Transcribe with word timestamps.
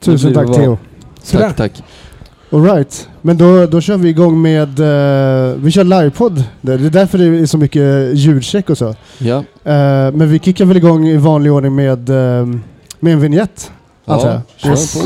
Tusen 0.00 0.34
tack. 0.34 0.46
Theo. 0.54 0.78
Tack, 1.32 1.56
tack. 1.56 1.82
Alright, 2.52 3.08
men 3.22 3.36
då, 3.38 3.66
då 3.66 3.80
kör 3.80 3.96
vi 3.96 4.08
igång 4.08 4.42
med... 4.42 4.68
eh, 4.80 5.54
vi 5.56 5.70
kör 5.70 5.84
livepodd. 5.84 6.44
Det 6.60 6.72
är 6.72 6.78
därför 6.78 7.18
det 7.18 7.24
är 7.24 7.46
så 7.46 7.58
mycket 7.58 8.14
ljudcheck 8.14 8.70
och 8.70 8.78
så. 8.78 8.94
Ja, 9.18 9.44
Eh, 9.64 10.12
men 10.12 10.30
vi 10.30 10.38
kickar 10.38 10.64
väl 10.64 10.76
igång 10.76 11.08
i 11.08 11.16
vanlig 11.16 11.52
ordning 11.52 11.74
med, 11.74 12.08
eh, 12.10 12.46
med 13.00 13.12
en 13.12 13.20
vignett. 13.20 13.70
antar 14.06 14.28
ja 14.28 14.42
jag. 14.56 14.78
kör 14.78 15.00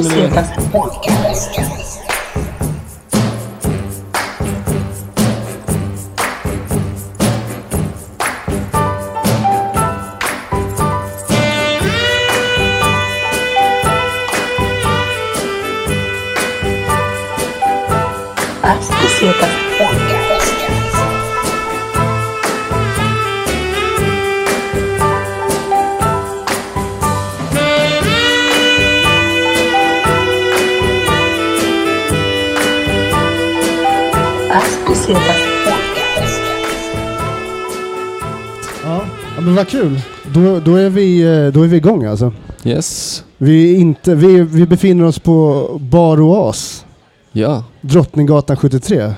men 39.55 39.65
vad 39.65 39.69
kul. 39.69 40.01
Då, 40.33 40.61
då, 40.61 40.75
är 40.77 40.91
vi, 40.91 41.21
eh, 41.23 41.53
då 41.53 41.63
är 41.63 41.69
vi 41.69 41.77
igång 41.77 42.05
alltså. 42.05 42.33
Yes. 42.65 43.25
Vi, 43.39 43.75
inte, 43.75 44.15
vi, 44.15 44.41
vi 44.43 44.67
befinner 44.67 45.05
oss 45.05 45.19
på 45.19 45.67
Bar 45.81 46.21
Oas, 46.21 46.85
Ja, 47.33 47.65
Drottninggatan 47.81 48.57
73. 48.57 49.13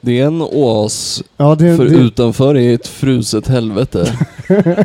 det 0.00 0.20
är 0.20 0.26
en 0.26 0.42
oas 0.42 1.22
Ja, 1.36 1.54
det, 1.54 1.76
för 1.76 1.84
det, 1.84 1.90
utanför 1.96 2.56
är 2.56 2.74
ett 2.74 2.86
fruset 2.86 3.46
helvete. 3.48 4.12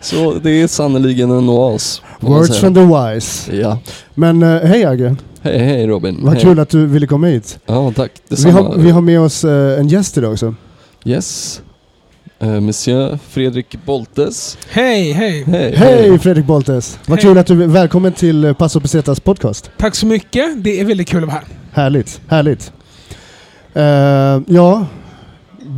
Så 0.00 0.34
det 0.42 0.50
är 0.50 0.66
sannoliken 0.66 1.30
en 1.30 1.48
oas. 1.48 2.02
words 2.20 2.58
from 2.58 2.74
the 2.74 2.80
wise. 2.80 3.56
Ja. 3.56 3.78
Men 4.14 4.42
eh, 4.42 4.60
hej 4.62 4.84
Agge, 4.84 5.16
Hej, 5.42 5.58
hej 5.58 5.86
Robin. 5.86 6.18
vad 6.22 6.32
hej. 6.34 6.42
kul 6.42 6.58
att 6.58 6.68
du 6.68 6.86
ville 6.86 7.06
komma 7.06 7.26
hit. 7.26 7.58
Ja, 7.66 7.92
tack. 7.96 8.12
Vi 8.14 8.36
Detsamma. 8.36 8.52
har, 8.62 8.76
vi 8.76 8.90
har 8.90 9.00
med 9.00 9.20
oss 9.20 9.44
eh, 9.44 9.80
en 9.80 9.88
gäst 9.88 10.18
idag 10.18 10.32
också. 10.32 10.54
Yes. 11.04 11.60
Uh, 12.42 12.60
Monsieur 12.60 13.18
Fredrik 13.28 13.78
Boltes. 13.84 14.58
Hej, 14.70 15.12
hej. 15.12 15.44
Hej. 15.46 15.74
Hej 15.76 16.18
Fredrik 16.18 16.46
Boltes! 16.46 16.98
Vad 17.06 17.18
Hej. 17.18 17.28
kul 17.28 17.38
att 17.38 17.46
du 17.46 17.54
välkommen 17.66 18.12
till 18.12 18.44
eh, 18.44 18.52
Passo 18.52 18.80
Pesetas 18.80 19.20
podcast. 19.20 19.70
Tack 19.76 19.94
så 19.94 20.06
mycket. 20.06 20.64
Det 20.64 20.80
är 20.80 20.84
väldigt 20.84 21.08
kul 21.08 21.22
att 21.22 21.28
vara 21.28 21.38
här. 21.38 21.82
Härligt, 21.82 22.20
härligt. 22.28 22.72
Eh, 23.74 23.82
ja, 24.54 24.86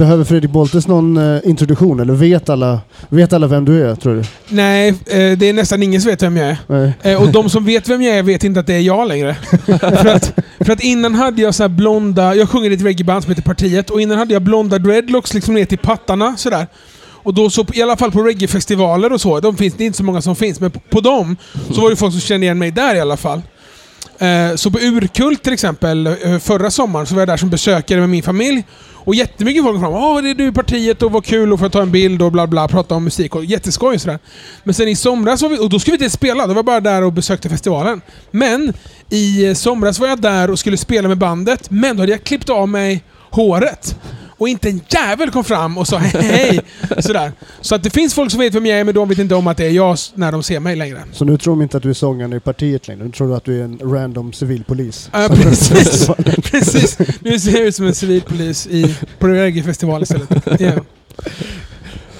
behöver 0.01 0.25
Fredrik 0.25 0.51
Boltes 0.51 0.89
någon 0.89 1.17
eh, 1.17 1.41
introduktion 1.45 2.01
eller 2.01 2.15
vet 2.15 2.49
alla, 2.49 2.81
vet 3.09 3.33
alla 3.33 3.47
vem 3.47 3.65
du 3.65 3.85
är 3.85 3.95
tror 3.95 4.15
du? 4.15 4.25
Nej, 4.49 4.89
eh, 4.89 5.39
det 5.39 5.49
är 5.49 5.53
nästan 5.53 5.83
ingen 5.83 6.01
som 6.01 6.11
vet 6.11 6.23
vem 6.23 6.37
jag 6.37 6.57
är. 6.69 6.93
Eh, 7.03 7.23
och 7.23 7.29
de 7.29 7.51
som 7.51 7.65
vet 7.65 7.89
vem 7.89 8.03
jag 8.03 8.17
är 8.17 8.23
vet 8.23 8.45
inte 8.45 8.61
att 8.61 8.67
det 8.67 8.75
är 8.75 8.81
jag 8.81 9.09
längre. 9.09 9.35
för, 9.67 10.07
att, 10.07 10.33
för 10.61 10.73
att 10.73 10.81
innan 10.81 11.15
hade 11.15 11.43
jag 11.43 11.55
så 11.55 11.69
blonda... 11.69 12.35
Jag 12.35 12.49
sjunger 12.49 12.71
i 12.71 12.75
ett 12.75 12.83
reggaeband 12.83 13.23
som 13.23 13.31
heter 13.31 13.43
Partiet 13.43 13.91
och 13.91 14.01
innan 14.01 14.19
hade 14.19 14.33
jag 14.33 14.43
blonda 14.43 14.79
dreadlocks 14.79 15.35
liksom 15.35 15.55
ner 15.55 15.65
till 15.65 15.79
pattarna 15.79 16.37
sådär. 16.37 16.67
Och 17.23 17.35
då 17.35 17.51
så, 17.51 17.67
i 17.73 17.83
alla 17.83 17.97
fall 17.97 18.13
på 18.13 18.23
reggaefestivaler 18.23 19.13
och 19.13 19.21
så, 19.21 19.41
de 19.41 19.57
finns, 19.57 19.75
det 19.75 19.85
är 19.85 19.87
inte 19.87 19.99
så 19.99 20.05
många 20.05 20.23
som 20.23 20.37
finns, 20.37 20.61
men 20.61 20.71
på, 20.71 20.81
på 20.81 21.01
dem 21.01 21.37
så 21.75 21.81
var 21.81 21.91
det 21.91 21.97
folk 21.97 22.13
som 22.13 22.21
kände 22.21 22.47
igen 22.47 22.59
mig 22.59 22.71
där 22.71 22.95
i 22.95 23.01
alla 23.01 23.17
fall. 23.17 23.43
Eh, 24.19 24.57
så 24.57 24.71
på 24.71 24.79
Urkult 24.79 25.43
till 25.43 25.53
exempel, 25.53 26.17
förra 26.43 26.71
sommaren, 26.71 27.07
så 27.07 27.15
var 27.15 27.21
jag 27.21 27.29
där 27.29 27.37
som 27.37 27.51
besökare 27.51 28.01
med 28.01 28.09
min 28.09 28.23
familj. 28.23 28.65
Och 29.05 29.15
jättemycket 29.15 29.63
folk 29.63 29.75
kom 29.75 29.83
fram. 29.83 29.93
Åh, 29.93 30.23
det 30.23 30.31
är 30.31 30.35
du 30.35 30.47
i 30.47 30.53
partiet 30.53 31.03
och 31.03 31.13
vad 31.13 31.25
kul 31.25 31.53
att 31.53 31.61
få 31.61 31.69
ta 31.69 31.83
en 31.83 31.93
bild 31.93 32.23
och 32.23 32.33
bla 32.33 32.47
bla, 32.47 32.69
prata 32.69 32.95
om 32.95 33.05
musik 33.05 33.35
och 33.35 33.45
jätteskoj 33.45 33.95
och 33.95 34.01
sådär. 34.01 34.19
Men 34.65 34.75
sen 34.75 34.89
i 34.89 34.97
somras 34.97 35.43
var 35.43 35.49
vi, 35.49 35.59
och 35.59 35.71
då 35.71 35.79
skulle 35.79 35.97
vi 35.97 36.05
inte 36.05 36.17
spela, 36.17 36.47
då 36.47 36.49
var 36.49 36.59
jag 36.59 36.65
bara 36.65 36.81
där 36.81 37.03
och 37.03 37.13
besökte 37.13 37.49
festivalen. 37.49 38.01
Men 38.31 38.73
i 39.09 39.55
somras 39.55 39.99
var 39.99 40.09
jag 40.09 40.21
där 40.21 40.51
och 40.51 40.59
skulle 40.59 40.77
spela 40.77 41.09
med 41.09 41.19
bandet, 41.19 41.71
men 41.71 41.97
då 41.97 42.03
hade 42.03 42.13
jag 42.13 42.25
klippt 42.25 42.51
av 42.51 42.69
mig 42.69 43.05
håret. 43.31 43.97
Och 44.41 44.49
inte 44.49 44.69
en 44.69 44.81
jävel 44.89 45.31
kom 45.31 45.45
fram 45.45 45.79
och 45.79 45.89
sa 45.89 45.97
hej. 45.97 46.61
Sådär. 46.99 47.33
Så 47.61 47.75
att 47.75 47.83
det 47.83 47.91
finns 47.91 48.15
folk 48.15 48.31
som 48.31 48.41
vet 48.41 48.55
vem 48.55 48.67
jag 48.67 48.81
är, 48.81 48.85
men 48.85 48.95
de 48.95 49.09
vet 49.09 49.19
inte 49.19 49.35
om 49.35 49.47
att 49.47 49.57
det 49.57 49.67
är 49.67 49.71
jag 49.71 49.99
när 50.15 50.33
de 50.33 50.43
ser 50.43 50.61
mig 50.61 50.77
längre. 50.77 51.03
Så 51.13 51.25
nu 51.25 51.39
tror 51.39 51.53
de 51.53 51.63
inte 51.63 51.77
att 51.77 51.83
du 51.83 51.91
är 51.91 51.95
sångaren 51.95 52.33
i 52.33 52.41
partiet 52.41 52.89
längre, 52.89 53.05
nu 53.05 53.11
tror 53.11 53.29
du 53.29 53.35
att 53.35 53.45
du 53.45 53.61
är 53.61 53.65
en 53.65 53.79
random 53.83 54.33
civilpolis. 54.33 55.11
Ja, 55.13 55.29
precis. 55.29 56.07
Precis. 56.51 56.99
Nu 57.21 57.39
ser 57.39 57.53
jag 57.53 57.61
ut 57.61 57.75
som 57.75 57.87
en 57.87 57.95
civilpolis 57.95 58.67
i, 58.67 58.97
på 59.19 59.29
reggaefestival 59.29 60.03
istället. 60.03 60.61
Ja. 60.61 60.73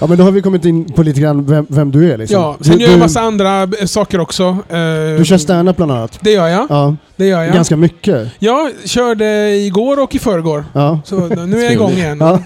ja 0.01 0.07
men 0.07 0.17
då 0.17 0.23
har 0.23 0.31
vi 0.31 0.41
kommit 0.41 0.65
in 0.65 0.85
på 0.93 1.03
lite 1.03 1.21
grann 1.21 1.45
vem, 1.45 1.65
vem 1.69 1.91
du 1.91 2.11
är 2.13 2.17
liksom. 2.17 2.41
ja, 2.41 2.57
sen 2.61 2.77
du, 2.77 2.81
gör 2.81 2.87
jag 2.87 2.93
en 2.93 2.99
du, 2.99 3.03
massa 3.05 3.21
andra 3.21 3.67
saker 3.85 4.19
också. 4.19 4.43
Eh, 4.43 5.17
du 5.17 5.25
kör 5.25 5.37
stand-up 5.37 5.75
bland 5.77 5.91
annat. 5.91 6.19
Det 6.21 6.31
gör 6.31 6.47
jag. 6.47 6.65
Ja, 6.69 6.95
Det 7.15 7.25
gör 7.25 7.43
jag. 7.43 7.53
ganska 7.53 7.77
mycket. 7.77 8.27
Jag 8.39 8.71
körde 8.85 9.55
igår 9.55 10.03
och 10.03 10.15
i 10.15 10.19
förrgår. 10.19 10.65
Ja. 10.73 10.99
Så 11.05 11.27
nu 11.45 11.59
är 11.59 11.63
jag 11.63 11.73
igång 11.73 11.91
igen. 11.91 12.17
Ja, 12.19 12.39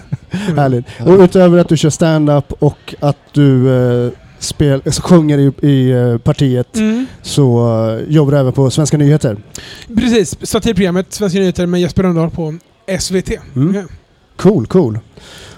härligt. 0.56 0.84
Och 1.06 1.18
utöver 1.20 1.58
att 1.58 1.68
du 1.68 1.76
kör 1.76 1.90
stand-up 1.90 2.52
och 2.58 2.94
att 3.00 3.18
du 3.32 3.74
eh, 4.06 4.10
spel, 4.38 4.82
alltså, 4.86 5.02
sjunger 5.02 5.38
i, 5.38 5.52
i 5.68 5.90
eh, 5.90 6.18
partiet 6.18 6.76
Mm. 6.76 7.06
så 7.22 7.68
eh, 8.08 8.14
jobbar 8.14 8.32
du 8.32 8.38
även 8.38 8.52
på 8.52 8.70
Svenska 8.70 8.96
nyheter. 8.96 9.36
Precis. 9.96 10.36
Satirprogrammet 10.42 11.12
Svenska 11.12 11.38
nyheter 11.38 11.66
med 11.66 11.80
Jesper 11.80 12.02
Rönndahl 12.02 12.30
på 12.30 12.54
SVT. 13.00 13.30
Mm. 13.56 13.74
Ja. 13.74 13.82
Cool, 14.36 14.66
cool. 14.66 14.98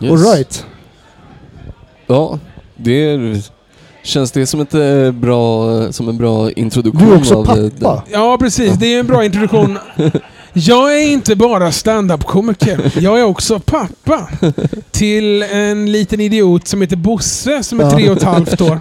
Yes. 0.00 0.10
All 0.12 0.18
right. 0.36 0.64
Ja, 2.08 2.38
det 2.76 3.04
är, 3.10 3.42
känns 4.02 4.32
det 4.32 4.46
som, 4.46 4.60
ett 4.60 4.74
eh, 4.74 5.10
bra, 5.12 5.92
som 5.92 6.08
en 6.08 6.16
bra 6.18 6.50
introduktion 6.50 7.08
Du 7.08 7.14
är 7.14 7.18
också 7.18 7.34
av... 7.34 7.58
eh, 7.58 7.70
pappa. 7.70 8.02
Ja, 8.10 8.36
precis. 8.40 8.72
Det 8.72 8.94
är 8.94 9.00
en 9.00 9.06
bra 9.06 9.24
introduktion. 9.24 9.78
Jag 10.52 10.94
är 11.02 11.08
inte 11.08 11.36
bara 11.36 11.72
stand-up-komiker. 11.72 12.92
Jag 13.00 13.20
är 13.20 13.24
också 13.24 13.60
pappa. 13.60 14.28
Till 14.90 15.42
en 15.42 15.92
liten 15.92 16.20
idiot 16.20 16.68
som 16.68 16.80
heter 16.82 16.96
Bosse 16.96 17.62
som 17.62 17.80
är 17.80 17.84
Ja. 17.84 17.90
tre 17.90 18.10
och 18.10 18.16
ett 18.16 18.22
halvt 18.22 18.60
år. 18.60 18.80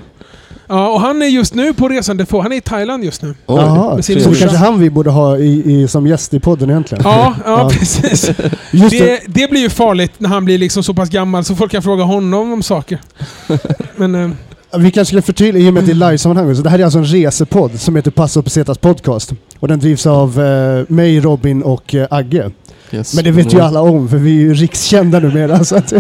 Ja, 0.67 0.89
och 0.89 1.01
han 1.01 1.22
är 1.22 1.25
just 1.25 1.53
nu 1.53 1.73
på 1.73 1.88
resande 1.88 2.25
fot. 2.25 2.44
Han 2.44 2.51
är 2.51 2.55
i 2.57 2.61
Thailand 2.61 3.03
just 3.03 3.22
nu. 3.22 3.35
Oj, 3.45 3.55
Jaha, 3.61 4.01
så 4.03 4.13
det 4.13 4.19
trevligt. 4.19 4.39
kanske 4.39 4.57
han 4.57 4.79
vi 4.79 4.89
borde 4.89 5.09
ha 5.09 5.38
i, 5.38 5.73
i, 5.81 5.88
som 5.88 6.07
gäst 6.07 6.33
i 6.33 6.39
podden 6.39 6.69
egentligen. 6.69 7.01
Ja, 7.05 7.35
ja, 7.45 7.69
precis. 7.73 8.29
Just 8.72 8.91
det. 9.00 9.06
Det, 9.06 9.22
det 9.27 9.50
blir 9.50 9.61
ju 9.61 9.69
farligt 9.69 10.11
när 10.17 10.29
han 10.29 10.45
blir 10.45 10.57
liksom 10.57 10.83
så 10.83 10.94
pass 10.94 11.09
gammal 11.09 11.44
så 11.44 11.56
folk 11.56 11.72
kan 11.72 11.81
fråga 11.83 12.03
honom 12.03 12.53
om 12.53 12.63
saker. 12.63 13.00
Men... 13.95 14.16
Eh, 14.16 14.29
Vi 14.77 14.91
kanske 14.91 15.16
ska 15.16 15.22
förtydliga, 15.25 15.66
i 15.66 15.69
och 15.69 15.73
med 15.73 15.81
att 15.81 15.85
det 15.88 15.91
är 15.94 16.09
livesammanhang, 16.09 16.56
så 16.56 16.61
det 16.61 16.69
här 16.69 16.79
är 16.79 16.83
alltså 16.83 17.00
en 17.00 17.06
resepodd 17.06 17.79
som 17.79 17.95
heter 17.95 18.11
Passo 18.11 18.41
Pesetas 18.41 18.77
podcast. 18.77 19.33
Och 19.59 19.67
den 19.67 19.79
drivs 19.79 20.06
av 20.07 20.41
eh, 20.41 20.85
mig, 20.88 21.19
Robin 21.19 21.63
och 21.63 21.95
eh, 21.95 22.07
Agge. 22.11 22.51
Yes. 22.91 23.13
Men 23.16 23.23
det 23.23 23.31
vet 23.31 23.53
ju 23.53 23.59
alla 23.61 23.81
om, 23.81 24.09
för 24.09 24.17
vi 24.17 24.31
är 24.38 24.41
ju 24.41 24.53
rikskända 24.53 25.19
numera. 25.19 25.63
Så 25.63 25.75
att, 25.75 25.94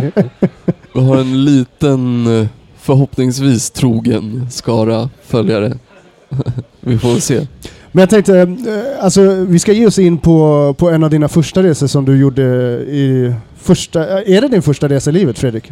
Vi 0.93 1.01
har 1.01 1.17
en 1.17 1.45
liten, 1.45 2.27
eh, 2.41 2.47
förhoppningsvis 2.87 3.71
trogen 3.71 4.47
skara 4.51 5.09
följare. 5.25 5.77
Vi 6.81 6.97
får 6.97 7.19
se. 7.19 7.47
Men 7.91 8.01
jag 8.01 8.09
tänkte, 8.09 8.39
eh, 8.39 9.03
alltså 9.03 9.21
vi 9.47 9.59
ska 9.59 9.71
ge 9.71 9.87
oss 9.87 9.99
in 9.99 10.17
på, 10.17 10.75
på 10.77 10.89
en 10.89 11.03
av 11.03 11.09
dina 11.09 11.27
första 11.27 11.63
resor 11.63 11.87
som 11.87 12.05
du 12.05 12.17
gjorde 12.19 12.43
i 12.87 13.33
första... 13.57 14.23
Är 14.23 14.41
det 14.41 14.47
din 14.47 14.61
första 14.61 14.89
resa 14.89 15.09
i 15.09 15.13
livet 15.13 15.39
Fredrik? 15.39 15.71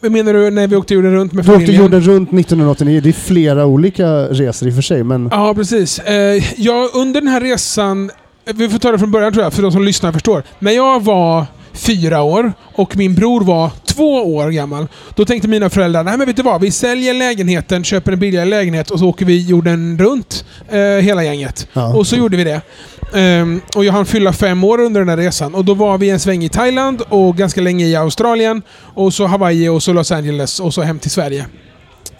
vad 0.00 0.12
menar 0.12 0.32
du 0.32 0.50
när 0.50 0.66
vi 0.66 0.76
åkte 0.76 0.94
jorden 0.94 1.12
runt 1.12 1.32
med 1.32 1.44
Du 1.44 1.50
åkte 1.50 1.60
familjen? 1.60 1.82
jorden 1.82 2.00
runt 2.00 2.28
1989, 2.28 3.00
det 3.00 3.08
är 3.08 3.12
flera 3.12 3.66
olika 3.66 4.06
resor 4.06 4.68
i 4.68 4.70
och 4.70 4.74
för 4.74 4.82
sig 4.82 5.04
men... 5.04 5.28
Ja, 5.32 5.54
precis. 5.54 5.98
Eh, 5.98 6.44
jag, 6.56 6.90
under 6.94 7.20
den 7.20 7.28
här 7.28 7.40
resan, 7.40 8.10
eh, 8.46 8.54
vi 8.56 8.68
får 8.68 8.78
ta 8.78 8.92
det 8.92 8.98
från 8.98 9.10
början 9.10 9.32
tror 9.32 9.44
jag, 9.44 9.52
för 9.52 9.62
de 9.62 9.72
som 9.72 9.84
lyssnar 9.84 10.12
förstår. 10.12 10.42
När 10.58 10.72
jag 10.72 11.04
var 11.04 11.46
fyra 11.72 12.22
år 12.22 12.52
och 12.74 12.96
min 12.96 13.14
bror 13.14 13.40
var 13.40 13.70
två 13.86 14.36
år 14.36 14.50
gammal. 14.50 14.86
Då 15.14 15.24
tänkte 15.24 15.48
mina 15.48 15.70
föräldrar, 15.70 16.04
nej 16.04 16.18
men 16.18 16.26
vet 16.26 16.36
du 16.36 16.42
vad? 16.42 16.60
Vi 16.60 16.70
säljer 16.70 17.14
lägenheten, 17.14 17.84
köper 17.84 18.12
en 18.12 18.18
billigare 18.18 18.46
lägenhet 18.46 18.90
och 18.90 18.98
så 18.98 19.06
åker 19.08 19.24
vi 19.24 19.46
jorden 19.46 19.98
runt 19.98 20.44
eh, 20.68 20.78
hela 20.80 21.24
gänget. 21.24 21.66
Ja. 21.72 21.94
Och 21.94 22.06
så 22.06 22.16
gjorde 22.16 22.36
vi 22.36 22.44
det. 22.44 22.60
Ehm, 23.14 23.60
och 23.76 23.84
jag 23.84 23.92
hann 23.92 24.06
fylla 24.06 24.32
fem 24.32 24.64
år 24.64 24.80
under 24.80 25.00
den 25.00 25.08
här 25.08 25.16
resan. 25.16 25.54
Och 25.54 25.64
då 25.64 25.74
var 25.74 25.98
vi 25.98 26.10
en 26.10 26.20
sväng 26.20 26.44
i 26.44 26.48
Thailand 26.48 27.02
och 27.08 27.36
ganska 27.36 27.60
länge 27.60 27.86
i 27.86 27.96
Australien. 27.96 28.62
Och 28.94 29.14
så 29.14 29.26
Hawaii 29.26 29.68
och 29.68 29.82
så 29.82 29.92
Los 29.92 30.12
Angeles 30.12 30.60
och 30.60 30.74
så 30.74 30.82
hem 30.82 30.98
till 30.98 31.10
Sverige. 31.10 31.46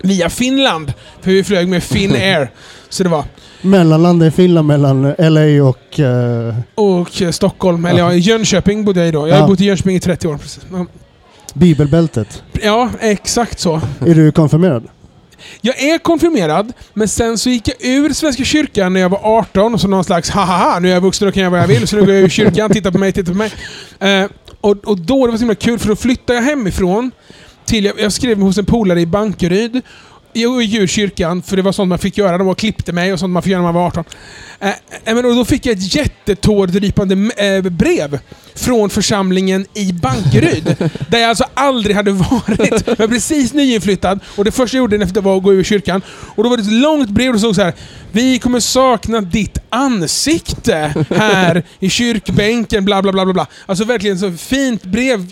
Via 0.03 0.31
Finland. 0.31 0.93
För 1.21 1.31
vi 1.31 1.45
flög 1.45 1.69
med 1.69 1.83
Finnair. 1.83 2.51
Så 2.89 3.03
det 3.03 3.09
var. 3.09 3.25
Mellanland 3.63 4.23
i 4.25 4.31
Finland 4.31 4.69
mellan 4.69 5.15
LA 5.19 5.65
och... 5.69 6.01
eh, 6.01 6.55
Och 6.75 7.23
eh, 7.23 7.31
Stockholm, 7.31 7.85
eller 7.85 7.99
ja, 7.99 8.13
Jönköping 8.15 8.85
bodde 8.85 9.01
jag 9.01 9.09
i 9.09 9.13
då. 9.13 9.29
Jag 9.29 9.35
har 9.35 9.41
Ja. 9.43 9.47
bott 9.47 9.61
i 9.61 9.65
Jönköping 9.65 9.97
i 9.97 10.01
30 10.01 10.29
år. 10.29 10.37
Precis. 10.39 10.63
Ja. 10.73 10.87
Bibelbältet. 11.55 12.43
Ja, 12.63 12.91
exakt 13.01 13.61
så. 13.61 13.81
Är 14.07 14.15
du 14.15 14.33
konfirmerad? 14.33 14.85
Jag 15.61 15.83
är 15.83 15.99
konfirmerad, 15.99 16.73
men 16.95 17.09
sen 17.09 17.39
så 17.39 17.51
gick 17.51 17.69
jag 17.69 17.77
ur 17.81 18.13
Svenska 18.13 18.45
kyrkan 18.45 18.93
när 18.93 19.01
jag 19.01 19.09
var 19.09 19.21
18, 19.23 19.75
och 19.75 19.81
så 19.81 19.89
någon 19.89 20.05
slags 20.05 20.31
haha, 20.31 20.79
nu 20.79 20.89
är 20.89 20.93
jag 20.95 21.01
vuxen 21.01 21.29
och 21.29 21.35
kan 21.35 21.41
göra 21.41 21.51
vad 21.51 21.61
jag 21.61 21.67
vill, 21.67 21.89
så 21.89 21.97
nu 21.97 22.05
går 22.05 22.15
jag 22.15 22.23
ur 22.23 22.29
kyrkan, 22.29 22.71
titta 22.71 22.93
på 22.93 22.99
mig, 22.99 23.13
titta 23.13 23.33
på 23.33 23.37
mig. 23.39 23.51
Eh, 24.01 24.25
och, 24.61 24.77
och 24.89 24.99
då 24.99 25.27
det 25.27 25.31
var 25.31 25.39
så 25.39 25.43
himla 25.43 25.55
kul, 25.55 25.79
för 25.79 25.89
då 25.89 25.97
flyttade 25.97 26.39
jag 26.39 26.43
hemifrån 26.45 27.11
till, 27.65 27.85
jag, 27.85 28.01
jag 28.01 28.13
skrev 28.13 28.41
hos 28.41 28.59
en 28.59 28.65
polare 28.65 29.01
i 29.01 29.07
Bankeryd, 29.07 29.81
jag 30.39 30.63
gick 30.63 30.81
ur 30.81 30.87
kyrkan, 30.87 31.43
för 31.43 31.57
det 31.57 31.63
var 31.63 31.73
sånt 31.73 31.89
man 31.89 31.99
fick 31.99 32.19
göra. 32.19 32.39
De 32.39 32.55
klippte 32.55 32.93
mig 32.93 33.13
och 33.13 33.19
sånt 33.19 33.33
man 33.33 33.43
fick 33.43 33.51
göra 33.51 33.63
när 33.63 33.73
man 33.73 33.75
var 33.75 33.87
18. 33.87 34.05
Eh, 34.61 34.69
eh, 34.69 34.75
men 35.05 35.23
då 35.23 35.45
fick 35.45 35.67
jag 35.67 35.73
ett 35.73 35.95
jättetårdrypande 35.95 37.15
eh, 37.37 37.63
brev 37.63 38.19
från 38.55 38.91
församlingen 38.91 39.67
i 39.75 39.93
Bankeryd. 39.93 40.77
där 41.09 41.19
jag 41.19 41.29
alltså 41.29 41.45
aldrig 41.55 41.97
hade 41.97 42.13
varit. 42.13 42.87
Jag 42.87 42.97
var 42.99 43.09
precis 43.09 43.55
nyinflyttad 43.55 44.21
och 44.37 44.45
det 44.45 44.51
första 44.51 44.77
jag 44.77 44.83
gjorde 44.83 44.97
efter 44.97 45.21
var 45.21 45.37
att 45.37 45.43
gå 45.43 45.55
ur 45.55 45.65
kyrkan. 45.65 46.03
Och 46.09 46.45
då 46.45 46.51
var 46.51 46.57
det 46.57 46.63
ett 46.63 46.73
långt 46.73 47.11
brev 47.11 47.29
och 47.29 47.35
det 47.35 47.39
stod 47.39 47.55
så 47.55 47.63
här. 47.63 47.75
Vi 48.13 48.39
kommer 48.39 48.61
sakna 48.61 49.21
ditt 49.21 49.59
ansikte 49.71 50.95
här 51.11 51.63
i 51.81 51.91
kyrkbänken, 51.91 52.85
bla 52.85 53.03
bla 53.03 53.13
bla 53.13 53.25
bla. 53.25 53.35
bla. 53.35 53.47
Alltså 53.67 53.85
verkligen 53.85 54.19
så 54.19 54.33
fint 54.33 54.83
brev 54.83 55.27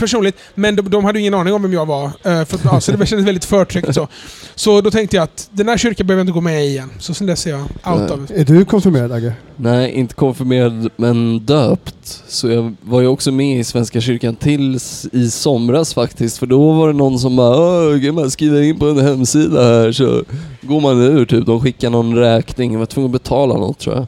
personligt, 0.00 0.36
men 0.54 0.76
de, 0.76 0.90
de 0.90 1.04
hade 1.04 1.20
ingen 1.20 1.34
aning 1.34 1.54
om 1.54 1.62
vem 1.62 1.72
jag 1.72 1.86
var. 1.86 2.04
eh, 2.04 2.44
För, 2.44 2.58
ja, 2.64 2.80
så 2.80 2.92
det 2.92 3.06
kändes 3.06 3.26
väldigt 3.28 3.44
förtryckt 3.44 3.94
så. 3.94 4.08
Så 4.54 4.80
då 4.80 4.90
tänkte 4.90 5.16
jag 5.16 5.22
att 5.24 5.48
den 5.52 5.68
här 5.68 5.76
kyrkan 5.78 6.06
behöver 6.06 6.20
jag 6.20 6.24
inte 6.24 6.32
gå 6.32 6.40
med 6.40 6.64
i 6.64 6.68
igen. 6.68 6.90
Så 6.98 7.14
sen 7.14 7.26
dess 7.26 7.46
är 7.46 7.50
jag 7.50 7.60
out 7.60 7.68
Nej. 7.84 8.10
of 8.10 8.30
it. 8.30 8.30
Är 8.30 8.44
du 8.44 8.64
konfirmerad 8.64 9.12
Agge? 9.12 9.32
Nej, 9.56 9.92
inte 9.92 10.14
konfirmerad 10.14 10.88
men 10.96 11.38
döpt. 11.38 12.22
Så 12.28 12.48
jag 12.50 12.74
var 12.82 13.00
ju 13.00 13.06
också 13.06 13.32
med 13.32 13.60
i 13.60 13.64
Svenska 13.64 14.00
kyrkan 14.00 14.36
tills 14.36 15.06
i 15.12 15.30
somras 15.30 15.94
faktiskt. 15.94 16.38
För 16.38 16.46
då 16.46 16.72
var 16.72 16.88
det 16.88 16.94
någon 16.94 17.18
som 17.18 17.36
bara 17.36 17.56
Åh, 17.58 18.02
kan 18.02 18.14
man 18.14 18.30
skriva 18.30 18.62
in 18.62 18.78
på 18.78 18.86
en 18.86 18.98
hemsida 18.98 19.62
här 19.64 19.92
så 19.92 20.22
går 20.62 20.80
man 20.80 21.00
ur 21.00 21.26
typ. 21.26 21.46
De 21.46 21.60
skickar 21.60 21.90
någon 21.90 22.14
räkning. 22.16 22.72
Jag 22.72 22.78
var 22.78 22.86
tvungen 22.86 23.08
att 23.14 23.22
betala 23.22 23.54
något 23.54 23.78
tror 23.78 23.94
jag. 23.96 24.06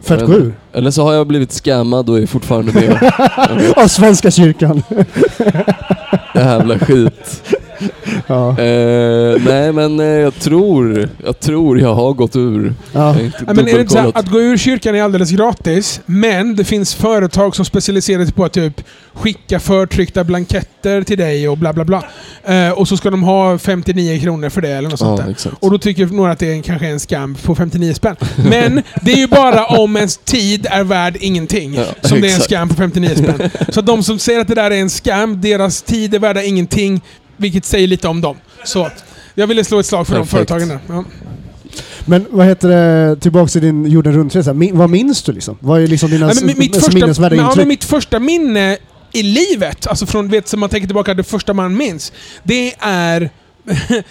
För 0.00 0.14
att 0.14 0.20
Jag 0.20 0.30
gå 0.30 0.36
vet 0.36 0.44
ur? 0.44 0.54
Eller 0.72 0.90
så 0.90 1.02
har 1.02 1.12
jag 1.12 1.26
blivit 1.26 1.52
scammad 1.52 2.10
och 2.10 2.18
är 2.18 2.26
fortfarande 2.26 2.72
med. 2.72 3.12
Av 3.76 3.88
Svenska 3.88 4.30
kyrkan. 4.30 4.82
Jävla 6.34 6.78
skit. 6.78 7.42
Ja. 8.26 8.48
Eh, 8.58 9.40
nej 9.46 9.72
men 9.72 10.00
eh, 10.00 10.06
jag 10.06 10.34
tror, 10.38 11.08
jag 11.24 11.40
tror 11.40 11.80
jag 11.80 11.94
har 11.94 12.12
gått 12.12 12.36
ur. 12.36 12.64
Jag 12.92 13.02
Ja. 13.02 13.12
har 13.12 13.20
inte 13.20 13.44
Ja, 13.46 13.54
men 13.54 13.68
är 13.68 13.74
det 13.74 13.80
inte 13.80 13.92
så 13.92 13.98
här, 13.98 14.12
att 14.14 14.28
gå 14.30 14.40
ur 14.40 14.56
kyrkan 14.56 14.94
är 14.94 15.02
alldeles 15.02 15.30
gratis, 15.30 16.00
men 16.06 16.56
det 16.56 16.64
finns 16.64 16.94
företag 16.94 17.56
som 17.56 17.64
specialiserar 17.64 18.24
sig 18.24 18.34
på 18.34 18.44
att 18.44 18.52
typ 18.52 18.80
skicka 19.14 19.60
förtryckta 19.60 20.24
blanketter 20.24 21.02
till 21.02 21.18
dig 21.18 21.48
och 21.48 21.58
bla 21.58 21.72
bla 21.72 21.84
bla. 21.84 22.04
Eh, 22.44 22.70
och 22.70 22.88
så 22.88 22.96
ska 22.96 23.10
de 23.10 23.22
ha 23.22 23.58
59 23.58 24.20
kronor 24.20 24.48
för 24.48 24.60
det 24.60 24.68
eller 24.70 24.88
något 24.90 24.98
sånt 24.98 25.20
där. 25.24 25.30
exakt. 25.30 25.56
Och 25.60 25.70
då 25.70 25.78
tycker 25.78 26.06
några 26.06 26.32
att 26.32 26.38
det 26.38 26.52
är, 26.58 26.62
kanske 26.62 26.86
är 26.86 26.90
en 26.92 27.00
scam 27.00 27.34
på 27.34 27.54
59 27.54 27.94
spänn. 27.94 28.16
Men 28.50 28.82
det 29.02 29.12
är 29.12 29.16
ju 29.16 29.26
bara 29.26 29.66
om 29.66 29.96
ens 29.96 30.16
tid 30.16 30.66
är 30.70 30.84
värd 30.84 31.16
ingenting. 31.20 31.74
Ja, 31.74 31.84
som 32.08 32.20
det 32.20 32.26
är 32.26 32.30
en 32.30 32.36
exakt. 32.36 32.44
scam 32.50 32.68
på 32.68 32.74
59 32.74 33.14
spänn. 33.16 33.50
Så 33.68 33.80
de 33.80 34.02
som 34.02 34.18
säger 34.18 34.40
att 34.40 34.48
det 34.48 34.54
där 34.54 34.70
är 34.70 34.80
en 34.80 34.90
scam, 34.90 35.40
deras 35.40 35.82
tid 35.82 36.14
är 36.14 36.18
värda 36.18 36.42
ingenting. 36.42 37.00
Vilket 37.40 37.64
säger 37.64 37.86
lite 37.86 38.08
om 38.08 38.20
dem. 38.20 38.36
Så 38.64 38.90
jag 39.34 39.46
ville 39.46 39.64
slå 39.64 39.80
ett 39.80 39.86
slag 39.86 40.06
för 40.06 40.14
Perfekt. 40.14 40.48
de 40.48 40.58
företagen. 40.58 40.78
Ja. 40.88 41.04
Men 42.04 42.26
vad 42.30 42.46
heter 42.46 42.68
det, 42.68 43.16
tillbaks 43.16 43.52
till 43.52 43.62
din 43.62 43.86
jorden 43.86 44.12
runt-resa. 44.12 44.52
Min, 44.52 44.78
vad 44.78 44.90
minns 44.90 45.22
du 45.22 45.32
liksom? 45.32 45.56
Vad 45.60 45.82
är 45.82 45.86
liksom 45.86 46.10
dina 46.10 46.32
Ja, 46.32 46.54
mitt, 46.56 46.74
första, 46.76 46.92
minnesvärda 46.92 47.36
men, 47.36 47.44
ja, 47.44 47.50
intryck? 47.50 47.62
men 47.62 47.68
mitt 47.68 47.84
första 47.84 48.18
minne 48.18 48.78
i 49.12 49.22
livet, 49.22 49.86
alltså 49.86 50.06
från, 50.06 50.28
vet, 50.28 50.48
som 50.48 50.60
man 50.60 50.68
tänker 50.68 50.86
tillbaka, 50.86 51.14
det 51.14 51.22
första 51.22 51.52
man 51.54 51.76
minns, 51.76 52.12
det 52.42 52.74
är 52.78 53.30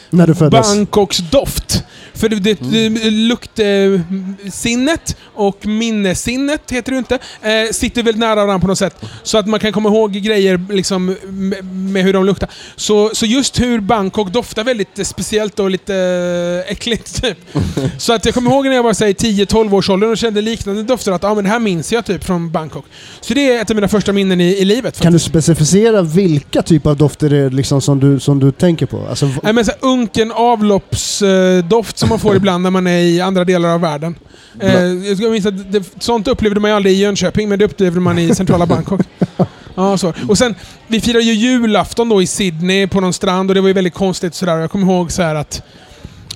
När 0.10 0.28
du 0.28 0.36
föddes? 0.36 0.68
Bangkoks 0.68 1.18
doft. 1.18 1.84
För 2.20 2.30
det, 2.30 2.36
det, 2.36 2.60
det 2.62 3.10
luktsinnet 3.10 5.18
och 5.24 5.66
minnessinnet, 5.66 6.72
heter 6.72 6.92
det 6.92 6.98
inte, 6.98 7.20
eh, 7.42 7.72
sitter 7.72 8.04
väldigt 8.04 8.20
nära 8.20 8.36
varandra 8.36 8.60
på 8.60 8.68
något 8.68 8.78
sätt. 8.78 8.96
Så 9.24 9.38
att 9.38 9.48
man 9.48 9.60
kan 9.60 9.72
komma 9.72 9.90
ihåg 9.90 10.12
grejer 10.12 10.62
liksom, 10.70 11.16
med, 11.28 11.66
med 11.66 12.04
hur 12.04 12.14
de 12.14 12.26
luktar. 12.26 12.50
Så, 12.76 13.10
så 13.14 13.26
just 13.26 13.60
hur 13.60 13.80
Bangkok 13.80 14.34
doftar 14.34 14.64
väldigt 14.64 15.08
speciellt 15.08 15.60
och 15.60 15.70
lite 15.70 15.96
eh, 15.96 16.72
äckligt. 16.72 17.22
Typ. 17.22 17.38
Så 17.98 18.14
att 18.14 18.26
jag 18.26 18.34
kommer 18.34 18.52
ihåg 18.52 18.66
när 18.66 18.76
jag 18.76 18.84
var 18.84 18.94
säg, 18.94 19.14
10-12 19.14 19.76
års 19.76 19.90
ålder 19.90 20.12
och 20.12 20.18
kände 20.18 20.42
liknande 20.42 20.84
dofter, 20.84 21.12
att 21.12 21.24
ah, 21.24 21.36
men 21.36 21.44
det 21.44 21.50
här 21.50 21.60
minns 21.60 21.92
jag 21.92 22.06
typ 22.06 22.24
från 22.24 22.52
Bangkok. 22.52 22.86
Så 23.22 23.34
det 23.34 23.52
är 23.52 23.62
ett 23.62 23.70
av 23.70 23.76
mina 23.76 23.88
första 23.88 24.14
minnen 24.14 24.42
i, 24.42 24.44
i 24.44 24.66
livet. 24.66 25.02
Kan 25.02 25.14
du 25.14 25.20
specificera 25.20 26.02
vilka 26.02 26.62
typer 26.62 26.90
av 26.90 26.98
dofter 26.98 27.30
det 27.30 27.38
är 27.38 27.50
liksom 27.50 27.82
som, 27.82 28.00
du, 28.00 28.20
som 28.20 28.40
du 28.40 28.52
tänker 28.52 28.86
på? 28.86 29.08
Alltså, 29.10 29.30
Nej, 29.44 29.54
men 29.54 29.66
så 29.66 29.72
här, 29.72 29.80
unken 29.82 30.32
avloppsdoft 30.32 31.98
som 31.98 32.09
man 32.10 32.20
får 32.20 32.36
ibland 32.36 32.64
när 32.64 32.72
man 32.72 32.88
är 32.88 33.00
i 33.00 33.22
andra 33.22 33.46
delar 33.46 33.70
av 33.70 33.82
världen. 33.82 34.16
Eh, 34.60 34.84
jag 34.84 35.32
minns 35.32 35.46
att 35.46 35.72
det, 35.72 35.84
sånt 36.00 36.28
upplevde 36.28 36.60
man 36.60 36.72
ju 36.72 36.76
aldrig 36.76 36.96
i 36.96 36.98
Jönköping, 36.98 37.50
men 37.50 37.60
det 37.60 37.66
upplevde 37.66 38.00
man 38.00 38.20
i 38.20 38.36
centrala 38.36 38.66
Bangkok. 38.66 39.02
Ja, 39.76 39.98
så. 39.98 40.14
Och 40.28 40.38
sen, 40.38 40.56
vi 40.88 41.02
firade 41.02 41.24
ju 41.24 41.34
julafton 41.34 42.10
då 42.10 42.22
i 42.22 42.28
Sydney 42.28 42.88
på 42.88 43.02
någon 43.02 43.14
strand 43.14 43.52
och 43.52 43.56
det 43.56 43.62
var 43.62 43.68
ju 43.68 43.74
väldigt 43.74 43.94
konstigt 43.94 44.36
sådär. 44.36 44.58
Jag 44.58 44.72
kommer 44.72 44.94
ihåg 44.94 45.12
så 45.12 45.22
att... 45.22 45.64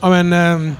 Ja, 0.01 0.09
men, 0.09 0.33
ehm, 0.33 0.75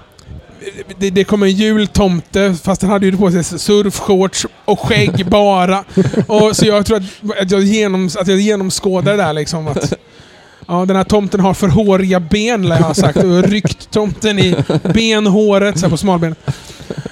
det, 0.97 1.09
det 1.09 1.23
kom 1.23 1.43
en 1.43 1.51
jultomte, 1.51 2.55
fast 2.63 2.81
han 2.81 2.91
hade 2.91 3.05
ju 3.05 3.17
på 3.17 3.31
sig 3.31 3.43
surfshorts 3.43 4.45
och 4.65 4.79
skägg 4.79 5.25
bara. 5.29 5.83
Och, 6.27 6.55
så 6.55 6.65
jag 6.65 6.85
tror 6.85 6.97
att, 6.97 7.41
att, 7.41 7.51
jag, 7.51 7.61
genom, 7.61 8.09
att 8.19 8.27
jag 8.27 8.39
genomskådade 8.39 9.17
det 9.17 9.23
där 9.23 9.33
liksom. 9.33 9.67
Att, 9.67 9.93
Ja, 10.67 10.85
den 10.85 10.95
här 10.95 11.03
tomten 11.03 11.39
har 11.39 11.53
för 11.53 11.67
håriga 11.67 12.19
ben, 12.19 12.67
lär 12.67 12.75
jag 12.75 12.83
ha 12.83 12.93
sagt. 12.93 13.17
Och 13.17 13.43
ryckt 13.43 13.91
tomten 13.91 14.39
i 14.39 14.55
benhåret 14.93 15.79
så 15.79 15.85
här 15.85 15.89
på 15.89 15.97
smalbenet. 15.97 16.37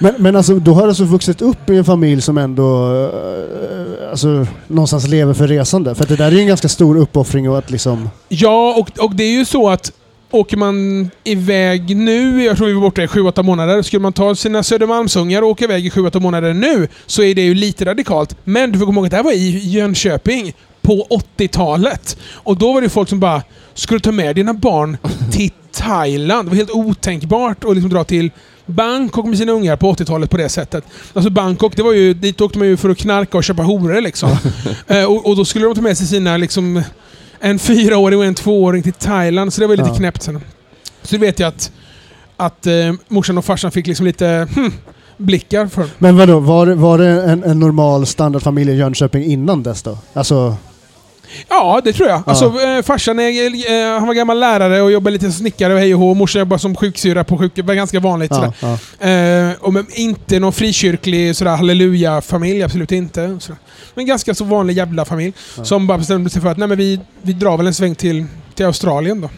men, 0.00 0.14
men 0.18 0.36
alltså, 0.36 0.54
då 0.54 0.74
har 0.74 0.82
du 0.82 0.88
alltså 0.88 1.04
vuxit 1.04 1.42
upp 1.42 1.70
i 1.70 1.76
en 1.76 1.84
familj 1.84 2.22
som 2.22 2.38
ändå 2.38 2.94
eh, 2.94 4.10
alltså, 4.10 4.46
någonstans 4.66 5.08
lever 5.08 5.34
för 5.34 5.48
resande. 5.48 5.94
För 5.94 6.06
det 6.06 6.16
där 6.16 6.26
är 6.26 6.30
ju 6.30 6.40
en 6.40 6.46
ganska 6.46 6.68
stor 6.68 6.96
uppoffring 6.96 7.50
och 7.50 7.58
att 7.58 7.70
liksom... 7.70 8.10
Ja, 8.28 8.74
och, 8.78 9.04
och 9.04 9.14
det 9.14 9.24
är 9.24 9.32
ju 9.32 9.44
så 9.44 9.68
att 9.68 9.92
åker 10.30 10.56
man 10.56 11.10
iväg 11.24 11.96
nu, 11.96 12.44
jag 12.44 12.56
tror 12.56 12.66
vi 12.66 12.72
var 12.72 12.80
borta 12.80 13.02
i 13.02 13.06
7-8 13.06 13.42
månader, 13.42 13.82
skulle 13.82 14.00
man 14.00 14.12
ta 14.12 14.34
sina 14.34 14.62
Södermalmsungar 14.62 15.42
och 15.42 15.48
åka 15.48 15.64
iväg 15.64 15.86
i 15.86 15.90
7-8 15.90 16.20
månader 16.20 16.54
nu 16.54 16.88
så 17.06 17.22
är 17.22 17.34
det 17.34 17.42
ju 17.42 17.54
lite 17.54 17.84
radikalt. 17.84 18.36
Men 18.44 18.72
du 18.72 18.78
får 18.78 18.86
komma 18.86 18.98
ihåg 18.98 19.06
att 19.06 19.10
det 19.10 19.16
här 19.16 19.24
var 19.24 19.32
i 19.32 19.58
Jönköping 19.58 20.54
på 20.82 21.06
80-talet. 21.36 22.16
Och 22.32 22.56
då 22.56 22.72
var 22.72 22.80
det 22.80 22.88
folk 22.88 23.08
som 23.08 23.20
bara 23.20 23.42
Ska 23.74 23.94
du 23.94 24.00
ta 24.00 24.12
med 24.12 24.36
dina 24.36 24.54
barn 24.54 24.96
till 25.32 25.50
Thailand? 25.72 26.46
Det 26.46 26.50
var 26.50 26.56
helt 26.56 26.70
otänkbart 26.70 27.64
att 27.64 27.74
liksom 27.74 27.90
dra 27.90 28.04
till 28.04 28.30
Bangkok 28.66 29.26
med 29.26 29.38
sina 29.38 29.52
ungar 29.52 29.76
på 29.76 29.92
80-talet 29.92 30.30
på 30.30 30.36
det 30.36 30.48
sättet. 30.48 30.84
Alltså 31.14 31.30
Bangkok, 31.30 31.76
det 31.76 31.82
var 31.82 31.92
ju, 31.92 32.14
dit 32.14 32.40
åkte 32.40 32.58
man 32.58 32.68
ju 32.68 32.76
för 32.76 32.90
att 32.90 32.98
knarka 32.98 33.38
och 33.38 33.44
köpa 33.44 33.62
horor 33.62 34.00
liksom. 34.00 34.30
Eh, 34.86 35.04
och, 35.04 35.26
och 35.26 35.36
då 35.36 35.44
skulle 35.44 35.64
de 35.64 35.74
ta 35.74 35.80
med 35.80 35.98
sig 35.98 36.06
sina 36.06 36.36
liksom 36.36 36.82
en 37.40 37.58
fyraåring 37.58 38.18
och 38.18 38.24
en 38.24 38.34
tvååring 38.34 38.82
till 38.82 38.92
Thailand, 38.92 39.52
så 39.52 39.60
det 39.60 39.66
var 39.66 39.76
lite 39.76 39.88
Ja. 39.88 39.94
knäppt 39.96 40.22
sen. 40.22 40.40
Så 41.02 41.14
det 41.14 41.18
vet 41.18 41.38
jag 41.38 41.48
att, 41.48 41.72
att 42.36 42.66
eh, 42.66 42.72
morsan 43.08 43.38
och 43.38 43.44
farsan 43.44 43.70
fick 43.70 43.86
liksom 43.86 44.06
lite 44.06 44.48
hmm, 44.54 44.72
blickar 45.16 45.66
för. 45.66 45.86
Men 45.98 46.16
vadå, 46.16 46.40
var, 46.40 46.66
var 46.66 46.98
det 46.98 47.22
en, 47.22 47.44
en 47.44 47.60
normal 47.60 48.06
standardfamilj 48.06 48.70
i 48.72 48.76
Jönköping 48.76 49.24
innan 49.24 49.62
dess 49.62 49.82
då? 49.82 49.98
Alltså, 50.12 50.56
Ja, 51.48 51.80
det 51.84 51.92
tror 51.92 52.08
jag. 52.08 52.22
Alltså, 52.26 52.44
eh, 52.60 52.82
farsan 52.82 53.18
är, 53.18 53.30
eh, 53.94 53.98
han 53.98 54.06
var 54.06 54.14
gammal 54.14 54.40
lärare 54.40 54.82
och 54.82 54.92
jobbade 54.92 55.12
lite 55.12 55.24
som 55.24 55.32
snickare 55.32 55.72
och 55.74 55.78
hej 55.78 55.94
och 55.94 56.00
hå. 56.00 56.14
Morsan 56.14 56.40
jobbade 56.40 56.58
som 56.60 56.76
sjuksyra 56.76 57.24
på 57.24 57.38
sjuk... 57.38 57.52
Det 57.54 57.62
var 57.62 57.74
ganska 57.74 58.00
vanligt. 58.00 58.30
ja, 58.30 58.52
Sådär. 58.60 58.78
ja. 59.00 59.08
Eh, 59.08 59.54
och 59.60 59.72
men 59.72 59.86
inte 59.90 60.38
någon 60.38 60.52
frikyrklig 60.52 61.36
sådär, 61.36 61.56
halleluja-familj, 61.56 62.62
absolut 62.62 62.92
inte. 62.92 63.38
Sådär. 63.40 63.58
Men 63.94 64.06
ganska 64.06 64.34
så 64.34 64.44
vanlig 64.44 64.76
jävla 64.76 65.04
familj. 65.04 65.32
Ja. 65.56 65.64
Som 65.64 65.86
bara 65.86 65.98
bestämde 65.98 66.30
sig 66.30 66.42
för 66.42 66.48
att 66.48 66.58
nej, 66.58 66.68
men 66.68 66.78
vi, 66.78 67.00
vi 67.22 67.32
drar 67.32 67.56
väl 67.56 67.66
en 67.66 67.74
sväng 67.74 67.94
till, 67.94 68.26
till 68.54 68.66
Australien 68.66 69.20
då. 69.20 69.30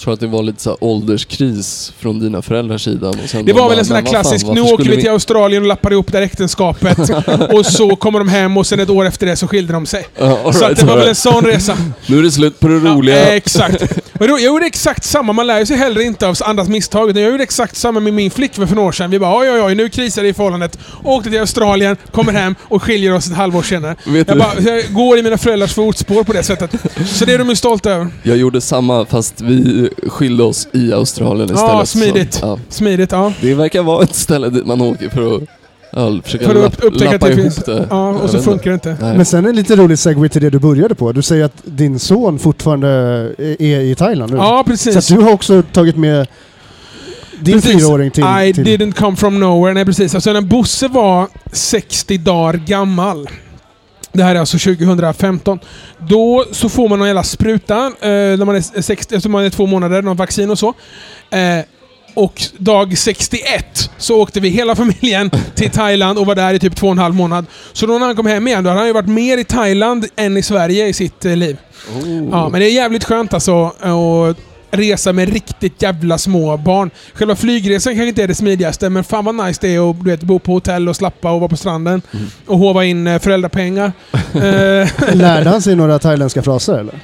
Jag 0.00 0.04
tror 0.04 0.14
att 0.14 0.20
det 0.20 0.26
var 0.26 0.42
lite 0.42 0.62
så 0.62 0.70
här 0.70 0.84
ålderskris 0.84 1.92
från 1.98 2.20
dina 2.20 2.42
föräldrars 2.42 2.84
sida. 2.84 3.08
Och 3.08 3.14
sen 3.26 3.44
Det 3.44 3.52
de 3.52 3.52
var 3.52 3.60
bara, 3.60 3.68
väl 3.68 3.78
en 3.78 3.84
sån 3.84 3.94
där 3.94 4.02
"Men 4.02 4.12
vad 4.12 4.14
fan, 4.14 4.22
klassisk, 4.22 4.46
nu 4.46 4.60
åker 4.60 4.84
vi 4.90 5.00
till 5.00 5.10
Australien 5.10 5.62
och 5.62 5.68
lappar 5.68 5.92
ihop 5.92 6.12
det 6.12 6.18
här 6.18 6.24
äktenskapet. 6.24 6.98
och 7.52 7.66
så 7.66 7.96
kommer 7.96 8.18
de 8.18 8.28
hem 8.28 8.56
och 8.56 8.66
sen 8.66 8.80
ett 8.80 8.90
år 8.90 9.04
efter 9.06 9.26
det 9.26 9.36
så 9.36 9.48
skilde 9.48 9.72
de 9.72 9.86
sig. 9.86 10.06
Så 10.18 10.24
right, 10.24 10.62
att 10.62 10.76
det 10.76 10.84
var 10.84 10.92
all 10.92 10.98
väl 10.98 10.98
en 10.98 11.04
right. 11.04 11.18
sån 11.18 11.44
resa. 11.44 11.76
Nu 12.06 12.18
är 12.18 12.22
det 12.22 12.30
slut 12.30 12.60
på 12.60 12.68
det 12.68 12.74
roliga. 12.74 13.18
Ja, 13.18 13.26
eh, 13.26 13.34
exakt. 13.34 13.82
Jag 14.18 14.40
gjorde 14.42 14.66
exakt 14.66 15.04
samma, 15.04 15.32
man 15.32 15.46
lär 15.46 15.64
sig 15.64 15.76
heller 15.76 16.00
inte 16.00 16.28
av 16.28 16.36
andras 16.44 16.68
misstag. 16.68 17.18
Jag 17.18 17.30
gjorde 17.30 17.42
exakt 17.42 17.76
samma 17.76 18.00
med 18.00 18.14
min 18.14 18.30
flickvän 18.30 18.68
för 18.68 18.74
några 18.74 18.88
år 18.88 18.92
sedan. 18.92 19.10
Vi 19.10 19.18
bara 19.18 19.38
oj 19.38 19.50
oj 19.50 19.60
oj, 19.60 19.74
nu 19.74 19.88
krisar 19.88 20.22
det 20.22 20.28
i 20.28 20.34
förhållandet. 20.34 20.78
Åkte 21.04 21.30
till 21.30 21.40
Australien, 21.40 21.96
kommer 22.12 22.32
hem 22.32 22.54
och 22.62 22.82
skiljer 22.82 23.14
oss 23.14 23.26
ett 23.26 23.36
halvår 23.36 23.62
senare. 23.62 23.96
Vet 24.06 24.28
Jag, 24.28 24.38
bara, 24.38 24.60
jag 24.60 24.92
går 24.92 25.18
i 25.18 25.22
mina 25.22 25.38
föräldrars 25.38 25.74
fotspår 25.74 26.24
på 26.24 26.32
det 26.32 26.42
sättet. 26.42 26.70
Så 27.06 27.24
det 27.24 27.34
är 27.34 27.38
de 27.38 27.48
ju 27.48 27.56
stolta 27.56 27.90
över. 27.90 28.08
jag 28.22 28.36
gjorde 28.36 28.60
samma 28.60 29.06
fast 29.06 29.40
vi 29.40 29.89
skilde 30.06 30.42
oss 30.42 30.68
i 30.72 30.92
Australien 30.92 31.44
istället. 31.50 31.72
Ja, 31.72 31.86
smidigt. 31.86 32.34
Så, 32.34 32.46
ja. 32.46 32.58
Smidigt, 32.68 33.12
ja. 33.12 33.32
Det 33.40 33.54
verkar 33.54 33.82
vara 33.82 34.02
ett 34.02 34.14
ställe 34.14 34.48
dit 34.50 34.66
man 34.66 34.80
åker 34.80 35.08
för 35.08 35.36
att 35.36 35.42
Ja, 35.92 36.20
försöka 36.24 36.44
För 36.44 36.54
att 36.54 36.62
lapp, 36.84 37.00
lappa 37.00 37.26
det 37.26 37.32
ihop 37.32 37.42
finns... 37.42 37.56
det. 37.56 37.86
Ja, 37.90 38.08
och 38.10 38.30
så 38.30 38.38
funkar 38.42 38.70
det 38.70 38.74
inte. 38.74 38.96
Nej. 39.00 39.16
Men 39.16 39.26
sen 39.26 39.46
en 39.46 39.56
lite 39.56 39.76
rolig 39.76 39.98
segway 39.98 40.28
till 40.28 40.42
det 40.42 40.50
du 40.50 40.58
började 40.58 40.94
på. 40.94 41.12
Du 41.12 41.22
säger 41.22 41.44
att 41.44 41.62
din 41.64 41.98
son 41.98 42.38
fortfarande 42.38 42.88
är 43.38 43.80
i 43.80 43.94
Thailand 43.94 44.32
nu. 44.32 44.36
Ja, 44.36 44.62
Så 44.66 44.70
precis. 44.70 44.96
att 44.96 45.08
du 45.18 45.24
har 45.24 45.32
också 45.32 45.62
tagit 45.72 45.96
med 45.96 46.26
din 47.40 47.54
Precis. 47.60 47.72
fyraåring 47.72 48.10
till... 48.10 48.24
I 48.24 48.52
till 48.54 48.64
didn't 48.64 48.92
come 48.92 49.16
from 49.16 49.40
nowhere. 49.40 49.74
Nej, 49.74 49.84
precis. 49.84 50.14
Alltså 50.14 50.32
när 50.32 50.40
Bosse 50.40 50.88
var 50.88 51.28
60 51.52 52.18
dagar 52.18 52.54
gammal. 52.66 53.28
Det 54.12 54.22
här 54.22 54.34
är 54.34 54.40
alltså 54.40 54.58
2015. 54.58 55.58
Då 55.98 56.44
så 56.52 56.68
får 56.68 56.88
man 56.88 56.98
någon 56.98 57.08
jävla 57.08 57.22
spruta 57.22 57.86
eh, 57.86 58.10
när 58.10 58.44
man 58.44 58.56
är 58.56 58.82
60, 58.82 59.14
alltså 59.14 59.28
man 59.28 59.44
är 59.44 59.50
två 59.50 59.66
månader, 59.66 60.02
någon 60.02 60.16
vaccin 60.16 60.50
och 60.50 60.58
så. 60.58 60.74
Eh, 61.30 61.64
och 62.14 62.42
dag 62.58 62.98
61 62.98 63.90
så 63.98 64.20
åkte 64.20 64.40
vi 64.40 64.48
hela 64.48 64.74
familjen 64.76 65.30
till 65.54 65.70
Thailand 65.70 66.18
och 66.18 66.26
var 66.26 66.34
där 66.34 66.54
i 66.54 66.58
typ 66.58 66.76
två 66.76 66.86
och 66.86 66.92
en 66.92 66.98
halv 66.98 67.14
månad. 67.14 67.46
Så 67.72 67.86
då 67.86 67.98
när 67.98 68.06
han 68.06 68.16
kom 68.16 68.26
hem 68.26 68.48
igen, 68.48 68.64
då 68.64 68.70
hade 68.70 68.80
han 68.80 68.86
ju 68.86 68.92
varit 68.92 69.08
mer 69.08 69.38
i 69.38 69.44
Thailand 69.44 70.06
än 70.16 70.36
i 70.36 70.42
Sverige 70.42 70.86
i 70.86 70.92
sitt 70.92 71.24
eh, 71.24 71.36
liv. 71.36 71.56
Oh. 71.96 72.28
Ja, 72.30 72.48
men 72.48 72.60
det 72.60 72.66
är 72.66 72.72
jävligt 72.72 73.04
skönt 73.04 73.34
alltså 73.34 73.66
att 73.66 74.36
resa 74.70 75.12
med 75.12 75.32
riktigt 75.32 75.82
jävla 75.82 76.18
små 76.18 76.56
barn. 76.56 76.90
Själva 77.14 77.36
flygresan 77.36 77.92
kanske 77.92 78.08
inte 78.08 78.22
är 78.22 78.28
det 78.28 78.34
smidigaste, 78.34 78.90
men 78.90 79.04
fan 79.04 79.24
vad 79.24 79.34
nice 79.34 79.58
det 79.60 79.74
är 79.74 79.90
att 79.90 80.04
du 80.04 80.10
vet, 80.10 80.22
bo 80.22 80.38
på 80.38 80.52
hotell 80.52 80.88
och 80.88 80.96
slappa 80.96 81.32
och 81.32 81.40
vara 81.40 81.48
på 81.48 81.56
stranden. 81.56 82.02
Mm. 82.12 82.26
Och 82.46 82.58
hova 82.58 82.84
in 82.84 83.06
eh, 83.06 83.18
föräldrapengar. 83.18 83.92
eh, 84.34 85.14
Lärde 85.14 85.50
han 85.50 85.62
sig 85.62 85.76
några 85.76 85.98
thailändska 85.98 86.42
fraser 86.42 86.78
eller? 86.78 86.94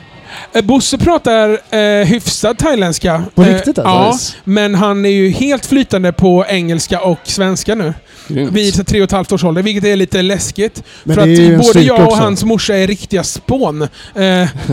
Eh, 0.53 0.63
Bosse 0.65 0.99
pratar 0.99 1.61
eh, 1.71 2.07
hyfsad 2.07 2.59
thailändska. 2.59 3.25
På 3.35 3.43
Eh, 3.43 3.55
riktigt 3.55 3.79
alltså? 3.79 4.35
Ja, 4.37 4.41
men 4.45 4.75
han 4.75 5.07
är 5.07 5.11
ju 5.11 5.31
helt 5.31 5.67
flytande 5.67 6.13
på 6.13 6.45
engelska 6.49 7.01
och 7.01 7.19
svenska 7.25 7.75
nu. 7.75 7.95
Grymt. 8.29 8.53
Vid 8.53 8.87
tre 8.87 9.01
och 9.01 9.05
ett 9.05 9.13
halvt 9.13 9.33
års 9.33 9.45
ålder, 9.45 9.63
vilket 9.63 9.85
är 9.85 9.97
lite 9.97 10.23
läskigt. 10.23 10.83
Men 11.05 11.15
för 11.15 11.23
att 11.23 11.67
både 11.67 11.81
jag 11.81 12.01
och 12.01 12.07
också. 12.07 12.17
hans 12.17 12.45
morsa 12.45 12.77
är 12.77 12.87
riktiga 12.87 13.25
spån. 13.25 13.83
Eh, 13.83 13.89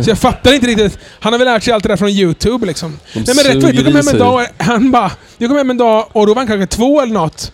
så 0.04 0.10
jag 0.10 0.18
fattar 0.18 0.54
inte 0.54 0.68
riktigt. 0.68 0.98
Han 1.20 1.34
har 1.34 1.40
väl 1.40 1.48
lärt 1.48 1.64
sig 1.64 1.74
allt 1.74 1.84
det 1.84 1.90
där 1.90 1.98
från 1.98 2.10
YouTube 2.10 2.66
liksom. 2.66 3.00
De 3.14 3.20
Nej 3.20 3.36
men 3.36 3.46
rätt 3.46 3.64
suger 3.64 3.74
jag 3.74 3.86
kom 3.86 3.96
hem 3.96 4.08
en 4.08 4.18
dag 4.18 4.34
och 4.34 4.66
han 4.66 4.92
bara... 4.92 5.12
Jag 5.38 5.50
kom 5.50 5.58
hem 5.58 5.70
en 5.70 5.78
dag 5.78 6.06
och 6.12 6.28
då 6.28 6.34
var 6.34 6.42
han 6.42 6.48
kanske 6.48 6.68
två 6.68 7.02
eller 7.02 7.14
något. 7.14 7.52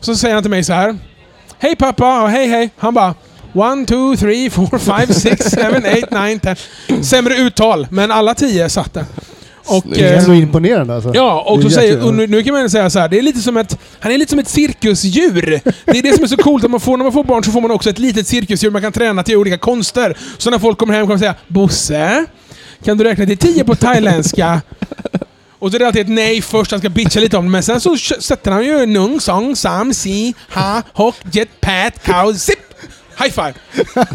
Så 0.00 0.16
säger 0.16 0.34
han 0.34 0.42
till 0.44 0.50
mig 0.50 0.64
så 0.64 0.72
här. 0.72 0.98
Hej 1.58 1.76
pappa, 1.76 2.22
och 2.22 2.30
hej 2.30 2.46
hej. 2.46 2.70
Han 2.76 2.94
bara... 2.94 3.14
One, 3.54 3.86
two, 3.86 4.16
three, 4.16 4.50
four, 4.50 4.78
five, 4.78 5.14
six, 5.14 5.44
seven, 5.50 5.86
eight, 5.86 6.10
nine, 6.10 6.40
ten. 6.40 6.56
Sämre 7.04 7.36
uttal, 7.36 7.86
men 7.90 8.10
alla 8.10 8.34
tio 8.34 8.68
satt 8.68 8.94
där. 8.94 9.04
Och. 9.64 9.84
Det 9.86 10.04
är 10.04 10.12
eh, 10.12 10.18
ändå 10.18 10.34
imponerande 10.34 10.94
alltså. 10.94 11.10
Ja, 11.14 11.40
och, 11.46 11.58
Det 11.58 11.64
så 11.64 11.70
säger, 11.70 12.04
och 12.04 12.14
nu, 12.14 12.26
nu 12.26 12.42
kan 12.42 12.54
man 12.54 12.70
säga 12.70 12.90
så 12.90 12.98
här, 12.98 13.08
det 13.08 13.18
är 13.18 13.22
lite 13.22 13.40
som 13.40 13.56
ett, 13.56 13.78
han 14.00 14.12
är 14.12 14.18
lite 14.18 14.30
som 14.30 14.38
ett 14.38 14.48
cirkusdjur. 14.48 15.60
Det 15.84 15.98
är 15.98 16.02
det 16.02 16.14
som 16.14 16.24
är 16.24 16.28
så 16.28 16.36
coolt, 16.36 16.64
att 16.64 16.70
man 16.70 16.80
får, 16.80 16.96
när 16.96 17.04
man 17.04 17.12
får 17.12 17.24
barn 17.24 17.44
så 17.44 17.50
får 17.50 17.60
man 17.60 17.70
också 17.70 17.90
ett 17.90 17.98
litet 17.98 18.26
cirkusdjur 18.26 18.70
man 18.70 18.82
kan 18.82 18.92
träna 18.92 19.22
till 19.22 19.36
olika 19.36 19.58
konster. 19.58 20.16
Så 20.38 20.50
när 20.50 20.58
folk 20.58 20.78
kommer 20.78 20.94
hem 20.94 21.02
kommer 21.02 21.14
de 21.14 21.20
säga 21.20 21.34
Bosse, 21.48 22.24
kan 22.84 22.98
du 22.98 23.04
räkna 23.04 23.26
till 23.26 23.38
tio 23.38 23.64
på 23.64 23.74
thailändska? 23.74 24.60
Och 25.58 25.70
så 25.70 25.76
är 25.76 25.78
det 25.78 25.86
alltid 25.86 26.02
ett 26.02 26.08
nej 26.08 26.42
först, 26.42 26.70
han 26.70 26.80
ska 26.80 26.88
bitcha 26.88 27.20
lite 27.20 27.36
om 27.36 27.44
det, 27.44 27.50
men 27.50 27.62
sen 27.62 27.80
så 27.80 27.96
sätter 28.20 28.50
han 28.50 28.64
ju 28.64 28.86
nung, 28.86 29.20
song, 29.20 29.56
sam, 29.56 29.94
si, 29.94 30.34
ha, 30.54 30.82
hock, 30.92 31.16
jet, 31.32 31.60
pat, 31.60 32.02
cow, 32.04 32.34
zip! 32.34 32.58
High 33.18 33.30
five! 33.30 33.52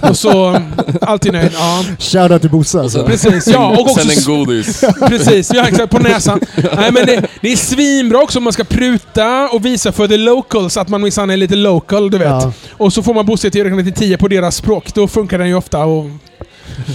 Och 0.10 0.18
så, 0.18 0.46
mm, 0.46 0.74
alltid 1.02 1.34
nöjd. 1.34 1.52
Ja, 1.54 1.84
Shoutout 2.00 2.42
till 2.42 2.50
Bosse 2.50 2.80
alltså. 2.80 3.06
precis. 3.06 3.48
Ja, 3.48 3.68
och 3.70 3.80
också 3.80 4.00
Sen 4.00 4.10
en 4.18 4.24
godis. 4.24 4.84
Precis, 5.08 5.52
ja 5.54 5.68
exakt. 5.68 5.92
På 5.92 6.00
näsan. 6.00 6.40
Nej, 6.76 6.92
men 6.92 7.06
det, 7.06 7.28
det 7.42 7.52
är 7.52 7.56
svinbra 7.56 8.22
också 8.22 8.40
om 8.40 8.44
man 8.44 8.54
ska 8.54 8.64
pruta 8.64 9.50
och 9.50 9.66
visa 9.66 9.92
för 9.92 10.08
the 10.08 10.18
locals 10.18 10.78
att 10.78 10.90
man 10.90 11.02
minsann 11.02 11.30
är 11.30 11.38
lite 11.38 11.56
local, 11.56 12.12
du 12.12 12.18
vet. 12.18 12.28
Ja. 12.28 12.54
Och 12.72 12.94
så 12.94 13.04
får 13.04 13.14
man 13.14 13.26
Bosse 13.26 13.50
till 13.50 13.62
att 13.62 13.68
räkna 13.68 13.84
till 13.84 13.94
10 13.94 14.18
på 14.18 14.28
deras 14.28 14.56
språk. 14.56 14.94
Då 14.94 15.08
funkar 15.08 15.38
den 15.38 15.48
ju 15.48 15.56
ofta 15.56 15.86
och 15.86 16.06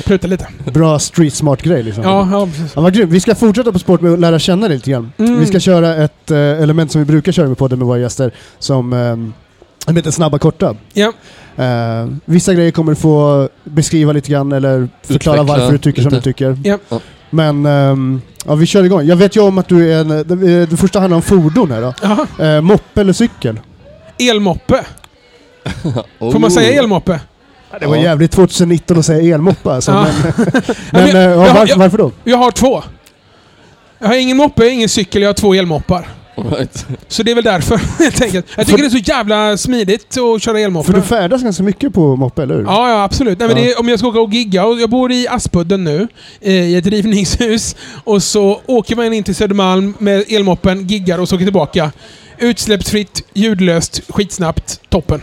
pruta 0.05 0.27
lite. 0.27 0.47
Bra 0.65 0.99
street 0.99 1.35
smart 1.35 1.63
grej 1.63 1.83
liksom. 1.83 2.05
Ja, 2.05 2.29
ja 2.33 2.47
precis. 2.47 2.73
Ja, 2.75 2.81
vad 2.81 2.95
grymt. 2.95 3.13
Vi 3.13 3.21
ska 3.21 3.35
fortsätta 3.35 3.73
på 3.73 3.79
sport 3.79 4.01
med 4.01 4.13
att 4.13 4.21
lära 4.21 4.39
känna 4.39 4.69
dig 4.69 4.77
lite 4.77 4.91
grann. 4.91 5.13
Mm. 5.19 5.41
Vi 5.41 5.47
ska 5.47 5.61
köra 5.61 6.05
ett 6.05 6.31
eh, 6.31 6.39
element 6.39 6.93
som 6.93 7.01
vi 7.01 7.05
brukar 7.05 7.33
köra 7.33 7.49
med 7.49 7.59
podden 7.59 7.79
med 7.79 7.89
våra 7.89 7.99
gäster, 7.99 8.33
som 8.59 8.93
eh, 9.87 9.95
heter 9.95 10.11
snabba 10.11 10.39
korta. 10.39 10.77
Ja. 10.93 11.13
Eh, 11.57 12.09
vissa 12.25 12.55
grejer 12.55 12.71
kommer 12.71 12.93
du 12.93 12.97
få 12.97 13.49
beskriva 13.65 14.13
lite 14.13 14.31
grann 14.33 14.53
eller 14.53 14.89
förklara 15.03 15.37
Utveckla 15.43 15.59
varför 15.59 15.73
du 15.73 15.79
tycker 15.79 16.03
som 16.03 16.11
du 16.11 16.17
lite. 16.17 16.25
tycker. 16.25 16.59
Ja. 16.65 16.79
Ja. 16.89 17.01
Men 17.31 17.67
ehm, 17.67 18.21
ja, 18.47 18.55
vi 18.55 18.67
kör 18.67 18.85
igång. 18.85 19.05
Jag 19.07 19.17
vet 19.17 19.37
ju 19.37 19.41
om 19.41 19.59
att 19.59 19.69
du 19.69 19.93
är 19.93 20.01
en... 20.01 20.09
Det, 20.09 20.67
det 20.67 20.77
första 20.77 21.01
handlar 21.01 21.17
om 21.17 21.23
fordon 21.23 21.71
här 21.71 21.81
då. 22.39 22.45
Eh, 22.45 22.61
moppe 22.61 23.01
eller 23.01 23.13
cykel? 23.13 23.61
Elmoppe. 24.19 24.85
Får 26.19 26.33
man 26.39 26.45
Oh. 26.45 26.49
säga 26.55 26.79
elmoppe? 26.83 27.21
Det 27.81 27.87
var 27.87 27.97
Ja. 27.97 28.03
jävligt 28.03 28.31
2019 28.33 28.99
att 28.99 29.07
säga 29.07 29.35
elmoppe 29.35 29.73
alltså. 29.73 29.91
Ja. 29.93 30.07
Men, 30.27 30.33
men 30.91 31.05
men, 31.05 31.17
eh, 31.17 31.23
ja, 31.23 31.31
jag- 31.31 31.39
varför, 31.55 31.67
jag- 31.69 31.77
varför 31.77 31.99
då? 31.99 32.11
Jag 32.25 32.37
har 32.37 32.51
två. 32.51 32.83
Jag 33.99 34.09
har 34.09 34.15
ingen 34.15 34.37
moppe, 34.37 34.69
ingen 34.69 34.89
cykel, 34.89 35.23
jag 35.23 35.29
har 35.29 35.35
två 35.35 35.55
elmoppar. 35.55 36.09
Right. 36.37 36.87
Så 37.09 37.23
det 37.23 37.31
är 37.31 37.35
väl 37.35 37.45
därför, 37.45 37.77
helt 37.99 38.23
enkelt. 38.23 38.47
Jag 38.57 38.67
tycker 38.67 38.83
det 38.83 38.89
är 38.89 38.91
så 38.91 39.11
jävla 39.11 39.57
smidigt 39.57 40.19
att 40.19 40.43
köra 40.43 40.61
elmoppe. 40.61 40.87
För 40.87 40.93
du 40.93 41.03
färdas 41.03 41.43
ganska 41.43 41.63
mycket 41.63 41.95
på 41.95 42.17
moppe, 42.17 42.43
eller 42.43 42.55
hur? 42.55 42.65
Ja, 42.65 42.91
ja 42.91 43.03
absolut. 43.05 43.39
Nej, 43.39 43.49
Ja. 43.51 43.59
är, 43.59 43.81
om 43.81 43.89
jag 43.89 43.99
ska 43.99 44.09
åka 44.09 44.21
och 44.21 44.33
gigga, 44.35 44.67
och 44.67 44.81
jag 44.81 44.91
bor 44.91 45.13
i 45.13 45.29
Aspudden 45.29 45.85
nu, 45.85 46.09
eh, 46.41 46.53
i 46.53 46.77
ett 46.77 46.87
rivningshus. 46.87 47.77
Och 48.05 48.23
så 48.23 48.61
åker 48.67 48.97
man 48.97 49.13
in 49.13 49.25
till 49.25 49.35
Södermalm 49.35 49.95
med 49.99 50.25
elmoppen, 50.29 50.87
giggar 50.87 51.19
och 51.19 51.29
så 51.29 51.35
åker 51.37 51.45
tillbaka. 51.45 51.93
Utsläppsfritt, 52.39 53.23
ljudlöst, 53.35 54.01
skitsnabbt, 54.09 54.81
toppen. 54.89 55.23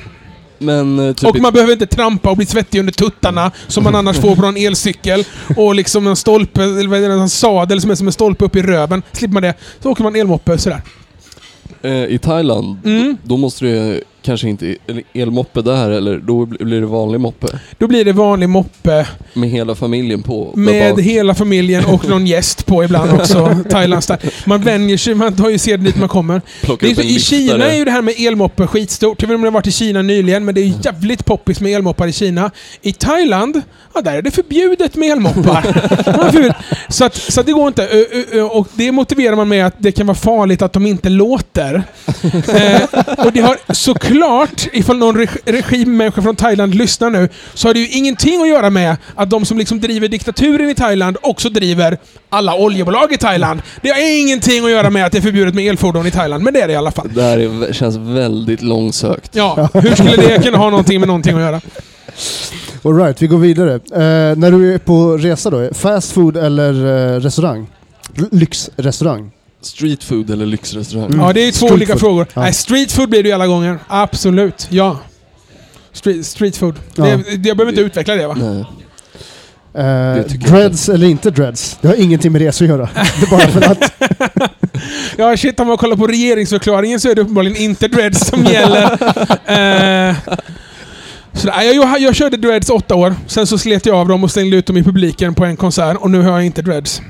Men 0.57 0.99
eh, 1.07 1.13
typ 1.13 1.29
och 1.29 1.39
man 1.39 1.53
behöver 1.53 1.73
inte 1.73 1.87
trampa 1.87 2.29
och 2.29 2.37
bli 2.37 2.45
svettig 2.45 2.79
under 2.79 2.93
tuttarna 2.93 3.51
som 3.67 3.83
man 3.83 3.95
annars 3.95 4.17
får 4.17 4.35
på 4.35 4.45
en 4.45 4.57
elcykel. 4.57 5.23
Och 5.57 5.75
liksom 5.75 6.07
en 6.07 6.15
stolpe, 6.15 6.63
eller 6.63 7.09
en 7.09 7.29
sadel 7.29 7.81
som 7.81 7.91
är 7.91 7.95
som 7.95 8.07
en 8.07 8.13
stolpe 8.13 8.45
upp 8.45 8.55
i 8.55 8.61
röven. 8.61 9.01
Slipper 9.11 9.33
man 9.33 9.43
det, 9.43 9.53
så 9.83 9.91
åker 9.91 10.03
man 10.03 10.15
elmoppe 10.15 10.57
sådär. 10.57 10.81
Eh, 11.81 12.03
i 12.05 12.17
Thailand, 12.21 12.77
Mm. 12.85 13.17
då 13.23 13.37
måste 13.37 13.65
du 13.65 14.01
kanske 14.21 14.49
inte 14.49 14.75
elmoppe 15.13 15.61
där 15.61 15.91
eller 15.91 16.17
då 16.17 16.45
blir 16.45 16.81
det 16.81 16.87
vanlig 16.87 17.19
moppe. 17.19 17.47
Då 17.77 17.87
blir 17.87 18.05
det 18.05 18.11
vanlig 18.13 18.49
moppe 18.49 19.07
Med 19.33 19.49
hela 19.49 19.75
familjen 19.75 20.21
på. 20.23 20.53
Med 20.55 20.95
bak. 20.95 21.01
hela 21.01 21.35
familjen 21.35 21.85
och 21.85 22.09
någon 22.09 22.27
gäst 22.27 22.65
på 22.65 22.83
ibland 22.83 23.13
också. 23.13 23.55
Thailand 23.69 24.03
style. 24.03 24.19
Man 24.45 24.61
vänjer 24.61 24.97
sig, 24.97 25.15
man 25.15 25.35
tar 25.35 25.49
ju 25.49 25.57
seden 25.57 25.85
dit 25.85 25.95
man 25.95 26.09
kommer. 26.09 26.41
Det 26.79 26.91
är 26.91 27.05
I. 27.05 27.19
Kina 27.19 27.65
är 27.65 27.77
ju 27.77 27.85
det 27.85 27.91
här 27.91 28.01
med 28.01 28.13
elmoppe 28.17 28.67
skitstort. 28.67 29.21
Jag 29.21 29.27
vet 29.27 29.33
inte 29.33 29.35
om 29.35 29.43
jag 29.43 29.51
har 29.51 29.53
varit 29.53 29.67
i 29.67 29.71
Kina 29.71 30.01
nyligen, 30.01 30.45
men 30.45 30.55
det 30.55 30.61
är 30.61 30.65
ju 30.65 30.73
jävligt 30.83 31.25
poppis 31.25 31.61
med 31.61 31.71
elmoppar 31.75 32.07
i 32.07 32.13
Kina. 32.13 32.51
I 32.81 32.91
Thailand, 32.93 33.61
ja 33.93 34.01
där 34.01 34.13
är 34.13 34.21
det 34.21 34.31
förbjudet 34.31 34.95
med 34.95 35.11
elmoppar. 35.11 35.89
Så, 36.89 37.05
att, 37.05 37.15
så 37.15 37.39
att 37.39 37.45
det 37.45 37.51
går 37.51 37.67
inte. 37.67 38.05
Och 38.51 38.67
det 38.73 38.91
motiverar 38.91 39.35
man 39.35 39.47
med 39.47 39.65
att 39.65 39.75
det 39.77 39.91
kan 39.91 40.07
vara 40.07 40.17
farligt 40.17 40.61
att 40.61 40.73
de 40.73 40.85
inte 40.85 41.09
låter. 41.09 41.83
Eh, 42.49 42.81
och 43.25 43.33
det 43.33 43.41
har 43.41 43.73
såklart, 43.73 44.08
ifall 44.71 44.97
någon 44.97 45.17
reg 45.17 45.29
regimmänniska 45.45 46.21
från 46.21 46.35
Thailand 46.35 46.75
lyssnar 46.75 47.09
nu, 47.09 47.29
så 47.53 47.67
har 47.67 47.73
det 47.73 47.79
ju 47.79 47.87
ingenting 47.89 48.41
att 48.41 48.47
göra 48.47 48.69
med 48.69 48.95
att 49.15 49.29
de 49.29 49.45
som 49.45 49.57
liksom 49.57 49.79
driver 49.79 50.07
diktaturen 50.07 50.69
i 50.69 50.75
Thailand 50.75 51.17
också 51.21 51.49
driver 51.49 51.97
alla 52.29 52.55
oljebolag 52.55 53.13
i 53.13 53.17
Thailand. 53.17 53.61
Det 53.81 53.89
har 53.89 54.19
ingenting 54.21 54.65
att 54.65 54.71
göra 54.71 54.89
med 54.89 55.05
att 55.05 55.11
det 55.11 55.17
är 55.17 55.21
förbjudet 55.21 55.55
med 55.55 55.65
elfordon 55.67 56.07
i 56.07 56.11
Thailand, 56.11 56.43
men 56.43 56.53
det 56.53 56.61
är 56.61 56.67
det 56.67 56.73
i 56.73 56.75
alla 56.75 56.91
fall. 56.91 57.09
Det 57.13 57.21
här 57.23 57.37
är, 57.37 57.73
känns 57.73 57.95
väldigt 57.95 58.61
långsökt. 58.61 59.35
Ja, 59.35 59.69
hur 59.73 59.95
skulle 59.95 60.15
det 60.15 60.43
kunna 60.43 60.57
ha 60.57 60.69
någonting 60.69 60.99
med 60.99 61.07
någonting 61.07 61.35
att 61.35 61.41
göra? 61.41 61.61
All 62.83 62.95
right, 62.97 63.21
vi 63.21 63.27
går 63.27 63.37
vidare. 63.37 63.73
Eh, 63.73 64.37
när 64.37 64.51
du 64.51 64.73
är 64.73 64.77
på 64.77 65.17
resa 65.17 65.49
då, 65.49 65.69
fast 65.73 66.11
food 66.11 66.37
eller 66.37 66.73
eh, 67.15 67.19
restaurang? 67.19 67.67
L- 68.17 68.27
lyxrestaurang? 68.31 69.31
Street 69.61 70.03
food 70.03 70.29
eller 70.29 70.45
lyxrestaurang? 70.45 71.05
Mm. 71.05 71.19
Ja, 71.19 71.33
det 71.33 71.41
är 71.41 71.51
två 71.51 71.57
Street 71.57 71.71
olika 71.71 71.93
food. 71.93 71.99
frågor. 71.99 72.27
Ja. 72.33 72.41
Nej, 72.41 72.53
street 72.53 72.91
food 72.91 73.09
blir 73.09 73.23
det 73.23 73.29
ju 73.29 73.35
alla 73.35 73.47
gånger. 73.47 73.79
Absolut, 73.87 74.67
ja. 74.69 74.99
Street, 75.93 76.25
street 76.25 76.57
food. 76.57 76.75
Ja. 76.95 77.03
Det, 77.03 77.47
jag 77.47 77.57
behöver 77.57 77.69
inte 77.69 77.81
utveckla 77.81 78.15
det 78.15 78.27
va? 78.27 78.37
Nej. 78.39 78.65
Jag 79.73 80.39
dreads 80.39 80.89
eller 80.89 81.07
inte 81.07 81.31
dreads? 81.31 81.77
Det 81.81 81.87
har 81.87 81.95
ingenting 81.95 82.31
med 82.31 82.41
resor 82.41 82.65
att 82.65 82.69
göra. 82.69 82.89
Det 82.93 83.25
är 83.25 83.29
bara 83.29 83.47
för 83.47 83.71
att... 83.71 83.93
Ja, 85.17 85.37
shit, 85.37 85.59
om 85.59 85.67
man 85.67 85.77
kollar 85.77 85.95
på 85.95 86.07
regeringsförklaringen 86.07 86.99
så 86.99 87.09
är 87.09 87.15
det 87.15 87.21
uppenbarligen 87.21 87.57
inte 87.57 87.87
dreads 87.87 88.27
som 88.27 88.45
gäller. 88.45 88.83
eh, 90.09 90.15
så, 91.33 91.47
jag, 91.47 91.75
jag, 91.75 91.99
jag 92.01 92.15
körde 92.15 92.37
dreads 92.37 92.69
åtta 92.69 92.95
år, 92.95 93.15
sen 93.27 93.47
så 93.47 93.57
slet 93.57 93.85
jag 93.85 93.95
av 93.95 94.07
dem 94.07 94.23
och 94.23 94.31
slängde 94.31 94.57
ut 94.57 94.65
dem 94.65 94.77
i 94.77 94.83
publiken 94.83 95.35
på 95.35 95.45
en 95.45 95.57
konsert 95.57 95.97
och 95.99 96.11
nu 96.11 96.21
har 96.21 96.31
jag 96.31 96.45
inte 96.45 96.61
dreads. 96.61 97.01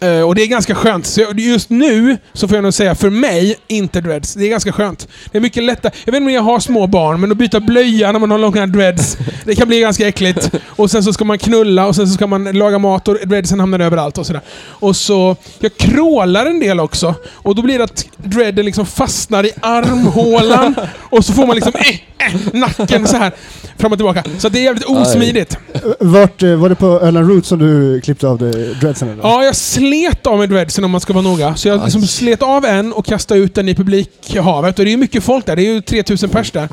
Eh, 0.00 0.20
och 0.20 0.34
det 0.34 0.42
är 0.42 0.46
ganska 0.46 0.74
skönt. 0.74 1.06
Så 1.06 1.20
just 1.36 1.70
nu 1.70 2.16
så 2.32 2.48
får 2.48 2.56
jag 2.56 2.62
nog 2.62 2.74
säga 2.74 2.94
för 2.94 3.10
mig, 3.10 3.56
inte 3.66 4.00
dreads. 4.00 4.34
Det 4.34 4.44
är 4.44 4.48
ganska 4.48 4.72
skönt. 4.72 5.08
Det 5.32 5.38
är 5.38 5.42
mycket 5.42 5.62
lättare. 5.62 5.92
Jag 6.04 6.12
vet 6.12 6.20
inte 6.20 6.28
om 6.28 6.34
jag 6.34 6.42
har 6.42 6.60
små 6.60 6.86
barn, 6.86 7.20
men 7.20 7.32
att 7.32 7.38
byta 7.38 7.60
blöja 7.60 8.12
när 8.12 8.18
man 8.18 8.30
har 8.30 8.38
långa 8.38 8.66
dreads, 8.66 9.18
det 9.44 9.54
kan 9.54 9.68
bli 9.68 9.80
ganska 9.80 10.08
äckligt. 10.08 10.50
Och 10.66 10.90
sen 10.90 11.04
så 11.04 11.12
ska 11.12 11.24
man 11.24 11.38
knulla 11.38 11.86
och 11.86 11.96
sen 11.96 12.06
så 12.06 12.14
ska 12.14 12.26
man 12.26 12.44
laga 12.44 12.78
mat 12.78 13.08
och 13.08 13.16
dreadsen 13.26 13.60
hamnar 13.60 13.80
överallt 13.80 14.18
och 14.18 14.26
sådär. 14.26 14.42
Och 14.68 14.96
så... 14.96 15.36
Jag 15.58 15.76
crawlar 15.76 16.46
en 16.46 16.60
del 16.60 16.80
också. 16.80 17.14
Och 17.32 17.54
då 17.54 17.62
blir 17.62 17.78
det 17.78 17.84
att 17.84 18.06
dreaden 18.16 18.64
liksom 18.64 18.86
fastnar 18.86 19.46
i 19.46 19.50
armhålan. 19.60 20.74
och 21.00 21.24
så 21.24 21.32
får 21.32 21.46
man 21.46 21.56
liksom 21.56 21.72
eh, 21.74 22.26
eh, 22.26 22.34
nacken 22.52 23.06
så 23.06 23.16
här 23.16 23.32
fram 23.80 23.92
och 23.92 23.98
tillbaka. 23.98 24.24
Så 24.38 24.48
det 24.48 24.58
är 24.58 24.62
jävligt 24.62 24.84
osmidigt. 24.84 25.56
Vart, 26.00 26.42
eh, 26.42 26.54
var 26.54 26.68
det 26.68 26.74
på 26.74 26.86
Öland 26.86 27.28
Roots 27.28 27.48
som 27.48 27.58
du 27.58 28.00
klippte 28.00 28.28
av 28.28 28.38
dig 28.38 28.74
dreadsen? 28.80 29.08
Eller? 29.08 29.22
Ja, 29.22 29.44
jag 29.44 29.56
slet 29.56 30.26
av 30.26 30.38
mig 30.38 30.48
dreadsen 30.48 30.84
om 30.84 30.90
man 30.90 31.00
ska 31.00 31.12
vara 31.12 31.24
noga. 31.24 31.56
Så 31.56 31.68
jag 31.68 31.84
liksom 31.84 32.02
slet 32.02 32.42
av 32.42 32.64
en 32.64 32.92
och 32.92 33.06
kastade 33.06 33.40
ut 33.40 33.54
den 33.54 33.68
i 33.68 33.74
publikhavet. 33.74 34.78
Och 34.78 34.84
det 34.84 34.88
är 34.88 34.92
ju 34.92 34.96
mycket 34.96 35.24
folk 35.24 35.46
där. 35.46 35.56
Det 35.56 35.62
är 35.62 35.72
ju 35.74 35.80
3000 35.80 36.30
pers 36.30 36.50
där. 36.50 36.68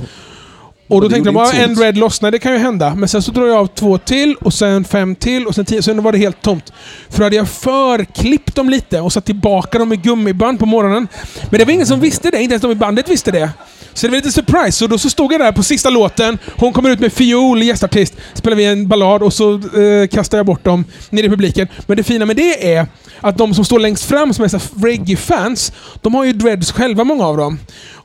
Och 0.93 1.01
då 1.01 1.07
det 1.07 1.13
tänkte 1.13 1.27
jag 1.27 1.33
bara 1.33 1.51
en 1.51 1.69
ont. 1.69 1.79
dread 1.79 1.97
lossnar, 1.97 2.31
det 2.31 2.39
kan 2.39 2.51
ju 2.51 2.57
hända. 2.57 2.95
Men 2.95 3.09
sen 3.09 3.21
så 3.21 3.31
drar 3.31 3.45
jag 3.47 3.57
av 3.57 3.67
två 3.67 3.97
till 3.97 4.35
och 4.35 4.53
sen 4.53 4.83
fem 4.83 5.15
till 5.15 5.47
och 5.47 5.55
sen 5.55 5.65
tio. 5.65 5.81
Sen 5.81 6.03
var 6.03 6.11
det 6.11 6.17
helt 6.17 6.41
tomt. 6.41 6.73
För 7.09 7.17
då 7.17 7.23
hade 7.23 7.35
jag 7.35 7.49
förklippt 7.49 8.55
dem 8.55 8.69
lite 8.69 8.99
och 8.99 9.13
satt 9.13 9.25
tillbaka 9.25 9.79
dem 9.79 9.93
i 9.93 9.95
gummiband 9.95 10.59
på 10.59 10.65
morgonen. 10.65 11.07
Men 11.49 11.59
det 11.59 11.65
var 11.65 11.73
ingen 11.73 11.87
som 11.87 11.99
visste 11.99 12.31
det. 12.31 12.41
Inte 12.41 12.53
ens 12.53 12.61
de 12.61 12.71
i 12.71 12.75
bandet 12.75 13.09
visste 13.09 13.31
det. 13.31 13.49
Så 13.93 14.07
det 14.07 14.11
var 14.11 14.15
lite 14.17 14.31
surprise. 14.31 14.71
Så 14.71 14.87
då 14.87 14.97
så 14.97 15.09
stod 15.09 15.33
jag 15.33 15.41
där 15.41 15.51
på 15.51 15.63
sista 15.63 15.89
låten. 15.89 16.37
Hon 16.57 16.73
kommer 16.73 16.89
ut 16.89 16.99
med 16.99 17.13
fiol, 17.13 17.63
gästartist. 17.63 18.13
Spelar 18.33 18.57
vi 18.57 18.65
en 18.65 18.87
ballad 18.87 19.23
och 19.23 19.33
så 19.33 19.53
eh, 19.53 20.07
kastar 20.11 20.37
jag 20.37 20.45
bort 20.45 20.63
dem 20.63 20.85
ner 21.09 21.23
i 21.23 21.29
publiken. 21.29 21.67
Men 21.87 21.97
det 21.97 22.03
fina 22.03 22.25
med 22.25 22.35
det 22.35 22.73
är 22.73 22.87
att 23.21 23.37
de 23.37 23.53
som 23.53 23.65
står 23.65 23.79
längst 23.79 24.05
fram 24.05 24.33
som 24.33 24.45
är 24.45 24.81
reggae-fans, 24.85 25.71
de 26.01 26.15
har 26.15 26.23
ju 26.23 26.33
dreads 26.33 26.71
själva, 26.71 27.03
många 27.03 27.25
av 27.25 27.37
dem. 27.37 27.59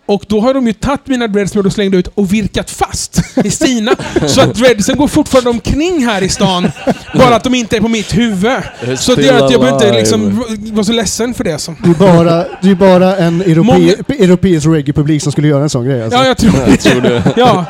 Och 0.09 0.25
då 0.29 0.41
har 0.41 0.55
de 0.55 0.67
ju 0.67 0.73
tagit 0.73 1.07
mina 1.07 1.27
dreads 1.27 1.53
som 1.53 1.59
jag 1.59 1.65
då 1.65 1.71
slängde 1.71 1.97
ut 1.97 2.07
och 2.15 2.33
virkat 2.33 2.71
fast 2.71 3.21
i 3.45 3.51
sina. 3.51 3.97
så 4.27 4.41
att 4.41 4.55
dreadsen 4.55 4.97
går 4.97 5.09
fortfarande 5.09 5.51
omkring 5.51 6.07
här 6.07 6.23
i 6.23 6.29
stan. 6.29 6.71
Bara 7.15 7.37
att 7.37 7.45
de 7.45 7.55
inte 7.55 7.77
är 7.77 7.81
på 7.81 7.89
mitt 7.89 8.17
huvud. 8.17 8.53
Så 8.99 9.15
det 9.15 9.23
gör 9.23 9.45
att 9.45 9.51
jag 9.51 9.61
behöver 9.61 9.85
inte 9.87 9.99
liksom 9.99 10.45
vara 10.73 10.85
så 10.85 10.93
ledsen 10.93 11.35
för 11.35 11.45
det. 11.45 11.59
Som. 11.59 11.77
Det 11.85 11.91
är 11.91 11.95
bara, 11.95 12.45
det 12.63 12.71
är 12.71 12.75
bara 12.75 13.17
en 13.17 13.41
europe, 13.41 13.61
Många- 13.61 13.93
europeisk 14.09 14.67
reggae-publik 14.67 15.23
som 15.23 15.33
skulle 15.33 15.49
göra 15.49 15.63
en 15.63 15.71
sån 15.71 15.85
grej. 15.85 16.03
Alltså. 16.03 16.19
Ja, 16.19 16.27
jag 16.27 16.37
tror 16.39 16.53
Jag 16.69 16.81
tror 16.81 17.01
det. 17.01 17.23
Ja. 17.37 17.65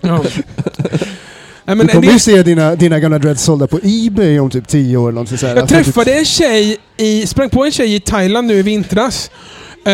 ja. 0.00 0.22
Nej, 1.64 1.76
men 1.76 1.86
du 1.86 1.92
kommer 1.92 2.06
det, 2.06 2.12
ju 2.12 2.18
se 2.18 2.42
dina, 2.42 2.74
dina 2.74 2.98
gamla 3.00 3.18
dreads 3.18 3.42
sålda 3.42 3.66
på 3.66 3.80
Ebay 3.82 4.38
om 4.38 4.50
typ 4.50 4.68
10 4.68 4.96
år. 4.96 5.02
eller 5.02 5.12
någonting 5.12 5.38
så 5.38 5.46
här. 5.46 5.56
jag 5.56 5.68
träffade 5.68 6.12
en 6.14 6.24
tjej 6.24 6.76
i, 6.96 7.26
sprang 7.26 7.50
på 7.50 7.64
en 7.64 7.72
tjej 7.72 7.94
i 7.94 8.00
Thailand 8.00 8.46
nu 8.46 8.54
i 8.54 8.62
vintras. 8.62 9.30
Eh, 9.86 9.92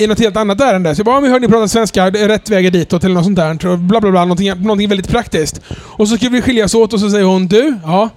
I 0.00 0.06
något 0.06 0.18
helt 0.18 0.36
annat 0.36 0.60
ärende. 0.60 0.94
Så 0.94 0.98
jag 1.00 1.06
bara, 1.06 1.16
"Ja, 1.16 1.20
vi 1.20 1.28
hörde 1.28 1.46
ni 1.46 1.52
prata 1.52 1.68
svenska, 1.68 2.10
det 2.10 2.20
är 2.20 2.28
rätt 2.28 2.50
väg 2.50 2.72
ditåt 2.72 3.04
eller 3.04 3.14
något 3.14 3.24
sånt 3.24 3.36
där. 3.36 3.66
Och 3.72 3.78
Bla 3.78 4.00
bla 4.00 4.10
bla, 4.10 4.20
någonting, 4.20 4.62
någonting 4.62 4.88
väldigt 4.88 5.08
praktiskt. 5.08 5.60
Och 5.78 6.08
så 6.08 6.16
skulle 6.16 6.30
vi 6.30 6.42
skiljas 6.42 6.74
åt 6.74 6.92
och 6.92 7.00
så 7.00 7.10
säger 7.10 7.24
hon, 7.24 7.46
du, 7.46 7.74
ja, 7.84 8.08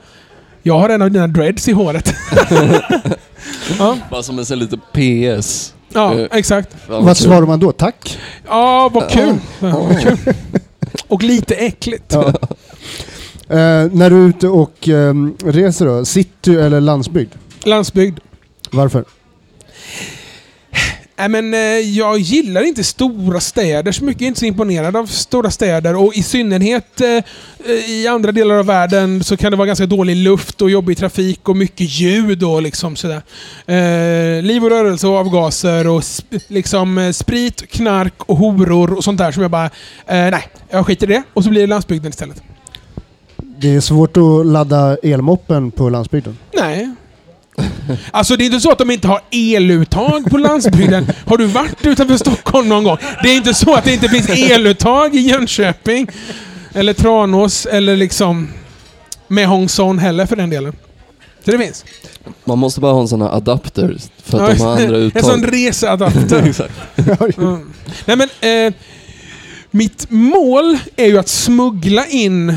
jag 0.63 0.79
har 0.79 0.89
en 0.89 1.01
av 1.01 1.11
dina 1.11 1.27
dreads 1.27 1.67
i 1.67 1.71
håret. 1.71 2.13
ja, 3.79 3.97
Bara 4.11 4.23
som 4.23 4.39
en 4.39 4.45
sån 4.45 4.59
liten 4.59 4.79
PS. 4.79 5.73
ja 5.93 6.13
Eh, 6.19 6.27
exakt. 6.31 6.69
Vad 6.87 7.17
svarar 7.17 7.45
man 7.45 7.59
då? 7.59 7.71
Tack? 7.71 8.19
Ja, 8.47 8.89
vad 8.93 9.09
kul. 9.09 9.35
Ja, 9.59 9.69
vad 9.89 10.01
kul. 10.01 10.17
Och 11.07 11.23
lite 11.23 11.55
äckligt. 11.55 12.13
Ja. 12.13 12.27
Eh, 13.49 13.87
när 13.91 14.09
du 14.09 14.23
är 14.23 14.27
ute 14.27 14.47
och 14.47 14.87
ehm, 14.89 15.35
reser 15.45 15.85
då, 15.85 16.05
city 16.05 16.55
eller 16.55 16.81
landsbygd? 16.81 17.31
Landsbygd. 17.63 18.19
Varför? 18.71 19.05
Nej, 21.17 21.29
men, 21.29 21.53
eh, 21.53 21.59
jag 21.79 22.19
gillar 22.19 22.61
inte 22.67 22.83
stora 22.83 23.39
städer 23.39 23.91
så 23.91 24.03
mycket. 24.03 24.21
Jag 24.21 24.25
är 24.25 24.27
inte 24.27 24.39
så 24.39 24.45
imponerad 24.45 24.95
av 24.95 25.05
stora 25.05 25.51
städer. 25.51 25.95
Och 25.95 26.15
i 26.15 26.23
synnerhet 26.23 27.01
eh, 27.01 27.23
i 27.89 28.07
andra 28.07 28.31
delar 28.31 28.55
av 28.55 28.65
världen 28.65 29.23
så 29.23 29.37
kan 29.37 29.51
det 29.51 29.57
vara 29.57 29.67
ganska 29.67 29.85
dålig 29.85 30.15
luft 30.15 30.61
och 30.61 30.69
jobbig 30.69 30.97
trafik 30.97 31.49
och 31.49 31.57
mycket 31.57 31.89
ljud 31.89 32.43
och 32.43 32.61
liksom 32.61 32.95
sådär. 32.95 33.21
Eh, 33.65 34.41
liv 34.43 34.63
och 34.63 34.69
rörelse 34.69 35.07
och 35.07 35.17
avgaser 35.17 35.87
och 35.87 36.01
sp- 36.01 36.41
liksom 36.47 36.97
eh, 36.97 37.11
sprit, 37.11 37.71
knark 37.71 38.13
och 38.17 38.37
horor 38.37 38.93
och 38.93 39.03
sånt 39.03 39.17
där 39.17 39.31
som 39.31 39.41
jag 39.41 39.51
bara... 39.51 39.65
Eh, 39.65 39.71
nej, 40.31 40.43
jag 40.69 40.85
skiter 40.85 41.09
i 41.11 41.13
det. 41.13 41.23
Och 41.33 41.43
så 41.43 41.49
blir 41.49 41.61
det 41.61 41.67
landsbygden 41.67 42.09
istället. 42.09 42.41
Det 43.37 43.75
är 43.75 43.79
svårt 43.81 44.17
att 44.17 44.45
ladda 44.45 44.97
elmoppen 45.03 45.71
på 45.71 45.89
landsbygden. 45.89 46.37
Nej. 46.53 46.89
Alltså 48.11 48.35
det 48.35 48.43
är 48.43 48.45
inte 48.45 48.59
så 48.59 48.71
att 48.71 48.77
de 48.77 48.91
inte 48.91 49.07
har 49.07 49.21
eluttag 49.31 50.29
på 50.29 50.37
landsbygden. 50.37 51.07
Har 51.25 51.37
du 51.37 51.45
varit 51.45 51.85
utanför 51.85 52.17
Stockholm 52.17 52.69
någon 52.69 52.83
gång? 52.83 52.97
Det 53.23 53.29
är 53.29 53.35
inte 53.35 53.53
så 53.53 53.73
att 53.73 53.83
det 53.83 53.93
inte 53.93 54.09
finns 54.09 54.29
eluttag 54.29 55.15
i 55.15 55.19
Jönköping. 55.19 56.07
Eller 56.73 56.93
Tranås 56.93 57.65
eller 57.65 57.95
liksom 57.97 58.47
med 59.27 59.47
Hongson 59.47 59.99
heller 59.99 60.25
för 60.25 60.35
den 60.35 60.49
delen. 60.49 60.73
Så 61.45 61.51
det 61.51 61.57
finns. 61.57 61.85
Man 62.45 62.57
måste 62.59 62.79
bara 62.81 62.93
ha 62.93 63.01
en 63.01 63.07
sån 63.07 63.21
här 63.21 63.29
adapter 63.29 63.97
för 64.23 64.39
att 64.39 64.57
de 64.57 64.63
har 64.63 64.71
andra 64.71 64.83
en 64.97 65.01
uttag. 65.01 65.23
sån 65.25 65.43
reseadapter. 65.43 66.43
Exakt. 66.47 66.73
Mm. 67.37 67.73
Nej 68.05 68.17
men, 68.17 68.29
eh, 68.67 68.73
mitt 69.71 70.05
mål 70.09 70.77
är 70.95 71.05
ju 71.07 71.17
att 71.17 71.27
smuggla 71.27 72.05
in 72.07 72.55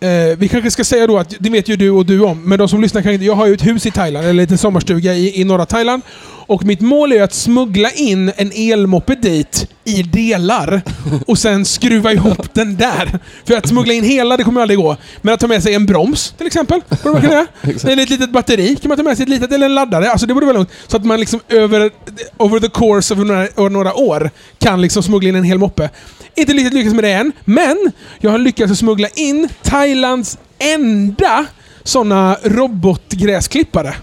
Eh, 0.00 0.38
vi 0.38 0.48
kanske 0.48 0.70
ska 0.70 0.84
säga 0.84 1.06
då 1.06 1.18
att, 1.18 1.34
det 1.38 1.50
vet 1.50 1.68
ju 1.68 1.76
du 1.76 1.90
och 1.90 2.06
du 2.06 2.20
om, 2.20 2.48
men 2.48 2.58
de 2.58 2.68
som 2.68 2.80
lyssnar 2.80 3.02
kanske 3.02 3.14
inte... 3.14 3.26
Jag 3.26 3.34
har 3.34 3.46
ju 3.46 3.54
ett 3.54 3.66
hus 3.66 3.86
i 3.86 3.90
Thailand, 3.90 4.24
eller 4.24 4.30
en 4.30 4.36
liten 4.36 4.58
sommarstuga 4.58 5.14
i, 5.14 5.40
i 5.40 5.44
norra 5.44 5.66
Thailand. 5.66 6.02
Och 6.48 6.64
mitt 6.64 6.80
mål 6.80 7.12
är 7.12 7.22
att 7.22 7.34
smuggla 7.34 7.90
in 7.90 8.32
en 8.36 8.52
elmoppe 8.54 9.14
dit 9.14 9.66
i 9.84 10.02
delar 10.02 10.82
och 11.26 11.38
sen 11.38 11.64
skruva 11.64 12.12
ihop 12.12 12.54
den 12.54 12.76
där. 12.76 13.18
För 13.44 13.56
att 13.56 13.68
smuggla 13.68 13.94
in 13.94 14.04
hela, 14.04 14.36
det 14.36 14.44
kommer 14.44 14.60
aldrig 14.60 14.78
gå. 14.78 14.96
Men 15.22 15.34
att 15.34 15.40
ta 15.40 15.46
med 15.46 15.62
sig 15.62 15.74
en 15.74 15.86
broms, 15.86 16.34
till 16.38 16.46
exempel. 16.46 16.80
Borde 17.02 17.12
man 17.12 17.20
kunna 17.20 17.34
göra. 17.34 17.46
Eller 17.92 18.02
ett 18.02 18.10
litet 18.10 18.30
batteri 18.30 18.76
kan 18.76 18.88
man 18.88 18.96
ta 18.96 19.02
med 19.02 19.16
sig, 19.16 19.22
ett 19.22 19.28
litet, 19.28 19.52
eller 19.52 19.66
en 19.66 19.74
laddare. 19.74 20.10
Alltså 20.10 20.26
det 20.26 20.34
borde 20.34 20.46
vara 20.46 20.56
lugnt. 20.56 20.70
Så 20.86 20.96
att 20.96 21.04
man 21.04 21.20
liksom 21.20 21.40
över, 21.48 21.90
over 22.36 22.60
the 22.60 22.68
course 22.68 23.14
of 23.14 23.20
några, 23.20 23.68
några 23.68 23.94
år 23.94 24.30
kan 24.58 24.80
liksom 24.80 25.02
smuggla 25.02 25.28
in 25.28 25.34
en 25.34 25.44
hel 25.44 25.58
moppe. 25.58 25.90
Inte 26.34 26.52
riktigt 26.52 26.74
lyckats 26.74 26.94
med 26.94 27.04
det 27.04 27.12
än, 27.12 27.32
men 27.44 27.92
jag 28.20 28.30
har 28.30 28.38
lyckats 28.38 28.72
att 28.72 28.78
smuggla 28.78 29.08
in 29.08 29.48
Thailands 29.62 30.38
enda 30.58 31.46
såna 31.82 32.36
robotgräsklippare. 32.42 33.94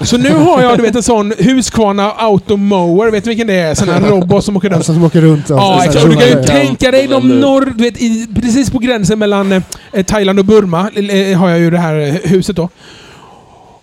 Så 0.00 0.18
nu 0.18 0.34
har 0.34 0.62
jag 0.62 0.78
du 0.78 0.82
vet, 0.82 0.94
en 0.94 1.02
sån 1.02 1.32
Husqvarna 1.38 2.12
Automower, 2.12 3.10
vet 3.10 3.24
du 3.24 3.30
vilken 3.30 3.46
det 3.46 3.54
är? 3.54 3.74
Sån 3.74 3.88
här 3.88 4.00
robot 4.00 4.44
som 4.44 4.56
åker 4.56 4.68
runt. 4.68 4.76
Alltså 4.76 4.94
som 4.94 5.04
åker 5.04 5.20
runt. 5.20 5.48
Ja, 5.48 5.84
exakt. 5.84 6.04
Och 6.04 6.10
du 6.10 6.16
kan 6.16 6.28
ju 6.28 6.42
tänka 6.42 6.90
dig 6.90 7.06
de 7.06 7.40
norr... 7.40 7.72
Du 7.76 7.84
vet, 7.84 8.02
i, 8.02 8.26
precis 8.34 8.70
på 8.70 8.78
gränsen 8.78 9.18
mellan 9.18 9.52
eh, 9.52 9.62
Thailand 10.06 10.38
och 10.38 10.44
Burma 10.44 10.90
eh, 10.90 11.38
har 11.38 11.50
jag 11.50 11.58
ju 11.58 11.70
det 11.70 11.78
här 11.78 12.00
eh, 12.00 12.30
huset 12.30 12.56
då. 12.56 12.68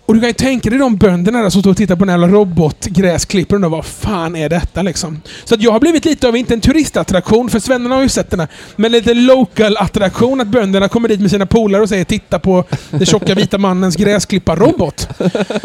Och 0.06 0.14
du 0.14 0.20
kan 0.20 0.30
ju 0.30 0.34
tänka 0.34 0.70
dig 0.70 0.80
de 0.80 0.98
bönderna 0.98 1.42
där 1.42 1.50
som 1.50 1.62
står 1.62 1.72
och 1.72 1.78
tittar 1.78 1.96
på 1.96 2.06
den 2.06 2.22
här 2.22 2.28
robotgräsklipparen 2.28 3.64
och 3.64 3.72
vad 3.72 3.86
fan 3.86 4.36
är 4.36 4.50
detta 4.50 4.82
liksom? 4.82 5.22
Så 5.44 5.56
att 5.56 5.62
jag 5.62 5.72
har 5.72 5.80
blivit 5.80 6.06
lite 6.06 6.28
av, 6.28 6.36
inte 6.36 6.54
en 6.54 6.62
turistattraktion, 6.62 7.50
för 7.50 7.60
svennarna 7.60 7.96
har 7.96 8.02
ju 8.02 8.10
sett 8.10 8.30
den 8.30 8.40
här, 8.40 8.50
men 8.76 8.92
lite 8.92 9.14
local 9.14 9.78
attraktion 9.78 10.42
att 10.42 10.48
bönderna 10.48 10.88
kommer 10.88 11.10
dit 11.10 11.20
med 11.20 11.32
sina 11.32 11.46
polare 11.46 11.82
och 11.82 11.90
säger 11.90 12.04
titta 12.04 12.40
på 12.40 12.64
den 12.90 13.06
tjocka 13.06 13.36
vita 13.36 13.58
mannens 13.58 13.96
gräsklipparrobot. 13.96 15.08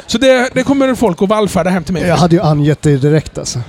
Så 0.07 0.19
det, 0.19 0.51
det 0.55 0.63
kommer 0.63 0.95
folk 0.95 1.23
att 1.23 1.29
vallfärda 1.29 1.71
hem 1.71 1.85
till 1.85 1.95
mig. 1.95 2.03
Jag 2.03 2.17
hade 2.17 2.37
ju 2.37 2.43
angett 2.43 2.83
dig 2.83 2.97
direkt 2.99 3.39
alltså. 3.39 3.61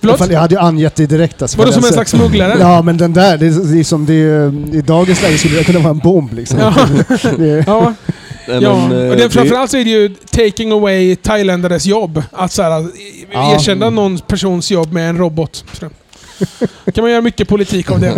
Förlåt? 0.00 0.30
Jag 0.30 0.40
hade 0.40 0.54
ju 0.54 0.60
angett 0.60 0.96
dig 0.96 1.06
direkt 1.06 1.42
alltså. 1.42 1.58
Vadå 1.58 1.72
som 1.72 1.84
en 1.84 1.92
slags 1.92 2.10
smugglare? 2.10 2.56
Ja, 2.60 2.82
men 2.82 2.96
den 2.96 3.12
där, 3.12 3.38
det 3.38 3.46
är, 3.46 3.72
det 3.72 3.80
är 3.80 3.84
som 3.84 4.06
det 4.06 4.14
är, 4.14 4.74
i 4.74 4.80
dagens 4.80 5.22
läge 5.22 5.38
skulle 5.38 5.56
det 5.56 5.64
kunna 5.64 5.78
vara 5.78 5.90
en 5.90 5.98
bomb 5.98 6.32
liksom. 6.32 6.58
Ja. 6.58 6.74
Det 7.36 7.64
Ja, 7.66 7.94
ja. 8.62 8.88
men, 8.88 9.04
eh, 9.04 9.10
och 9.10 9.16
det, 9.16 9.22
det- 9.22 9.30
framförallt 9.30 9.70
så 9.70 9.76
är 9.76 9.84
det 9.84 9.90
ju 9.90 10.14
taking 10.30 10.72
away 10.72 11.16
thailändares 11.16 11.86
jobb. 11.86 12.22
Att 12.32 12.52
så 12.52 12.62
här, 12.62 12.86
Ja. 13.32 13.54
erkänna 13.54 13.90
någon 13.90 14.18
persons 14.18 14.70
jobb 14.70 14.92
med 14.92 15.08
en 15.08 15.18
robot. 15.18 15.64
Kan 16.94 17.02
man 17.04 17.10
göra 17.10 17.20
mycket 17.20 17.48
politik 17.48 17.90
av 17.90 18.00
det. 18.00 18.08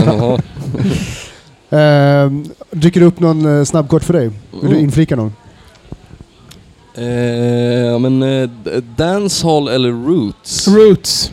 Ehm, 1.70 2.44
dyker 2.70 3.00
det 3.00 3.06
upp 3.06 3.20
någon 3.20 3.58
eh, 3.58 3.64
snabbkort 3.64 4.04
för 4.04 4.12
dig? 4.12 4.26
Vill 4.50 4.60
du 4.60 4.66
Mm. 4.66 4.78
inflika 4.78 5.16
någon? 5.16 5.32
Eh, 6.94 7.06
ja 7.86 7.98
men 7.98 8.22
eh, 8.22 8.48
d- 8.64 8.70
dancehall 8.96 9.68
eller 9.68 9.88
roots? 9.90 10.68
Roots. 10.68 11.30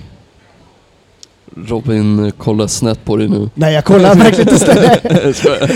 Robin 1.67 2.31
kollar 2.37 2.67
snett 2.67 3.05
på 3.05 3.15
dig 3.17 3.27
nu. 3.29 3.49
Nej, 3.53 3.73
jag 3.73 3.85
kollar 3.85 4.15
verkligen 4.15 4.53
inte. 4.53 4.99
Jag 5.25 5.35
skojar. 5.35 5.71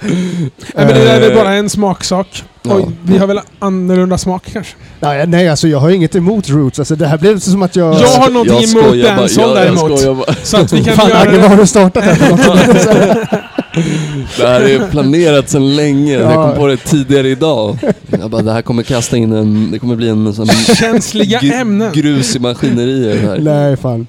Nej, 0.00 0.50
men 0.74 0.86
det 0.88 1.04
där 1.04 1.16
är 1.16 1.20
väl 1.20 1.30
Eh, 1.30 1.36
bara 1.36 1.54
en 1.54 1.70
smaksak. 1.70 2.44
ja. 2.62 2.74
Oj, 2.76 2.86
vi 3.02 3.18
har 3.18 3.26
väl 3.26 3.40
annorlunda 3.58 4.18
smak 4.18 4.44
kanske. 4.52 4.74
nej, 5.00 5.26
nej, 5.26 5.48
alltså 5.48 5.68
jag 5.68 5.78
har 5.78 5.90
inget 5.90 6.14
emot 6.16 6.48
Roots. 6.50 6.78
Alltså, 6.78 6.96
det 6.96 7.06
här 7.06 7.18
blev 7.18 7.38
som 7.38 7.62
att 7.62 7.76
jag... 7.76 7.94
Jag 7.94 8.08
har 8.08 8.30
någonting 8.30 8.54
Jag 8.60 8.84
emot 8.96 9.04
dancehall 9.18 9.56
jag- 9.56 9.66
jag 9.66 9.74
däremot. 9.90 10.26
bara. 10.26 10.34
Så 10.42 10.56
att 10.56 10.72
vi 10.72 10.84
kan 10.84 10.96
Fan 10.96 11.08
göra 11.10 11.24
vad 11.24 11.34
det. 11.40 11.48
har 11.48 11.56
du 11.56 11.66
startat 11.66 12.04
här 12.04 12.14
för 12.14 12.30
något? 12.30 13.26
Det 14.38 14.46
här 14.46 14.60
är 14.60 14.90
planerat 14.90 15.48
sedan 15.48 15.76
länge. 15.76 16.12
Jag 16.12 16.32
Ja. 16.32 16.46
kom 16.48 16.56
på 16.56 16.66
det 16.66 16.76
tidigare 16.76 17.28
idag. 17.28 17.78
Jag 18.20 18.30
bara, 18.30 18.42
det 18.42 18.52
här 18.52 18.62
kommer 18.62 18.82
kasta 18.82 19.16
in 19.16 19.32
en... 19.32 19.70
Det 19.70 19.78
kommer 19.78 19.96
bli 19.96 20.08
en 20.08 20.34
sån... 20.34 20.46
Känsliga 20.76 21.38
ämnen. 21.40 21.92
Grus 21.94 22.36
i 22.36 22.38
maskineriet 22.38 23.20
här. 23.22 23.38
Nej, 23.38 23.76
fan. 23.76 24.06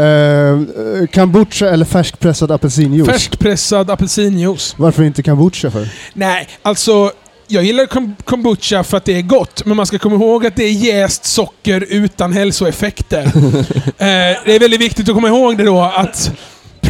Uh, 0.00 1.06
kombucha 1.06 1.68
eller 1.68 1.84
färskpressad 1.84 2.50
apelsinjuice? 2.52 3.06
Färskpressad 3.08 3.90
apelsinjuice. 3.90 4.74
Varför 4.76 5.02
inte 5.02 5.22
kombucha 5.22 5.70
för? 5.70 5.88
Nej, 6.12 6.48
alltså... 6.62 7.12
Jag 7.52 7.64
gillar 7.64 7.86
kom- 7.86 8.16
kombucha 8.24 8.84
för 8.84 8.96
att 8.96 9.04
det 9.04 9.16
är 9.16 9.22
gott, 9.22 9.64
men 9.64 9.76
man 9.76 9.86
ska 9.86 9.98
komma 9.98 10.14
ihåg 10.14 10.46
att 10.46 10.56
det 10.56 10.64
är 10.64 10.72
jäst 10.72 11.24
socker 11.24 11.86
utan 11.88 12.32
hälsoeffekter. 12.32 13.22
eh, 13.98 14.36
det 14.44 14.54
är 14.54 14.60
väldigt 14.60 14.80
viktigt 14.80 15.08
att 15.08 15.14
komma 15.14 15.28
ihåg 15.28 15.58
det 15.58 15.64
då 15.64 15.80
att 15.80 16.32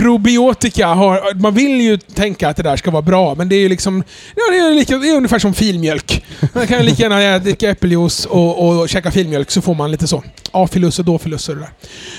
probiotika 0.00 0.86
har... 0.86 1.34
Man 1.34 1.54
vill 1.54 1.80
ju 1.80 1.96
tänka 1.96 2.48
att 2.48 2.56
det 2.56 2.62
där 2.62 2.76
ska 2.76 2.90
vara 2.90 3.02
bra, 3.02 3.34
men 3.34 3.48
det 3.48 3.56
är 3.56 3.60
ju 3.60 3.68
liksom... 3.68 4.04
Ja, 4.36 4.42
det, 4.52 4.58
är 4.58 4.74
lika, 4.74 4.98
det 4.98 5.08
är 5.08 5.16
ungefär 5.16 5.38
som 5.38 5.54
filmjölk. 5.54 6.24
Man 6.54 6.66
kan 6.66 6.84
lika 6.84 7.02
gärna 7.02 7.38
dricka 7.38 7.70
äppeljuice 7.70 8.26
och, 8.26 8.68
och 8.68 8.88
käka 8.88 9.10
filmjölk 9.10 9.50
så 9.50 9.60
får 9.60 9.74
man 9.74 9.90
lite 9.90 10.06
så. 10.06 10.22
A-filus 10.52 10.98
och 10.98 11.04
dåfilus 11.04 11.48
och 11.48 11.54
det 11.54 11.60
där. 11.60 11.70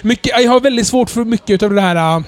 Mycket, 0.04 0.42
jag 0.42 0.52
har 0.52 0.60
väldigt 0.60 0.88
svårt 0.88 1.10
för 1.10 1.26
mycket 1.26 1.64
av 1.64 1.74
det 1.74 1.82
här... 1.82 1.96
Äh, 1.96 2.24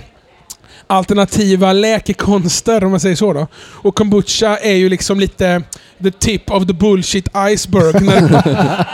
alternativa 0.87 1.73
läkekonster, 1.73 2.83
om 2.83 2.91
man 2.91 2.99
säger 2.99 3.15
så 3.15 3.33
då. 3.33 3.47
Och 3.55 3.95
kombucha 3.95 4.57
är 4.57 4.73
ju 4.73 4.89
liksom 4.89 5.19
lite 5.19 5.61
the 6.03 6.11
tip 6.11 6.51
of 6.51 6.67
the 6.67 6.73
bullshit 6.73 7.27
iceberg. 7.53 8.03
När, 8.03 8.17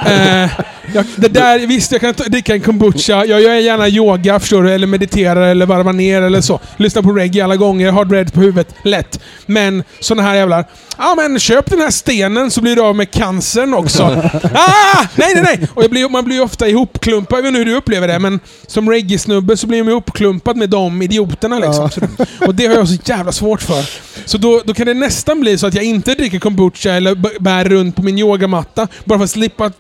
eh, 0.43 0.49
jag, 0.93 1.05
det 1.15 1.27
där, 1.27 1.67
visst, 1.67 1.91
jag 1.91 2.01
kan 2.01 2.13
dricka 2.27 2.53
en 2.53 2.61
kombucha. 2.61 3.25
Jag 3.25 3.41
gör 3.41 3.53
gärna 3.53 3.87
yoga, 3.87 4.39
förstår 4.39 4.63
du, 4.63 4.71
eller 4.71 4.87
mediterar 4.87 5.41
eller 5.41 5.65
varvar 5.65 5.93
ner 5.93 6.21
eller 6.21 6.41
så. 6.41 6.59
Lyssnar 6.77 7.01
på 7.01 7.11
reggae 7.11 7.43
alla 7.43 7.55
gånger, 7.55 7.91
har 7.91 8.05
dread 8.05 8.33
på 8.33 8.39
huvudet. 8.39 8.75
Lätt. 8.83 9.19
Men 9.45 9.83
såna 9.99 10.21
här 10.21 10.35
jävlar... 10.35 10.65
Ja 10.97 11.15
men 11.17 11.39
köp 11.39 11.69
den 11.69 11.81
här 11.81 11.91
stenen 11.91 12.51
så 12.51 12.61
blir 12.61 12.75
du 12.75 12.81
av 12.81 12.95
med 12.95 13.11
cancern 13.11 13.73
också. 13.73 14.03
ah! 14.53 15.05
Nej, 15.15 15.31
nej, 15.35 15.43
nej! 15.43 15.67
Och 15.73 15.89
blir, 15.89 16.09
man 16.09 16.25
blir 16.25 16.35
ju 16.35 16.41
ofta 16.41 16.67
ihopklumpad, 16.67 17.37
jag 17.37 17.43
vet 17.43 17.49
inte 17.49 17.59
hur 17.59 17.65
du 17.65 17.75
upplever 17.75 18.07
det, 18.07 18.19
men 18.19 18.39
som 18.67 18.89
reggae-snubbe 18.89 19.57
så 19.57 19.67
blir 19.67 19.83
man 19.83 19.91
ihopklumpad 19.91 20.57
med 20.57 20.69
de 20.69 21.01
idioterna 21.01 21.59
liksom. 21.59 21.78
Och 22.47 22.55
det 22.55 22.65
har 22.67 22.75
jag 22.75 22.87
så 22.87 22.97
jävla 23.05 23.31
svårt 23.31 23.61
för. 23.61 23.89
Så 24.25 24.37
då, 24.37 24.61
då 24.65 24.73
kan 24.73 24.85
det 24.85 24.93
nästan 24.93 25.39
bli 25.39 25.57
så 25.57 25.67
att 25.67 25.73
jag 25.73 25.83
inte 25.83 26.13
dricker 26.13 26.39
kombucha 26.39 26.91
eller 26.91 27.39
bär 27.39 27.65
runt 27.65 27.95
på 27.95 28.01
min 28.03 28.17
yogamatta, 28.19 28.87
bara 29.05 29.19
för 29.19 29.23
att 29.23 29.29
slippa 29.29 29.71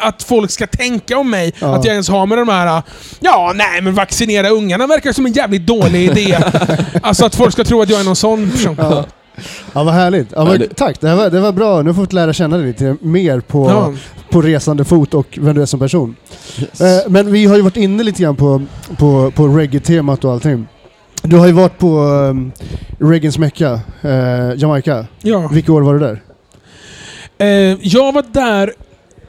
att 0.00 0.22
folk 0.22 0.50
ska 0.50 0.66
tänka 0.66 1.18
om 1.18 1.30
mig 1.30 1.52
Ja. 1.58 1.74
att 1.76 1.84
jag 1.84 1.92
ens 1.92 2.08
har 2.08 2.26
med 2.26 2.38
de 2.38 2.48
här... 2.48 2.82
Ja, 3.20 3.52
nej 3.54 3.80
men 3.82 3.94
vaccinera 3.94 4.48
ungarna 4.48 4.86
verkar 4.86 5.12
som 5.12 5.26
en 5.26 5.32
jävligt 5.32 5.66
dålig 5.66 6.04
idé. 6.04 6.38
alltså 7.02 7.26
att 7.26 7.34
folk 7.34 7.52
ska 7.52 7.64
tro 7.64 7.82
att 7.82 7.90
jag 7.90 8.00
är 8.00 8.04
någon 8.04 8.16
sån 8.16 8.50
person. 8.50 8.74
Ja. 8.78 9.04
Ja, 9.72 9.84
vad 9.84 9.94
härligt. 9.94 10.28
Ja, 10.36 10.44
men, 10.44 10.58
det- 10.58 10.74
Tack, 10.76 11.00
det, 11.00 11.08
här 11.08 11.16
var, 11.16 11.30
det 11.30 11.40
var 11.40 11.52
bra. 11.52 11.82
Nu 11.82 11.92
har 11.92 12.06
vi 12.06 12.14
lära 12.14 12.32
känna 12.32 12.56
dig 12.56 12.66
lite 12.66 12.96
mer 13.00 13.40
på, 13.40 13.70
Ja. 13.70 13.92
på 14.30 14.42
resande 14.42 14.84
fot 14.84 15.14
och 15.14 15.38
vem 15.40 15.54
du 15.54 15.62
är 15.62 15.66
som 15.66 15.80
person. 15.80 16.16
Yes. 16.58 16.80
Eh, 16.80 17.08
men 17.10 17.32
vi 17.32 17.44
har 17.46 17.56
ju 17.56 17.62
varit 17.62 17.76
inne 17.76 18.02
lite 18.02 18.22
grann 18.22 18.36
på, 18.36 18.62
på, 18.96 19.30
på 19.30 19.48
reggae-temat 19.48 20.24
och 20.24 20.32
allting. 20.32 20.66
Du 21.28 21.36
har 21.36 21.46
ju 21.46 21.52
varit 21.52 21.78
på 21.78 21.98
um, 21.98 22.52
reggaeens 23.00 23.38
mecka, 23.38 23.80
eh, 24.02 24.54
Jamaica. 24.56 25.06
Ja. 25.22 25.48
Vilka 25.52 25.72
år 25.72 25.82
var 25.82 25.94
du 25.94 26.00
där? 26.00 26.22
Eh, 27.38 27.78
jag 27.80 28.12
var 28.12 28.24
där, 28.32 28.72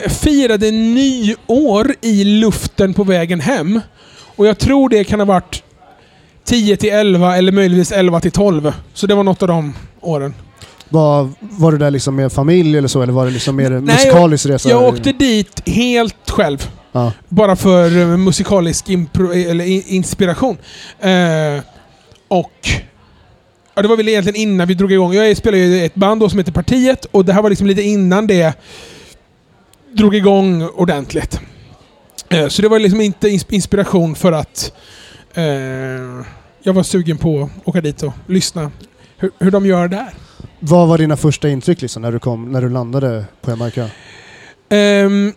firade 0.09 0.71
nyår 0.71 1.95
i 2.01 2.23
luften 2.23 2.93
på 2.93 3.03
vägen 3.03 3.39
hem. 3.39 3.81
Och 4.35 4.47
jag 4.47 4.57
tror 4.57 4.89
det 4.89 5.03
kan 5.03 5.19
ha 5.19 5.25
varit 5.25 5.63
10 6.45 6.77
till 6.77 6.89
11 6.89 7.37
eller 7.37 7.51
möjligtvis 7.51 7.91
11 7.91 8.19
till 8.19 8.31
12. 8.31 8.73
Så 8.93 9.07
det 9.07 9.15
var 9.15 9.23
något 9.23 9.41
av 9.41 9.47
de 9.47 9.73
åren. 10.01 10.33
Var, 10.89 11.29
var 11.39 11.71
du 11.71 11.77
där 11.77 11.91
liksom 11.91 12.15
med 12.15 12.31
familj 12.31 12.77
eller 12.77 12.87
så, 12.87 13.01
eller 13.01 13.13
var 13.13 13.25
det 13.25 13.31
liksom 13.31 13.55
mer 13.55 13.69
Nej, 13.69 13.81
musikalisk 13.81 14.45
resa? 14.45 14.69
Jag 14.69 14.83
åkte 14.83 15.11
dit 15.11 15.61
helt 15.65 16.29
själv. 16.29 16.69
Ja. 16.91 17.11
Bara 17.29 17.55
för 17.55 17.97
eh, 17.97 18.17
musikalisk 18.17 18.89
impro, 18.89 19.31
eller 19.31 19.91
inspiration. 19.91 20.57
Eh, 20.99 21.63
och... 22.27 22.51
Ja, 23.73 23.81
det 23.81 23.87
var 23.87 23.97
väl 23.97 24.07
egentligen 24.07 24.41
innan 24.41 24.67
vi 24.67 24.73
drog 24.73 24.91
igång. 24.91 25.13
Jag 25.13 25.37
spelar 25.37 25.57
ju 25.57 25.85
ett 25.85 25.95
band 25.95 26.21
då 26.21 26.29
som 26.29 26.39
heter 26.39 26.51
Partiet 26.51 27.05
och 27.05 27.25
det 27.25 27.33
här 27.33 27.41
var 27.41 27.49
liksom 27.49 27.67
lite 27.67 27.81
innan 27.81 28.27
det 28.27 28.53
drog 29.91 30.15
igång 30.15 30.63
ordentligt. 30.63 31.39
Eh, 32.29 32.47
så 32.47 32.61
det 32.61 32.67
var 32.67 32.79
liksom 32.79 33.01
inte 33.01 33.29
ins- 33.29 33.53
inspiration 33.53 34.15
för 34.15 34.31
att 34.31 34.73
eh, 35.33 35.43
jag 36.63 36.73
var 36.73 36.83
sugen 36.83 37.17
på 37.17 37.43
att 37.43 37.67
åka 37.67 37.81
dit 37.81 38.03
och 38.03 38.13
lyssna 38.27 38.71
hur, 39.17 39.31
hur 39.39 39.51
de 39.51 39.65
gör 39.65 39.87
där. 39.87 40.13
Vad 40.59 40.87
var 40.87 40.97
dina 40.97 41.17
första 41.17 41.49
intryck 41.49 41.81
liksom, 41.81 42.01
när, 42.01 42.11
du 42.11 42.19
kom, 42.19 42.51
när 42.51 42.61
du 42.61 42.69
landade 42.69 43.25
på 43.41 43.51
Jamaica? 43.51 43.89
Um, 44.69 45.33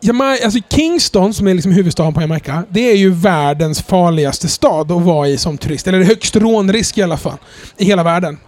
Jama- 0.00 0.44
alltså 0.44 0.58
Kingston, 0.70 1.34
som 1.34 1.46
är 1.48 1.54
liksom 1.54 1.72
huvudstaden 1.72 2.14
på 2.14 2.20
Jamaica, 2.20 2.62
det 2.68 2.90
är 2.90 2.96
ju 2.96 3.10
världens 3.10 3.82
farligaste 3.82 4.48
stad 4.48 4.92
att 4.92 5.02
vara 5.02 5.28
i 5.28 5.38
som 5.38 5.58
turist. 5.58 5.86
Eller 5.86 6.02
högst 6.04 6.36
rånrisk 6.36 6.98
i 6.98 7.02
alla 7.02 7.16
fall. 7.16 7.36
I 7.78 7.84
hela 7.84 8.02
världen. 8.02 8.38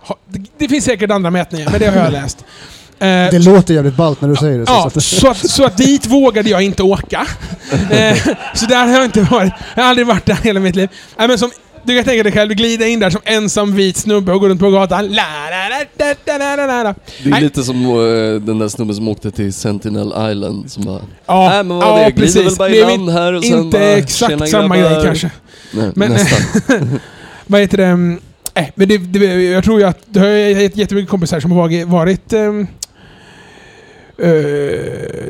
Det, 0.58 0.68
finns 0.68 0.84
säkert 0.84 1.10
andra 1.10 1.30
mätningar, 1.30 1.70
men 1.70 1.80
det 1.80 1.86
har 1.86 1.96
jag 1.96 2.12
läst. 2.12 2.38
Eh, 3.00 3.06
Det 3.06 3.38
låter 3.38 3.74
jävligt 3.74 3.96
ballt 3.96 4.20
när 4.20 4.28
du 4.28 4.36
säger 4.36 4.58
det. 4.58 4.66
så- 4.66 4.72
Ja, 4.72 4.90
så 4.90 4.98
att- 4.98 5.04
så 5.04 5.28
att, 5.30 5.50
så 5.50 5.64
att 5.64 5.76
dit 5.76 6.06
vågade 6.06 6.50
jag 6.50 6.62
inte 6.62 6.82
åka. 6.82 7.26
Eh, 7.90 8.16
så 8.54 8.66
där 8.66 8.86
har 8.86 8.92
jag 8.94 9.04
inte 9.04 9.20
varit. 9.22 9.52
Jag 9.76 9.82
har 9.82 9.90
aldrig 9.90 10.06
varit 10.06 10.26
där 10.26 10.34
hela 10.42 10.60
mitt 10.60 10.76
liv. 10.76 10.88
Nej, 11.18 11.28
men 11.28 11.38
som, 11.38 11.50
du 11.88 11.96
kan 11.96 12.04
tänka 12.04 12.22
dig 12.22 12.32
själv, 12.32 12.52
glida 12.54 12.86
in 12.86 13.00
där 13.00 13.10
som 13.10 13.20
ensam 13.24 13.74
vit 13.76 13.96
snubbe 13.96 14.32
och 14.32 14.40
gå 14.40 14.48
runt 14.48 14.60
på 14.60 14.70
gatan. 14.70 15.08
La, 15.08 15.22
la, 15.50 15.68
la, 15.68 15.84
da, 16.24 16.38
da, 16.38 16.56
da, 16.56 16.66
da. 16.82 16.94
Det 17.22 17.28
är 17.28 17.30
Nej. 17.30 17.40
lite 17.42 17.62
som 17.62 17.76
eh, 17.84 18.40
den 18.40 18.58
där 18.58 18.68
snubben 18.68 18.96
som 18.96 19.08
åkte 19.08 19.30
till 19.30 19.52
Sentinel 19.52 20.08
Island 20.30 20.70
som 20.70 20.84
bara... 20.84 21.00
Ja, 21.26 21.48
Nej 21.48 21.64
men 21.64 21.76
vad 21.76 21.88
var 21.88 22.04
det? 22.04 22.10
Glider 22.10 22.44
väl 22.44 22.56
bara 22.58 22.68
i 22.68 23.10
här 23.12 23.32
och 23.32 23.44
sen 23.44 23.58
Inte 23.58 23.78
bara, 23.78 23.88
exakt 23.88 24.30
"Tjena, 24.32 24.46
samma 24.46 24.76
grabbar." 24.76 24.94
grej 24.94 25.04
kanske. 25.04 25.30
Nej, 25.72 25.90
Men- 25.94 26.12
nästan. 26.12 27.00
Vad 27.46 27.60
heter 27.60 27.76
det? 27.76 27.84
mm, 27.86 28.20
Eh, 28.54 28.64
men 28.74 28.88
det, 28.88 28.98
det, 28.98 29.42
jag 29.44 29.64
tror 29.64 29.80
ju 29.80 29.86
att 29.86 29.98
det 30.06 30.20
har 30.20 30.26
jättemycket 30.26 31.10
kompisar 31.10 31.40
som 31.40 31.50
har 31.52 31.58
varit, 31.58 31.86
varit 31.86 32.32
ehm, 32.32 32.66
eh, 34.18 34.26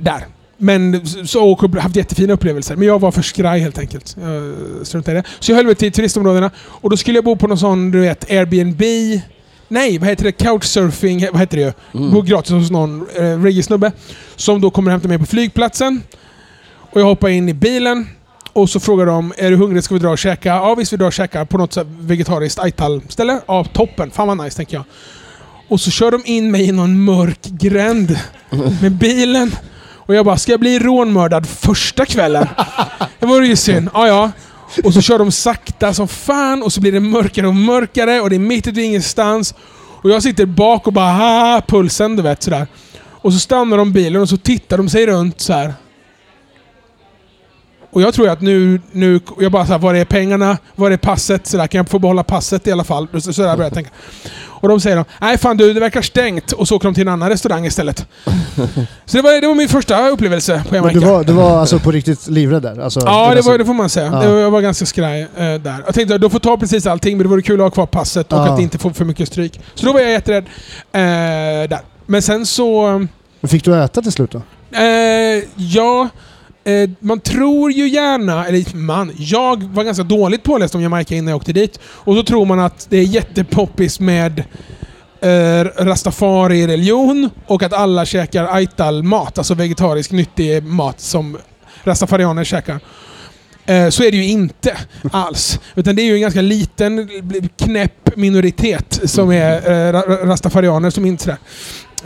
där. 0.00 0.26
Men 0.58 1.06
så 1.06 1.50
och 1.50 1.80
haft 1.80 1.96
jättefina 1.96 2.32
upplevelser. 2.32 2.76
Men 2.76 2.88
jag 2.88 2.98
var 3.00 3.10
för 3.10 3.22
skraj 3.22 3.60
helt 3.60 3.78
enkelt. 3.78 4.16
Jag 4.20 4.86
struntade 4.86 5.18
i 5.18 5.22
det. 5.22 5.28
Så 5.40 5.52
jag 5.52 5.56
höll 5.56 5.66
mig 5.66 5.74
till 5.74 5.92
turistområdena. 5.92 6.50
Och 6.58 6.90
då 6.90 6.96
skulle 6.96 7.16
jag 7.16 7.24
bo 7.24 7.36
på 7.36 7.46
någon 7.46 7.58
sån, 7.58 7.90
du 7.90 8.00
vet, 8.00 8.30
Airbnb. 8.30 8.82
Nej, 9.68 9.98
vad 9.98 10.08
heter 10.08 10.24
det? 10.24 10.32
Couchsurfing, 10.32 11.26
vad 11.32 11.40
heter 11.40 11.56
det 11.56 11.62
ju? 11.62 11.72
Mm. 11.94 12.10
Bo 12.10 12.22
gratis 12.22 12.50
hos 12.50 12.70
någon 12.70 13.06
eh, 13.16 13.22
reggae-snubbe. 13.22 13.92
Som 14.36 14.60
då 14.60 14.70
kommer 14.70 14.90
hämta 14.90 15.08
mig 15.08 15.18
på 15.18 15.26
flygplatsen. 15.26 16.02
Och 16.90 17.00
jag 17.00 17.06
hoppar 17.06 17.28
in 17.28 17.48
i 17.48 17.54
bilen. 17.54 18.08
Och 18.52 18.70
så 18.70 18.80
frågar 18.80 19.06
de, 19.06 19.32
är 19.36 19.50
du 19.50 19.56
hungrig? 19.56 19.84
Ska 19.84 19.94
vi 19.94 20.00
dra 20.00 20.10
och 20.10 20.18
käka? 20.18 20.48
Ja 20.48 20.74
visst, 20.74 20.92
vi 20.92 20.96
drar 20.96 21.06
och 21.06 21.12
käkar 21.12 21.44
på 21.44 21.58
något 21.58 21.76
vegetariskt 22.00 22.58
Aital-ställe. 22.58 23.40
Ja, 23.46 23.64
toppen. 23.64 24.10
Fan 24.10 24.28
vad 24.28 24.44
nice, 24.44 24.56
tänker 24.56 24.76
jag. 24.76 24.84
Och 25.68 25.80
så 25.80 25.90
kör 25.90 26.10
de 26.10 26.22
in 26.24 26.50
mig 26.50 26.68
i 26.68 26.72
någon 26.72 27.04
mörk 27.04 27.42
gränd 27.42 28.18
med 28.82 28.92
bilen. 28.92 29.52
Och 30.08 30.14
jag 30.14 30.24
bara, 30.24 30.36
ska 30.36 30.52
jag 30.52 30.60
bli 30.60 30.78
rånmördad 30.78 31.48
första 31.48 32.06
kvällen? 32.06 32.46
Det 33.18 33.26
vore 33.26 33.46
ju 33.46 33.56
synd. 33.56 33.90
Ja, 33.94 34.08
ja. 34.08 34.30
Och 34.84 34.94
så 34.94 35.00
kör 35.00 35.18
de 35.18 35.32
sakta 35.32 35.94
som 35.94 36.08
fan 36.08 36.62
och 36.62 36.72
så 36.72 36.80
blir 36.80 36.92
det 36.92 37.00
mörkare 37.00 37.46
och 37.46 37.54
mörkare 37.54 38.20
och 38.20 38.30
det 38.30 38.36
är 38.36 38.40
mitt 38.40 38.66
ute 38.66 38.80
i 38.80 38.84
ingenstans. 38.84 39.54
Och 40.02 40.10
jag 40.10 40.22
sitter 40.22 40.46
bak 40.46 40.86
och 40.86 40.92
bara 40.92 41.12
ha 41.12 41.62
pulsen, 41.68 42.16
du 42.16 42.22
vet 42.22 42.42
sådär. 42.42 42.66
Och 43.00 43.32
så 43.32 43.38
stannar 43.38 43.76
de 43.76 43.92
bilen 43.92 44.22
och 44.22 44.28
så 44.28 44.36
tittar 44.36 44.78
de 44.78 44.88
sig 44.88 45.06
runt 45.06 45.40
så 45.40 45.52
här. 45.52 45.74
Och 47.90 48.02
jag 48.02 48.14
tror 48.14 48.28
att 48.28 48.40
nu, 48.40 48.80
nu 48.92 49.20
jag 49.40 49.52
bara 49.52 49.66
såhär, 49.66 49.78
var 49.78 49.94
är 49.94 50.04
pengarna? 50.04 50.58
Var 50.74 50.90
är 50.90 50.96
passet? 50.96 51.46
Så 51.46 51.56
där, 51.56 51.66
kan 51.66 51.78
jag 51.78 51.88
få 51.88 51.98
behålla 51.98 52.22
passet 52.24 52.66
i 52.66 52.72
alla 52.72 52.84
fall? 52.84 53.08
Så, 53.20 53.32
så 53.32 53.42
där 53.42 53.56
börjar 53.56 53.66
jag 53.70 53.74
tänka. 53.74 53.90
Och 54.60 54.68
de 54.68 54.80
säger 54.80 55.04
nej 55.20 55.38
fan 55.38 55.56
du, 55.56 55.72
det 55.74 55.80
verkar 55.80 56.02
stängt. 56.02 56.52
Och 56.52 56.68
så 56.68 56.76
åker 56.76 56.88
de 56.88 56.94
till 56.94 57.02
en 57.02 57.08
annan 57.12 57.28
restaurang 57.28 57.66
istället. 57.66 58.06
så 59.04 59.16
det 59.16 59.22
var, 59.22 59.40
det 59.40 59.46
var 59.46 59.54
min 59.54 59.68
första 59.68 60.08
upplevelse 60.08 60.62
på 60.68 60.76
Jamaica. 60.76 61.00
du 61.00 61.06
var, 61.06 61.24
du 61.24 61.32
var 61.32 61.58
alltså 61.60 61.78
på 61.78 61.90
riktigt 61.90 62.28
livrädd 62.28 62.62
där? 62.62 62.80
Alltså, 62.80 63.00
Ja, 63.04 63.34
det, 63.34 63.40
var, 63.40 63.58
det 63.58 63.64
får 63.64 63.74
man 63.74 63.88
säga. 63.88 64.10
Ja. 64.12 64.20
Det 64.20 64.28
var, 64.28 64.38
jag 64.38 64.50
var 64.50 64.60
ganska 64.60 64.86
skraj 64.86 65.20
eh, 65.20 65.28
där. 65.36 65.82
Jag 65.86 65.94
tänkte 65.94 66.18
du 66.18 66.30
får 66.30 66.38
ta 66.38 66.56
precis 66.56 66.86
allting, 66.86 67.16
men 67.16 67.22
det 67.24 67.28
vore 67.28 67.42
kul 67.42 67.60
att 67.60 67.64
ha 67.64 67.70
kvar 67.70 67.86
passet 67.86 68.32
och 68.32 68.38
Ja. 68.38 68.48
att 68.54 68.60
inte 68.60 68.78
få 68.78 68.90
för 68.92 69.04
mycket 69.04 69.28
stryk. 69.28 69.60
Så 69.74 69.86
då 69.86 69.92
var 69.92 70.00
jag 70.00 70.10
jätterädd 70.10 70.44
eh, 70.92 71.68
där. 71.68 71.80
Men 72.06 72.22
sen 72.22 72.46
så... 72.46 73.06
Fick 73.42 73.64
du 73.64 73.82
äta 73.84 74.02
till 74.02 74.12
slut 74.12 74.30
då? 74.32 74.42
Eh, 74.78 75.42
ja, 75.56 76.08
eh, 76.68 76.90
man 77.00 77.20
tror 77.20 77.72
ju 77.72 77.88
gärna, 77.88 78.46
eller 78.46 78.76
man, 78.76 79.12
jag 79.16 79.62
var 79.62 79.84
ganska 79.84 80.02
dåligt 80.04 80.42
påläst 80.42 80.74
om 80.74 80.82
Jamaica 80.82 81.14
innan 81.14 81.28
jag 81.28 81.36
åkte 81.36 81.52
dit. 81.52 81.80
Och 81.82 82.14
så 82.14 82.22
tror 82.22 82.44
man 82.44 82.60
att 82.60 82.86
det 82.90 82.96
är 82.96 83.02
jättepoppis 83.02 84.00
med 84.00 84.44
eh, 85.20 85.64
rastafari-religion 85.84 87.30
och 87.46 87.62
att 87.62 87.72
alla 87.72 88.04
käkar 88.04 88.44
aital-mat, 88.44 89.38
alltså 89.38 89.54
vegetarisk 89.54 90.10
nyttig 90.10 90.62
mat 90.62 91.00
som 91.00 91.38
rastafarianer 91.84 92.44
käkar. 92.44 92.80
Eh, 93.66 93.88
så 93.88 94.02
är 94.02 94.10
det 94.10 94.16
ju 94.16 94.26
inte 94.26 94.76
alls. 95.12 95.60
Utan 95.74 95.96
det 95.96 96.02
är 96.02 96.06
ju 96.06 96.14
en 96.14 96.20
ganska 96.20 96.40
liten, 96.40 97.08
knäpp 97.56 98.16
minoritet 98.16 99.00
som 99.04 99.30
är 99.32 99.70
eh, 99.70 99.92
rastafarianer 100.26 100.90
som 100.90 101.06
inte 101.06 101.24
sådär. 101.24 101.38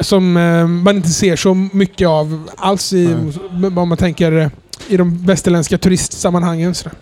Som 0.01 0.37
eh, 0.37 0.67
man 0.67 0.97
inte 0.97 1.09
ser 1.09 1.37
så 1.37 1.55
mycket 1.55 2.09
av 2.09 2.51
alls 2.57 2.93
i, 2.93 3.15
om 3.77 3.89
man 3.89 3.97
tänker 3.99 4.33
eh, 4.33 4.49
i 4.89 4.97
de 4.97 5.27
västerländska 5.27 5.79
turistsammanhangen. 5.79 6.75
Sådär. 6.75 6.97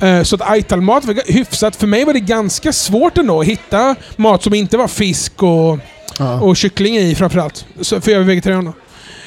Eh, 0.00 0.22
Så 0.22 0.34
att 0.36 0.42
aitalmat 0.50 1.04
var 1.04 1.32
hyfsat. 1.32 1.76
För 1.76 1.86
mig 1.86 2.04
var 2.04 2.12
det 2.12 2.20
ganska 2.20 2.72
svårt 2.72 3.18
ändå 3.18 3.40
att 3.40 3.46
hitta 3.46 3.94
mat 4.16 4.42
som 4.42 4.54
inte 4.54 4.76
var 4.76 4.88
fisk 4.88 5.42
och, 5.42 5.78
Ja. 6.18 6.40
och 6.40 6.56
kyckling 6.56 6.96
i 6.96 7.14
framförallt. 7.14 7.66
Så, 7.80 8.00
för 8.00 8.12
jag 8.12 8.20
är 8.20 8.24
vegetarian 8.24 8.64
då. 8.64 8.72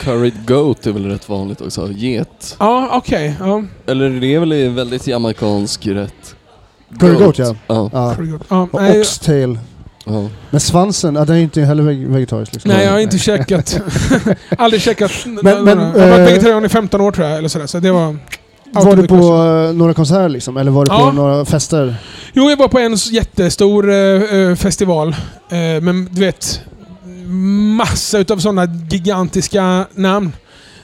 Curried 0.01 0.45
goat 0.47 0.85
är 0.87 0.91
väl 0.91 1.05
rätt 1.05 1.29
vanligt 1.29 1.61
också. 1.61 1.91
Get. 1.91 2.55
Ja, 2.59 2.89
okej. 2.93 3.35
ja. 3.39 3.63
Eller 3.85 4.09
det 4.09 4.35
är 4.35 4.39
väl 4.39 4.51
en 4.51 4.75
väldigt 4.75 5.07
jamaicansk 5.07 5.87
rätt. 5.87 6.35
Curry 6.99 7.13
goat, 7.15 7.37
ja. 7.39 7.55
Ja. 7.67 7.89
ja. 7.93 8.15
ja. 8.49 8.67
Och 8.71 8.81
Nej, 8.81 8.99
oxtail. 9.01 9.59
Ja. 10.05 10.29
Men 10.49 10.59
svansen, 10.59 11.15
ja, 11.15 11.25
den 11.25 11.33
är 11.35 11.39
ju 11.39 11.43
inte 11.43 11.61
heller 11.61 11.83
veg- 11.83 12.07
vegetarisk. 12.13 12.53
Liksom. 12.53 12.71
nej, 12.71 12.85
jag 12.85 12.91
har 12.91 12.99
inte 12.99 13.17
käkat. 13.19 13.81
Aldrig 14.57 14.81
käkat. 14.81 15.11
Men- 15.25 15.63
Men, 15.63 15.79
jag 15.79 15.85
har 15.85 16.09
varit 16.09 16.19
eh, 16.19 16.25
vegetarian 16.25 16.65
i 16.65 16.69
15 16.69 17.01
år 17.01 17.11
tror 17.11 17.27
jag. 17.27 17.37
Eller 17.37 17.49
sådär, 17.49 17.67
så 17.67 17.79
det 17.79 17.91
var... 17.91 18.17
Var 18.75 18.95
du 18.95 19.07
på 19.07 19.15
question. 19.17 19.65
eh, 19.67 19.73
några 19.73 19.93
konserter 19.93 20.29
liksom? 20.29 20.57
Eller 20.57 20.71
var 20.71 20.85
du 20.85 20.89
på 20.89 20.95
Ja. 20.95 21.11
några 21.11 21.45
fester? 21.45 21.95
Jo, 22.33 22.49
jag 22.49 22.57
var 22.57 22.67
på 22.67 22.79
en 22.79 22.95
jättestor 22.95 23.91
eh, 23.93 24.55
festival. 24.55 25.09
Eh, 25.49 25.81
men 25.81 26.09
du 26.11 26.19
vet, 26.21 26.61
massa 27.77 28.17
utav 28.19 28.37
sådana 28.37 28.65
gigantiska 28.89 29.85
namn. 29.95 30.31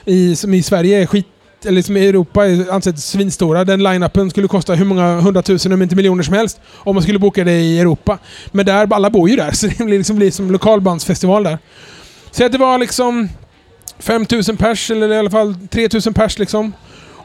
I, 0.04 0.36
som 0.36 0.54
i 0.54 0.62
Sverige 0.62 1.02
är 1.02 1.06
skit... 1.06 1.26
Eller 1.64 1.82
som 1.82 1.96
i 1.96 2.06
Europa 2.06 2.46
är 2.46 2.72
ansett 2.72 2.98
svinstora. 2.98 3.64
Den 3.64 3.82
line-upen 3.82 4.30
skulle 4.30 4.48
kosta 4.48 4.74
hur 4.74 4.84
många 4.84 5.20
hundratusen, 5.20 5.72
om 5.72 5.82
inte 5.82 5.96
miljoner 5.96 6.22
som 6.22 6.34
helst. 6.34 6.60
Om 6.76 6.94
man 6.94 7.02
skulle 7.02 7.18
boka 7.18 7.44
det 7.44 7.52
i 7.52 7.80
Europa. 7.80 8.18
Men 8.52 8.66
där, 8.66 8.94
alla 8.94 9.10
bor 9.10 9.30
ju 9.30 9.36
där, 9.36 9.50
så 9.52 9.66
det 9.66 9.84
blir 9.84 9.98
liksom 9.98 10.16
blir 10.16 10.30
som 10.30 10.50
lokalbandsfestival 10.50 11.42
där. 11.44 11.58
Så 12.30 12.44
att 12.44 12.52
det 12.52 12.58
var 12.58 12.78
liksom 12.78 13.28
5000 13.98 14.56
pers, 14.56 14.90
eller 14.90 15.12
i 15.12 15.18
alla 15.18 15.30
fall 15.30 15.54
3000 15.70 16.14
pers 16.14 16.38
liksom. 16.38 16.72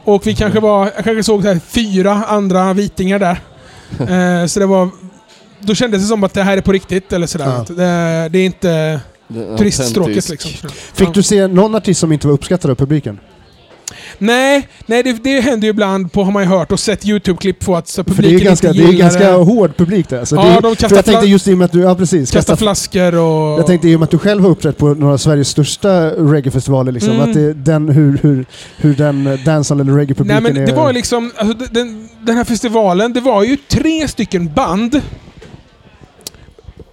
Och 0.04 0.26
vi 0.26 0.34
kanske 0.34 0.60
var, 0.60 0.84
jag 0.84 1.04
kanske 1.04 1.22
såg 1.22 1.42
så 1.42 1.48
här 1.48 1.60
fyra 1.68 2.12
andra 2.12 2.72
vitingar 2.72 3.18
där. 3.18 3.40
Eh, 3.98 4.46
så 4.46 4.60
det 4.60 4.66
var... 4.66 4.88
Då 5.60 5.74
kändes 5.74 6.02
det 6.02 6.08
som 6.08 6.24
att 6.24 6.34
det 6.34 6.42
här 6.42 6.56
är 6.56 6.60
på 6.60 6.72
riktigt, 6.72 7.12
eller 7.12 7.26
sådär. 7.26 7.46
Ja. 7.46 7.64
Det, 7.74 8.28
det 8.28 8.38
är 8.38 8.46
inte 8.46 9.00
turiststråket 9.58 10.28
liksom. 10.28 10.50
Fick 10.94 11.14
du 11.14 11.22
se 11.22 11.46
någon 11.46 11.74
artist 11.74 12.00
som 12.00 12.12
inte 12.12 12.26
var 12.26 12.34
uppskattad 12.34 12.70
av 12.70 12.74
publiken? 12.74 13.20
Nej, 14.18 14.68
nej 14.86 15.02
det, 15.02 15.12
det 15.12 15.40
händer 15.40 15.66
ju 15.66 15.70
ibland 15.70 16.12
på, 16.12 16.24
har 16.24 16.32
man 16.32 16.42
ju 16.42 16.48
hört 16.48 16.72
och 16.72 16.80
sett 16.80 17.04
YouTube-klipp 17.04 17.64
på 17.64 17.76
att 17.76 17.88
så 17.88 18.04
För 18.04 18.10
det 18.10 18.16
är 18.18 18.22
publiken 18.22 18.44
ganska, 18.46 18.68
inte 18.68 18.78
det 18.80 18.84
är 18.84 18.88
gillar 18.92 19.00
ganska 19.04 19.30
det. 19.30 19.36
hård 19.36 19.76
publik 19.76 20.08
där. 20.08 20.24
Så 20.24 20.36
Ja, 20.36 20.42
det, 20.42 20.48
är- 20.48 20.60
de 20.60 20.70
kastar 20.76 20.88
för 20.88 20.96
jag 20.96 21.04
tänkte 21.04 21.26
just 21.26 21.48
i 21.48 21.54
och 21.54 21.58
med 21.58 21.64
att 21.64 21.72
du, 21.72 21.80
ja 21.80 21.94
precis, 21.94 22.30
Kasta 22.30 22.52
kasta, 22.52 22.64
flaskor 22.64 23.14
och... 23.14 23.58
jag 23.60 23.66
tänkte 23.66 23.88
i 23.88 23.94
och 23.96 24.00
med 24.00 24.04
att 24.04 24.10
du 24.10 24.18
själv 24.18 24.42
har 24.42 24.50
uppträtt 24.50 24.78
på 24.78 24.86
några 24.94 25.12
av 25.14 25.18
Sveriges 25.18 25.48
största 25.48 26.10
reggaefestivaler, 26.10 26.92
liksom, 26.92 27.12
Mm. 27.12 27.28
att 27.28 27.34
det, 27.34 27.52
den, 27.54 27.88
hur, 27.88 28.18
hur, 28.22 28.44
hur 28.76 28.94
den 28.94 29.26
eh, 29.26 29.38
dancehall 29.44 29.80
eller 29.80 29.92
Nej 29.92 30.00
reggae-publiken 30.00 30.42
men 30.42 30.56
är... 30.56 30.66
det 30.66 30.72
var 30.72 30.92
liksom, 30.92 31.32
alltså, 31.36 31.66
den, 31.70 32.08
den 32.22 32.36
här 32.36 32.44
festivalen, 32.44 33.12
det 33.12 33.20
var 33.20 33.42
ju 33.44 33.56
tre 33.56 34.08
stycken 34.08 34.52
band 34.54 35.00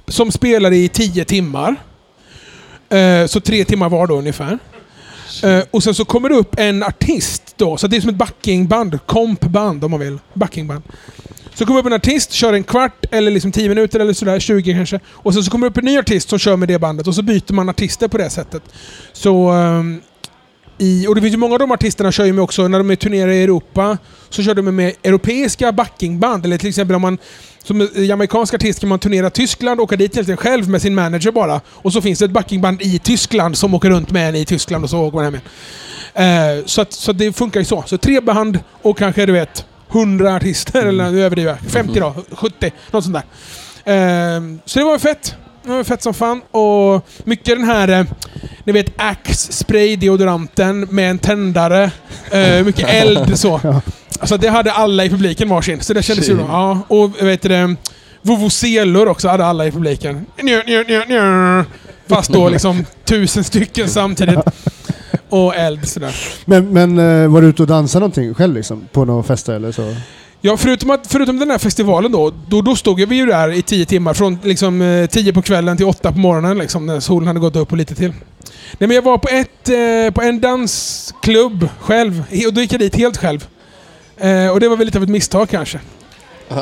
som 0.08 0.32
spelade 0.32 0.76
i 0.76 0.88
tio 0.89 1.26
timmar. 1.26 1.76
Eh, 2.89 3.26
så 3.28 3.39
tre 3.39 3.65
timmar 3.65 3.89
var 3.89 4.08
då 4.08 4.15
ungefär. 4.17 4.60
Eh, 5.43 5.63
och 5.72 5.84
sen 5.84 5.93
så 5.93 6.06
kommer 6.06 6.30
det 6.30 6.36
upp 6.36 6.60
en 6.60 6.84
artist 6.84 7.54
då, 7.58 7.78
så 7.78 7.88
det 7.88 7.98
är 7.98 8.02
som 8.02 8.10
ett 8.10 8.15
backingband, 8.15 9.00
kompband 9.06 9.84
om 9.84 9.91
man 9.91 10.00
vill. 10.00 10.19
Backingband. 10.34 10.84
Så 11.54 11.65
kommer 11.65 11.82
det 11.82 11.88
upp 11.88 11.93
en 11.93 11.93
artist, 11.93 12.32
kör 12.32 12.54
en 12.54 12.63
kvart 12.63 13.06
eller 13.12 13.32
liksom 13.32 13.52
10 13.52 13.69
minuter 13.69 14.00
eller 14.00 14.13
sådär, 14.13 14.39
20 14.39 14.74
kanske. 14.74 15.00
Och 15.08 15.34
sen 15.34 15.43
så 15.43 15.52
kommer 15.52 15.67
det 15.67 15.72
upp 15.72 15.78
en 15.78 15.86
ny 15.86 15.98
artist 15.98 16.30
som 16.30 16.39
kör 16.39 16.56
med 16.56 16.67
det 16.67 16.80
bandet 16.80 17.08
och 17.08 17.15
så 17.15 17.22
byter 17.22 17.54
man 17.54 17.69
artister 17.69 18.08
på 18.08 18.17
det 18.17 18.30
sättet. 18.30 18.63
Så... 19.13 19.50
ehm, 19.50 20.02
i, 20.77 21.07
och 21.07 21.15
det 21.15 21.21
finns 21.21 21.33
ju 21.33 21.38
många 21.38 21.53
av 21.53 21.59
de 21.59 21.71
artisterna 21.71 22.12
kör 22.12 22.25
ju 22.25 22.33
med 22.33 22.43
också, 22.43 22.67
när 22.67 22.77
de 22.77 22.91
är 22.91 22.95
turnerar 22.95 23.31
i 23.31 23.43
Europa, 23.43 23.97
så 24.29 24.43
kör 24.43 24.53
de 24.53 24.62
med, 24.62 24.73
med 24.73 24.93
europeiska 25.03 25.71
backingband. 25.71 26.45
Eller 26.45 26.57
till 26.57 26.69
exempel 26.69 26.95
om 26.95 27.01
man 27.01 27.17
som 27.63 27.89
jamaicansk 27.95 28.53
artist 28.53 28.79
kan 28.79 28.89
man 28.89 28.99
turnera 28.99 29.29
Tyskland 29.29 29.79
och 29.79 29.83
åka 29.83 29.95
dit 29.95 30.12
egentligen 30.13 30.38
själv 30.38 30.69
med 30.69 30.81
sin 30.81 30.95
manager 30.95 31.31
bara. 31.31 31.62
Och 31.67 31.93
så 31.93 32.01
finns 32.01 32.19
det 32.19 32.25
ett 32.25 32.31
backingband 32.31 32.81
i 32.81 32.99
Tyskland 32.99 33.57
som 33.57 33.73
åker 33.73 33.89
runt 33.89 34.12
med 34.12 34.29
en 34.29 34.36
i 34.36 34.45
Tyskland 34.45 34.83
och 34.83 34.89
så 34.89 34.99
åker 34.99 35.15
man 35.15 35.25
hem 35.25 35.36
igen. 35.36 36.59
Eh, 36.59 36.65
så, 36.65 36.81
att, 36.81 36.93
så 36.93 37.12
att 37.12 37.17
det 37.17 37.33
funkar 37.33 37.59
ju 37.59 37.65
så. 37.65 37.83
Så 37.88 37.97
tre 37.97 38.21
band 38.21 38.59
och 38.81 38.97
kanske 38.97 39.25
du 39.25 39.33
vet 39.33 39.65
100 39.91 40.36
artister, 40.36 40.86
eller 40.86 41.12
nu 41.12 41.23
överdriver 41.23 41.51
jag. 41.62 41.71
50 41.71 41.99
då, 41.99 42.15
70, 42.31 42.71
något 42.91 43.03
sånt 43.03 43.15
där. 43.15 44.36
Eh, 44.36 44.41
så 44.65 44.79
det 44.79 44.86
var 44.86 44.99
fett. 44.99 45.36
Fett 45.86 46.04
som 46.04 46.13
fan. 46.13 46.41
Och 46.52 47.08
mycket 47.23 47.58
den 47.58 47.63
här, 47.63 47.88
eh, 47.88 48.06
ni 48.63 48.73
vet 48.73 48.93
Axe 48.97 49.54
spray 49.54 49.95
deodoranten 49.95 50.88
med 50.89 51.10
en 51.10 51.19
tändare. 51.19 51.91
Eh, 52.32 52.63
mycket 52.63 52.89
eld 52.89 53.39
så. 53.39 53.62
Alltså 54.19 54.38
det 54.38 54.49
hade 54.49 54.71
alla 54.71 55.06
i 55.06 55.10
publiken 55.10 55.49
varsin. 55.49 55.82
Så 55.82 55.93
det 55.93 56.04
kändes 56.04 56.30
ju 56.30 56.36
bra. 56.36 56.45
Ja, 56.49 56.80
och 56.88 57.21
vet 57.21 57.41
du 57.41 57.76
Vovoselor 58.21 59.08
också 59.08 59.28
hade 59.28 59.45
alla 59.45 59.67
i 59.67 59.71
publiken. 59.71 60.26
Njö, 60.41 60.63
njö, 60.67 60.84
njö, 60.88 61.06
njö. 61.08 61.63
Fast 62.08 62.30
då 62.30 62.49
liksom 62.49 62.86
tusen 63.06 63.43
stycken 63.43 63.89
samtidigt. 63.89 64.39
Och 65.30 65.56
eld 65.56 65.88
sådär. 65.88 66.15
Men, 66.45 66.73
men 66.73 66.99
eh, 66.99 67.28
var 67.28 67.41
du 67.41 67.47
ute 67.47 67.62
och 67.62 67.67
dansade 67.67 67.99
någonting 67.99 68.34
själv 68.34 68.54
liksom? 68.54 68.88
På 68.91 69.06
någon 69.06 69.23
fest 69.23 69.49
eller 69.49 69.71
så? 69.71 69.95
Ja, 70.45 70.58
förutom, 70.58 70.89
att, 70.89 71.08
förutom 71.08 71.39
den 71.39 71.51
här 71.51 71.58
festivalen 71.58 72.12
då, 72.12 72.34
då, 72.47 72.62
då 72.62 72.75
stod 72.75 73.08
vi 73.08 73.15
ju 73.15 73.25
där 73.25 73.51
i 73.51 73.62
tio 73.62 73.86
timmar. 73.86 74.13
Från 74.13 74.39
liksom, 74.43 74.82
eh, 74.82 75.06
tio 75.06 75.34
på 75.34 75.41
kvällen 75.41 75.77
till 75.77 75.86
åtta 75.86 76.12
på 76.12 76.17
morgonen, 76.17 76.58
liksom, 76.58 76.86
när 76.86 76.99
solen 76.99 77.27
hade 77.27 77.39
gått 77.39 77.56
upp 77.56 77.71
och 77.71 77.77
lite 77.77 77.95
till. 77.95 78.13
Nej, 78.77 78.88
men 78.88 78.91
jag 78.91 79.01
var 79.01 79.17
på, 79.17 79.29
ett, 79.29 79.69
eh, 79.69 80.13
på 80.13 80.21
en 80.21 80.41
dansklubb 80.41 81.69
själv. 81.79 82.23
Och 82.47 82.53
då 82.53 82.62
gick 82.62 82.73
jag 82.73 82.79
dit 82.79 82.95
helt 82.95 83.17
själv. 83.17 83.47
Eh, 84.17 84.47
och 84.47 84.60
det 84.60 84.67
var 84.67 84.77
väl 84.77 84.86
lite 84.86 84.97
av 84.97 85.03
ett 85.03 85.10
misstag 85.10 85.49
kanske. 85.49 85.79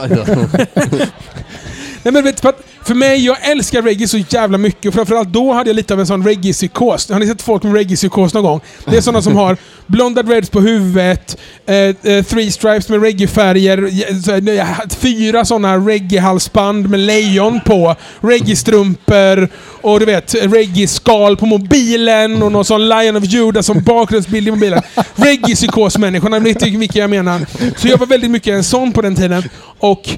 Nej 2.04 2.14
men 2.14 2.24
vet 2.24 2.36
du, 2.36 2.42
för, 2.42 2.50
att 2.50 2.64
för 2.84 2.96
mig, 2.96 3.26
jag 3.26 3.50
älskar 3.50 3.82
reggae 3.82 4.08
så 4.08 4.18
jävla 4.18 4.58
mycket. 4.58 4.86
Och 4.86 4.94
framförallt 4.94 5.34
då 5.34 5.54
hade 5.54 5.70
jag 5.70 5.76
lite 5.76 5.94
av 5.94 6.00
en 6.00 6.08
sån 6.08 6.24
reggae-psykos. 6.24 7.12
Har 7.12 7.20
ni 7.20 7.28
sett 7.28 7.42
folk 7.42 7.64
med 7.64 7.74
reggae-psykos 7.74 8.34
någon 8.34 8.44
gång? 8.44 8.62
Det 8.86 8.98
är 8.98 9.02
sådana 9.02 9.22
som 9.22 9.36
har 9.36 9.58
blonda 9.88 10.24
dreads 10.24 10.50
på 10.50 10.60
huvudet, 10.60 11.38
eh, 11.66 11.76
eh, 11.76 12.24
three 12.24 12.52
stripes 12.52 12.90
med 12.90 13.02
reggae-färger, 13.02 14.96
fyra 14.96 15.46
sådana 15.46 15.78
reggae-halsband 15.78 16.90
med 16.90 17.00
lejon 17.00 17.60
på, 17.66 17.96
reggae-strumpor 18.22 19.50
och 19.82 20.00
du 20.00 20.06
vet, 20.06 20.36
reggae-skal 20.36 21.38
på 21.38 21.46
mobilen 21.46 22.44
och 22.44 22.52
någon 22.52 22.66
sån 22.66 22.90
Lion 22.90 23.16
of 23.16 23.24
Judah 23.26 23.62
som 23.62 23.84
bakgrundsbild 23.84 24.48
i 24.48 24.52
mobilen. 24.52 24.82
Reggae-psykos-människorna, 25.16 26.40
ni 26.40 26.54
vet 26.54 26.64
vilka 26.64 27.00
jag 27.00 27.10
menar. 27.10 27.46
Så 27.78 27.88
jag 27.88 27.98
var 27.98 28.08
väldigt 28.08 28.32
mycket 28.32 28.54
en 28.54 28.64
sån 28.64 28.92
på 28.92 29.02
den 29.02 29.16
tiden. 29.16 29.44
Och 29.80 30.10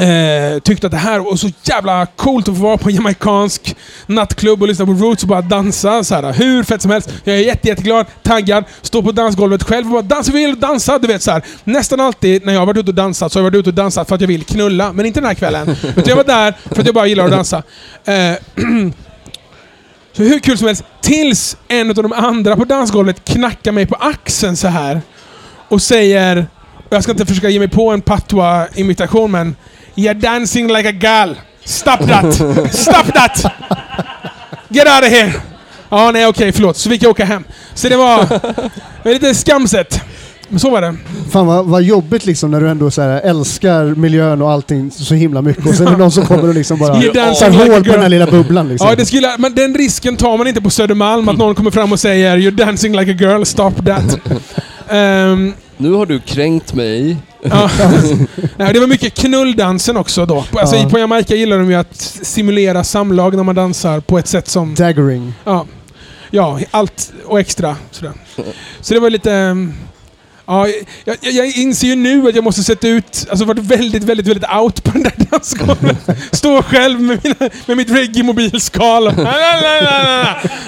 Eh, 0.00 0.58
tyckte 0.58 0.86
att 0.86 0.90
det 0.90 0.98
här 0.98 1.18
var 1.18 1.36
så 1.36 1.50
jävla 1.62 2.06
coolt 2.06 2.48
att 2.48 2.56
få 2.56 2.62
vara 2.62 2.76
på 2.76 2.88
en 2.88 2.94
jamaicansk 2.94 3.76
nattklubb 4.06 4.62
och 4.62 4.68
lyssna 4.68 4.86
på 4.86 4.92
Roots 4.92 5.22
och 5.22 5.28
bara 5.28 5.42
dansa. 5.42 6.04
Så 6.04 6.14
här, 6.14 6.32
hur 6.32 6.62
fett 6.62 6.82
som 6.82 6.90
helst. 6.90 7.10
Jag 7.24 7.36
är 7.36 7.40
jätte, 7.40 7.68
jätteglad, 7.68 8.06
taggad, 8.22 8.64
står 8.82 9.02
på 9.02 9.12
dansgolvet 9.12 9.62
själv 9.62 9.86
och 9.86 9.92
bara 9.92 10.02
dansa, 10.02 10.32
vill 10.32 10.60
dansa. 10.60 10.98
Du 10.98 11.06
vet 11.06 11.22
så 11.22 11.30
här. 11.30 11.42
Nästan 11.64 12.00
alltid 12.00 12.46
när 12.46 12.52
jag 12.52 12.60
har 12.60 12.66
varit 12.66 12.76
ute 12.76 12.90
och 12.90 12.94
dansat 12.94 13.32
så 13.32 13.38
har 13.38 13.44
jag 13.44 13.50
varit 13.50 13.58
ute 13.58 13.70
och 13.70 13.74
dansat 13.74 14.08
för 14.08 14.14
att 14.14 14.20
jag 14.20 14.28
vill 14.28 14.44
knulla. 14.44 14.92
Men 14.92 15.06
inte 15.06 15.20
den 15.20 15.26
här 15.26 15.34
kvällen. 15.34 15.76
Utan 15.82 16.04
jag 16.06 16.16
var 16.16 16.24
där 16.24 16.54
för 16.64 16.80
att 16.80 16.86
jag 16.86 16.94
bara 16.94 17.06
gillar 17.06 17.24
att 17.24 17.30
dansa. 17.30 17.62
Eh, 18.04 18.14
så 20.12 20.22
hur 20.22 20.38
kul 20.38 20.58
som 20.58 20.66
helst. 20.66 20.84
Tills 21.00 21.56
en 21.68 21.90
av 21.90 21.94
de 21.94 22.12
andra 22.12 22.56
på 22.56 22.64
dansgolvet 22.64 23.24
knackar 23.24 23.72
mig 23.72 23.86
på 23.86 23.94
axeln 23.94 24.56
så 24.56 24.68
här 24.68 25.00
och 25.68 25.82
säger, 25.82 26.46
och 26.88 26.96
jag 26.96 27.02
ska 27.02 27.12
inte 27.12 27.26
försöka 27.26 27.48
ge 27.48 27.58
mig 27.58 27.68
på 27.68 27.90
en 27.90 28.00
patwa-imitation 28.00 29.30
men 29.30 29.56
You're 29.98 30.14
dancing 30.14 30.68
like 30.68 30.88
a 30.88 30.92
girl. 30.92 31.34
Stop 31.64 31.98
that! 32.06 32.34
Stop 32.72 33.12
that! 33.14 33.44
Get 34.68 34.86
out 34.86 35.02
of 35.02 35.10
here! 35.10 35.32
Ja, 35.88 36.10
nej 36.10 36.26
okej, 36.26 36.52
förlåt. 36.52 36.76
Så 36.76 36.90
fick 36.90 37.02
jag 37.02 37.10
åka 37.10 37.24
hem. 37.24 37.44
Så 37.74 37.88
det 37.88 37.96
var, 37.96 38.18
det 39.02 39.04
var 39.04 39.12
lite 39.12 39.34
skamset. 39.34 40.00
Men 40.48 40.60
så 40.60 40.70
var 40.70 40.80
det. 40.80 40.96
Fan 41.30 41.46
vad, 41.46 41.66
vad 41.66 41.82
jobbigt 41.82 42.26
liksom 42.26 42.50
när 42.50 42.60
du 42.60 42.68
ändå 42.68 42.90
så 42.90 43.02
här, 43.02 43.20
älskar 43.20 43.84
miljön 43.84 44.42
och 44.42 44.50
allting 44.50 44.90
så 44.90 45.14
himla 45.14 45.42
mycket 45.42 45.66
och 45.66 45.74
sen 45.74 45.86
är 45.86 45.90
det 45.90 45.96
någon 45.96 46.12
som 46.12 46.26
kommer 46.26 46.48
och 46.48 46.54
liksom 46.54 46.78
bara 46.78 46.92
tar 46.92 47.50
like 47.50 47.72
hål 47.72 47.84
på 47.84 47.92
den 47.92 48.02
här 48.02 48.08
lilla 48.08 48.26
bubblan 48.26 48.68
liksom. 48.68 48.88
Ja, 48.88 48.96
det 48.96 49.06
skulle, 49.06 49.36
men 49.38 49.54
den 49.54 49.74
risken 49.74 50.16
tar 50.16 50.38
man 50.38 50.46
inte 50.46 50.60
på 50.60 50.70
Södermalm, 50.70 51.28
att 51.28 51.38
någon 51.38 51.54
kommer 51.54 51.70
fram 51.70 51.92
och 51.92 52.00
säger 52.00 52.36
You're 52.36 52.50
dancing 52.66 52.96
like 52.96 53.10
a 53.10 53.16
girl, 53.18 53.44
stop 53.44 53.72
that. 53.86 54.18
Ehm, 54.90 55.54
Nu 55.78 55.92
har 55.92 56.06
du 56.06 56.20
kränkt 56.20 56.74
mig. 56.74 57.16
Ja. 57.42 57.70
Nej, 58.56 58.72
det 58.72 58.80
var 58.80 58.86
mycket 58.86 59.14
knulldansen 59.14 59.96
också 59.96 60.26
då. 60.26 60.44
Alltså, 60.52 60.76
Ja. 60.76 60.88
På 60.88 60.98
Jamaica 60.98 61.34
gillar 61.34 61.58
de 61.58 61.70
ju 61.70 61.74
att 61.76 61.96
simulera 62.22 62.84
samlag 62.84 63.36
när 63.36 63.42
man 63.42 63.54
dansar 63.54 64.00
på 64.00 64.18
ett 64.18 64.26
sätt 64.26 64.48
som... 64.48 64.74
Daggering. 64.74 65.34
Ja, 65.44 65.66
ja 66.30 66.60
allt 66.70 67.12
och 67.24 67.40
extra. 67.40 67.76
Sådär. 67.90 68.12
Så 68.80 68.94
det 68.94 69.00
var 69.00 69.10
lite... 69.10 69.56
Ja, 70.50 70.68
jag, 71.04 71.16
jag, 71.20 71.34
jag 71.34 71.56
inser 71.56 71.86
ju 71.86 71.96
nu 71.96 72.28
att 72.28 72.34
jag 72.34 72.44
måste 72.44 72.62
sätta 72.62 72.88
ut, 72.88 73.26
alltså 73.30 73.44
varit 73.44 73.58
väldigt, 73.58 74.04
väldigt, 74.04 74.26
väldigt 74.26 74.50
out 74.60 74.84
på 74.84 74.90
den 74.90 75.02
där 75.02 75.12
dansgolven. 75.30 75.96
Stå 76.32 76.62
själv 76.62 77.00
med, 77.00 77.20
mina, 77.24 77.50
med 77.66 77.76
mitt 77.76 77.90
reggae-mobilskal. 77.90 79.12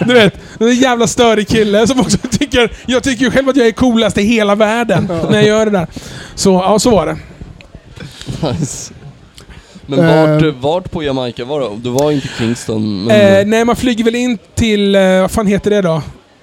Du 0.06 0.14
vet, 0.14 0.34
en 0.60 0.74
jävla 0.74 1.06
störig 1.06 1.48
kille 1.48 1.86
som 1.86 2.00
också 2.00 2.18
tycker, 2.30 2.72
jag 2.86 3.02
tycker 3.02 3.24
ju 3.24 3.30
själv 3.30 3.48
att 3.48 3.56
jag 3.56 3.66
är 3.66 3.72
coolast 3.72 4.18
i 4.18 4.22
hela 4.22 4.54
världen 4.54 5.04
när 5.30 5.38
jag 5.38 5.44
gör 5.44 5.64
det 5.64 5.72
där. 5.72 5.86
Så, 6.34 6.50
ja, 6.50 6.78
så 6.78 6.90
var 6.90 7.06
det. 7.06 7.16
Nice. 8.48 8.92
Men 9.86 10.06
vart, 10.06 10.54
vart 10.60 10.90
på 10.90 11.02
Jamaica 11.02 11.44
var 11.44 11.60
du? 11.60 11.66
Du 11.76 11.90
var 11.90 12.10
inte 12.10 12.26
i 12.26 12.30
Kingston, 12.38 13.04
men... 13.04 13.38
Eh, 13.40 13.46
nej, 13.46 13.64
man 13.64 13.76
flyger 13.76 14.04
väl 14.04 14.14
in 14.14 14.38
till, 14.54 14.94
eh, 14.94 15.20
vad 15.20 15.30
fan 15.30 15.46
heter 15.46 15.70
det 15.70 15.82
då? 15.82 16.02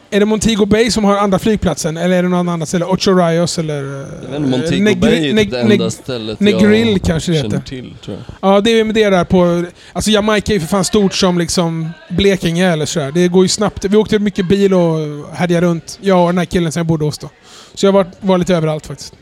Är 0.10 0.20
det 0.20 0.26
Montego 0.26 0.65
Bay 0.65 0.91
som 0.91 1.04
har 1.04 1.17
andra 1.17 1.39
flygplatsen? 1.39 1.98
Eller 1.98 2.17
är 2.17 2.24
det 2.24 2.30
någon 2.30 2.50
annan 2.50 2.67
ställe? 2.67 2.86
Ocho 2.86 3.12
Rios 3.13 3.60
eller... 3.60 3.84
eh, 4.02 4.08
jag 4.24 4.39
vet 4.39 4.50
Montego 4.50 4.84
Negri- 4.84 5.00
Bay 5.00 5.30
är 5.30 5.34
Neg- 5.34 5.41
typ 5.43 5.52
det 5.52 5.60
enda 5.60 5.89
stället 5.89 6.39
Negril 6.39 6.88
jag 6.91 7.02
kanske 7.02 7.32
det 7.32 7.38
heter. 7.38 7.60
till, 7.60 7.93
tror 8.06 8.17
jag. 8.41 8.52
Ja, 8.56 8.62
det 8.62 8.72
är 8.80 8.84
med 8.84 8.96
det 8.96 9.10
där 9.10 9.24
på... 9.24 9.65
Alltså 9.93 10.12
Jamaica 10.12 10.52
är 10.52 10.54
ju 10.54 10.60
för 10.60 10.67
fan 10.67 10.86
stort 10.86 11.13
som 11.13 11.38
liksom 11.38 11.89
Blekinge 12.10 12.72
eller 12.72 12.86
sådär. 12.86 13.12
Det 13.12 13.28
går 13.28 13.43
ju 13.46 13.50
snabbt. 13.50 13.86
Vi 13.86 13.98
åkte 13.98 14.20
mycket 14.20 14.48
bil 14.48 14.74
och 14.74 14.98
härjade 15.34 15.67
runt. 15.67 16.00
Jag 16.02 16.22
och 16.22 16.28
den 16.30 16.38
här 16.38 16.46
killen 16.46 16.72
som 16.72 16.80
jag 16.80 16.88
bodde 16.88 17.06
hos 17.06 17.17
då. 17.17 17.30
Så 17.74 17.86
jag 17.86 17.93
var, 17.93 18.06
var 18.20 18.38
lite 18.38 18.56
överallt 18.56 18.88
faktiskt. 18.88 19.13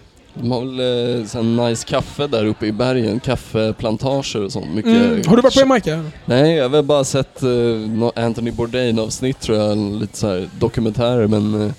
De 0.42 0.52
har 0.52 0.60
väl 0.66 1.20
eh, 1.20 1.26
sån 1.28 1.56
nice 1.56 1.88
kaffe 1.88 2.28
där 2.28 2.46
uppe 2.46 2.66
i 2.66 2.72
bergen, 2.72 3.20
kaffeplantager 3.20 4.44
och 4.44 4.52
sånt. 4.52 4.74
Mycket 4.74 4.92
Mm. 4.92 5.22
Har 5.28 5.36
du 5.36 5.42
varit 5.42 5.54
på 5.54 5.60
Jamaica? 5.60 6.04
Nej, 6.26 6.56
jag 6.56 6.64
har 6.64 6.70
väl 6.70 6.84
bara 6.86 7.04
sett 7.04 7.42
nå- 7.88 8.12
Anthony 8.16 8.52
Bourdain-avsnitt 8.52 9.40
tror 9.40 9.58
jag, 9.58 9.78
lite 9.78 10.18
så 10.18 10.28
här 10.28 10.50
dokumentärer 10.60 11.28
men 11.28 11.62
eh, 11.62 11.72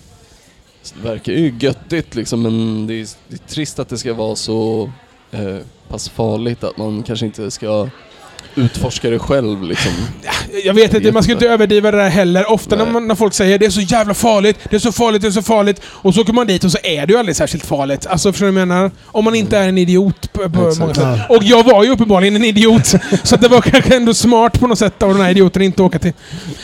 det 0.95 1.09
verkar 1.09 1.33
ju 1.33 1.55
göttigt 1.61 2.15
liksom 2.15 2.43
men 2.43 2.87
det 2.87 2.95
är, 2.95 3.07
det 3.29 3.35
är 3.35 3.49
trist 3.49 3.79
att 3.79 3.89
det 3.89 3.99
ska 3.99 4.15
vara 4.15 4.37
så 4.37 4.91
eh, 5.31 5.57
pass 5.89 6.09
farligt 6.09 6.65
att 6.65 6.77
man 6.77 7.03
kanske 7.03 7.27
inte 7.27 7.51
ska 7.51 7.89
utforska 8.57 9.11
det 9.11 9.19
själv 9.19 9.63
liksom. 9.63 9.93
Jag 10.65 10.75
vet 10.75 10.95
inte, 10.95 11.13
man 11.13 11.23
ska 11.23 11.33
inte. 11.33 11.49
överdriva 11.49 11.91
det 11.91 11.97
där 11.97 12.09
heller. 12.09 12.51
Ofta 12.51 12.77
när, 12.77 12.87
man, 12.87 13.09
när 13.09 13.15
folk 13.15 13.35
säger 13.35 13.59
det 13.59 13.67
är 13.67 13.71
så 13.71 13.81
jävla 13.81 14.15
farligt, 14.15 14.59
det 14.71 14.77
är 14.77 14.81
så 14.81 14.93
farligt, 14.93 15.23
det 15.23 15.29
är 15.29 15.33
så 15.33 15.43
farligt. 15.43 15.81
Och 15.87 16.15
så 16.15 16.21
åker 16.21 16.33
man 16.33 16.47
dit 16.47 16.65
och 16.65 16.73
så 16.73 16.79
är 16.83 17.07
det 17.07 17.13
ju 17.13 17.19
aldrig 17.19 17.37
särskilt 17.37 17.67
farligt. 17.67 18.07
Alltså 18.07 18.33
förstår 18.33 18.47
du 18.47 18.53
vad 18.53 18.61
jag 18.61 18.69
menar? 18.69 18.91
Om 19.07 19.25
man 19.25 19.35
inte 19.35 19.59
är 19.59 19.69
en 19.69 19.79
idiot 19.79 20.33
på, 20.33 20.51
på 20.51 20.75
många 20.79 20.95
sätt. 20.95 21.21
Och 21.29 21.43
jag 21.43 21.65
var 21.65 21.85
ju 21.85 21.91
uppenbarligen 21.91 22.37
en 22.37 22.45
idiot. 22.45 22.87
så 23.23 23.37
det 23.37 23.49
var 23.49 23.61
kanske 23.61 23.97
ändå 23.97 24.15
smart 24.15 24.61
på 24.61 24.67
något 24.67 24.79
sätt 24.79 25.03
av 25.03 25.13
den 25.13 25.23
här 25.23 25.31
idioten 25.31 25.63
att 25.63 25.67
inte 25.67 25.83
åka 25.83 25.99
till. 25.99 26.13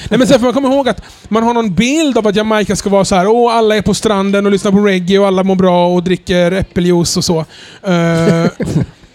Nej 0.09 0.19
men 0.19 0.27
sen 0.27 0.39
får 0.39 0.47
man 0.47 0.55
komma 0.55 0.69
ihåg 0.69 0.89
att 0.89 1.03
man 1.29 1.43
har 1.43 1.55
någon 1.55 1.75
bild 1.75 2.19
av 2.19 2.27
att 2.27 2.37
Jamaica 2.37 2.77
ska 2.77 2.91
vara 2.91 3.05
så 3.05 3.15
här. 3.15 3.27
åh 3.27 3.57
alla 3.57 3.77
är 3.77 3.83
på 3.83 3.95
stranden 3.95 4.47
och 4.47 4.53
lyssnar 4.53 4.73
på 4.73 4.79
reggae 4.79 5.19
och 5.19 5.27
alla 5.27 5.43
mår 5.43 5.57
bra 5.57 5.87
och 5.87 6.03
dricker 6.03 6.53
äppeljuice 6.53 7.17
och 7.17 7.25
så. 7.25 7.39
Eh, 7.83 8.47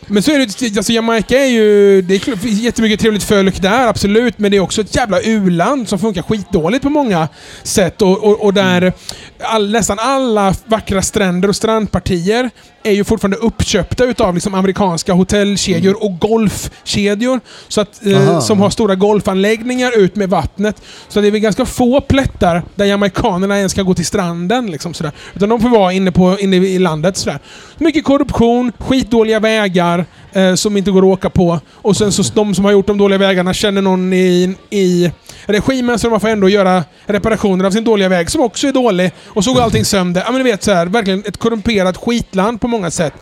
men 0.07 0.23
så 0.23 0.31
är 0.31 0.39
det 0.39 0.77
alltså 0.77 0.91
Jamaica 0.91 1.37
är 1.37 1.45
ju... 1.45 2.01
Det 2.01 2.15
är 2.15 2.47
jättemycket 2.47 2.99
trevligt 2.99 3.23
folk 3.23 3.61
där, 3.61 3.87
absolut. 3.87 4.39
Men 4.39 4.51
det 4.51 4.57
är 4.57 4.61
också 4.61 4.81
ett 4.81 4.95
jävla 4.95 5.21
u-land 5.21 5.89
som 5.89 5.99
funkar 5.99 6.21
skitdåligt 6.21 6.83
på 6.83 6.89
många 6.89 7.27
sätt. 7.63 8.01
Och, 8.01 8.23
och, 8.23 8.45
och 8.45 8.53
där 8.53 8.93
all, 9.39 9.71
nästan 9.71 9.99
alla 9.99 10.53
vackra 10.65 11.01
stränder 11.01 11.49
och 11.49 11.55
strandpartier 11.55 12.49
är 12.83 12.91
ju 12.91 13.03
fortfarande 13.03 13.37
uppköpta 13.37 14.05
utav 14.05 14.33
liksom 14.33 14.53
amerikanska 14.53 15.13
hotellkedjor 15.13 16.03
och 16.03 16.19
golfkedjor. 16.19 17.39
Så 17.67 17.81
att, 17.81 18.05
eh, 18.05 18.39
som 18.39 18.59
har 18.59 18.69
stora 18.69 18.95
golfanläggningar 18.95 19.99
ut 19.99 20.15
med 20.15 20.29
vattnet. 20.29 20.81
Så 21.07 21.21
det 21.21 21.27
är 21.27 21.31
väl 21.31 21.41
ganska 21.41 21.65
få 21.65 22.01
plättar 22.01 22.63
där 22.75 22.85
jamaikanerna 22.85 23.57
ens 23.57 23.71
ska 23.71 23.81
gå 23.81 23.93
till 23.93 24.05
stranden. 24.05 24.71
Liksom, 24.71 24.93
sådär. 24.93 25.11
Utan 25.35 25.49
de 25.49 25.61
får 25.61 25.69
vara 25.69 25.93
inne, 25.93 26.11
på, 26.11 26.39
inne 26.39 26.55
i 26.55 26.79
landet. 26.79 27.17
Sådär. 27.17 27.39
Mycket 27.77 28.03
korruption, 28.03 28.71
skitdåliga 28.79 29.39
vägar 29.39 30.05
eh, 30.33 30.55
som 30.55 30.77
inte 30.77 30.91
går 30.91 31.01
att 31.01 31.17
åka 31.17 31.29
på. 31.29 31.59
Och 31.73 31.97
sen 31.97 32.11
så 32.11 32.23
de 32.33 32.55
som 32.55 32.65
har 32.65 32.71
gjort 32.71 32.87
de 32.87 32.97
dåliga 32.97 33.17
vägarna 33.17 33.53
känner 33.53 33.81
någon 33.81 34.13
i, 34.13 34.55
i 34.69 35.11
regimen 35.45 35.99
så 35.99 36.09
de 36.09 36.19
får 36.19 36.27
ändå 36.27 36.49
göra 36.49 36.83
reparationer 37.05 37.65
av 37.65 37.71
sin 37.71 37.83
dåliga 37.83 38.09
väg 38.09 38.31
som 38.31 38.41
också 38.41 38.67
är 38.67 38.71
dålig. 38.71 39.11
Och 39.25 39.43
så 39.43 39.53
går 39.53 39.61
allting 39.61 39.85
sönder. 39.85 40.23
Ja 40.25 40.31
men 40.31 40.43
du 40.43 40.43
vet 40.43 40.63
så 40.63 40.73
här, 40.73 40.85
verkligen 40.85 41.23
ett 41.25 41.37
korrumperat 41.37 41.97
skitland 41.97 42.61
på 42.61 42.67
många 42.67 42.91
sätt. 42.91 43.13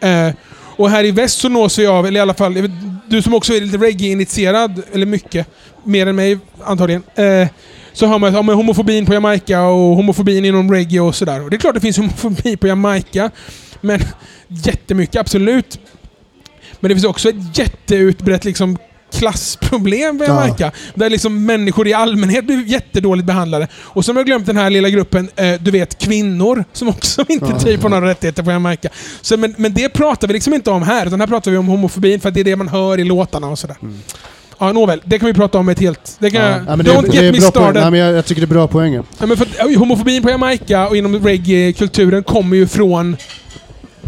Eh, 0.00 0.28
och 0.76 0.90
här 0.90 1.04
i 1.04 1.10
väst 1.10 1.38
så 1.38 1.48
nås 1.48 1.78
vi 1.78 1.86
av, 1.86 2.06
eller 2.06 2.18
i 2.18 2.22
alla 2.22 2.34
fall, 2.34 2.54
vet, 2.54 2.70
du 3.08 3.22
som 3.22 3.34
också 3.34 3.52
är 3.52 3.60
lite 3.60 3.78
reggae-initierad, 3.78 4.82
eller 4.92 5.06
mycket, 5.06 5.46
mer 5.84 6.06
än 6.06 6.16
mig 6.16 6.38
antagligen. 6.64 7.02
Eh, 7.14 7.48
så 7.92 8.06
har 8.06 8.18
man, 8.18 8.34
ja, 8.34 8.42
men 8.42 8.54
homofobin 8.54 9.06
på 9.06 9.14
Jamaica 9.14 9.62
och 9.62 9.96
homofobin 9.96 10.44
inom 10.44 10.72
reggae 10.72 11.00
och 11.00 11.14
sådär. 11.14 11.44
Och 11.44 11.50
det 11.50 11.56
är 11.56 11.58
klart 11.58 11.74
det 11.74 11.80
finns 11.80 11.96
homofobi 11.96 12.56
på 12.56 12.66
Jamaica. 12.66 13.30
Men 13.80 14.00
jättemycket, 14.48 15.16
absolut. 15.16 15.78
Men 16.80 16.88
det 16.88 16.94
finns 16.94 17.04
också 17.04 17.28
ett 17.28 17.58
jätteutbrett 17.58 18.44
liksom, 18.44 18.78
klassproblem 19.18 20.18
på 20.18 20.24
Ja. 20.24 20.28
Jamaica. 20.28 20.70
Där 20.94 21.10
liksom 21.10 21.44
människor 21.46 21.88
i 21.88 21.92
allmänhet 21.94 22.44
blir 22.46 22.64
jättedåligt 22.66 23.26
behandlade. 23.26 23.68
Och 23.76 24.04
så 24.04 24.12
har 24.12 24.18
jag 24.18 24.26
glömt 24.26 24.46
den 24.46 24.56
här 24.56 24.70
lilla 24.70 24.90
gruppen, 24.90 25.28
eh, 25.36 25.52
du 25.60 25.70
vet 25.70 25.98
kvinnor, 25.98 26.64
som 26.72 26.88
också 26.88 27.24
inte 27.28 27.46
Ja. 27.50 27.58
typ 27.58 27.82
har 27.82 27.88
några 27.88 28.08
rättigheter 28.10 28.42
på 28.42 28.50
Jamaica. 28.50 28.88
Så, 29.20 29.36
men, 29.36 29.54
men 29.58 29.74
det 29.74 29.88
pratar 29.88 30.28
vi 30.28 30.34
liksom 30.34 30.54
inte 30.54 30.70
om 30.70 30.82
här, 30.82 31.06
utan 31.06 31.20
här 31.20 31.26
pratar 31.26 31.50
vi 31.50 31.56
om 31.56 31.66
homofobin 31.66 32.20
för 32.20 32.28
att 32.28 32.34
det 32.34 32.40
är 32.40 32.44
det 32.44 32.56
man 32.56 32.68
hör 32.68 33.00
i 33.00 33.04
låtarna 33.04 33.46
och 33.46 33.58
sådär. 33.58 33.76
Ja, 34.58 34.72
nåväl. 34.72 35.02
Det 35.04 35.18
kan 35.18 35.26
vi 35.26 35.34
prata 35.34 35.58
om 35.58 35.68
ett 35.68 35.80
helt... 35.80 36.16
Det 36.18 36.30
kan, 36.30 36.42
Mm. 36.44 36.64
Ja, 36.68 36.76
men 36.76 36.86
det, 36.86 36.92
don't 36.92 37.02
det 37.10 37.16
get 37.16 37.22
är 37.22 37.32
me 37.32 37.40
started. 37.40 37.82
Nej, 37.82 37.90
men 37.90 38.00
jag, 38.00 38.14
jag 38.14 38.26
tycker 38.26 38.40
det 38.40 38.44
är 38.44 38.54
bra 38.54 38.68
poänger. 38.68 39.02
Ja, 39.18 39.26
men 39.26 39.36
för 39.36 39.48
ja, 39.58 39.78
homofobin 39.78 40.22
på 40.22 40.30
Jamaica 40.30 40.88
och 40.88 40.96
inom 40.96 41.16
reggae-kulturen 41.24 42.22
kommer 42.22 42.56
ju 42.56 42.66
från 42.66 43.16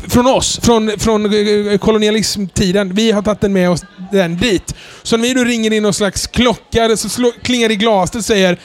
från 0.08 0.26
oss, 0.26 0.60
från, 0.62 0.90
från 0.98 1.24
eh, 1.70 1.78
kolonialismtiden. 1.78 2.94
Vi 2.94 3.10
har 3.12 3.22
tagit 3.22 3.40
den 3.40 3.52
med 3.52 3.70
oss 3.70 3.84
den 4.12 4.36
dit. 4.36 4.74
Så 5.02 5.16
när 5.16 5.22
vi 5.28 5.34
nu 5.34 5.44
ringer 5.44 5.72
in 5.72 5.82
någon 5.82 5.94
slags 5.94 6.26
klocka 6.26 6.96
så 6.96 7.08
slå, 7.08 7.32
klingar 7.42 7.70
i 7.70 7.76
glaset 7.76 8.16
och 8.16 8.24
säger 8.24 8.58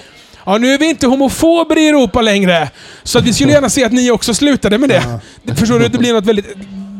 Ja, 0.45 0.58
nu 0.58 0.73
är 0.73 0.78
vi 0.78 0.86
inte 0.89 1.08
homofober 1.08 1.78
i 1.78 1.88
Europa 1.88 2.21
längre. 2.21 2.69
Så 3.04 3.19
att 3.19 3.26
vi 3.26 3.34
skulle 3.34 3.52
gärna 3.52 3.69
se 3.69 3.84
att 3.84 3.91
ni 3.91 4.12
också 4.12 4.34
slutade 4.34 4.78
med 4.78 4.89
det. 4.89 5.04
Ja. 5.45 5.56
Förstår 5.56 5.80
du? 5.80 5.88
Det 5.88 5.97
blir 5.97 6.13
något 6.13 6.26
väldigt... 6.26 6.45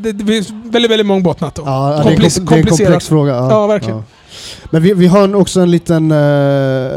Det, 0.02 0.14
blir 0.14 0.46
väldigt, 0.72 0.92
väldigt 0.92 1.08
mångbottnat 1.08 1.56
då. 1.56 1.64
Ja, 1.66 2.02
Komplis- 2.04 2.36
kom, 2.38 2.46
det 2.46 2.54
är 2.56 2.60
en 2.60 2.66
komplex 2.68 3.08
fråga. 3.08 3.34
Ja, 3.34 3.50
Ja, 3.52 3.68
verkligen. 3.68 4.04
Men 4.72 4.82
vi, 4.82 4.94
vi 4.94 5.08
har 5.08 5.36
också 5.36 5.60
en 5.60 5.72
liten... 5.72 6.12
eh, 6.12 6.18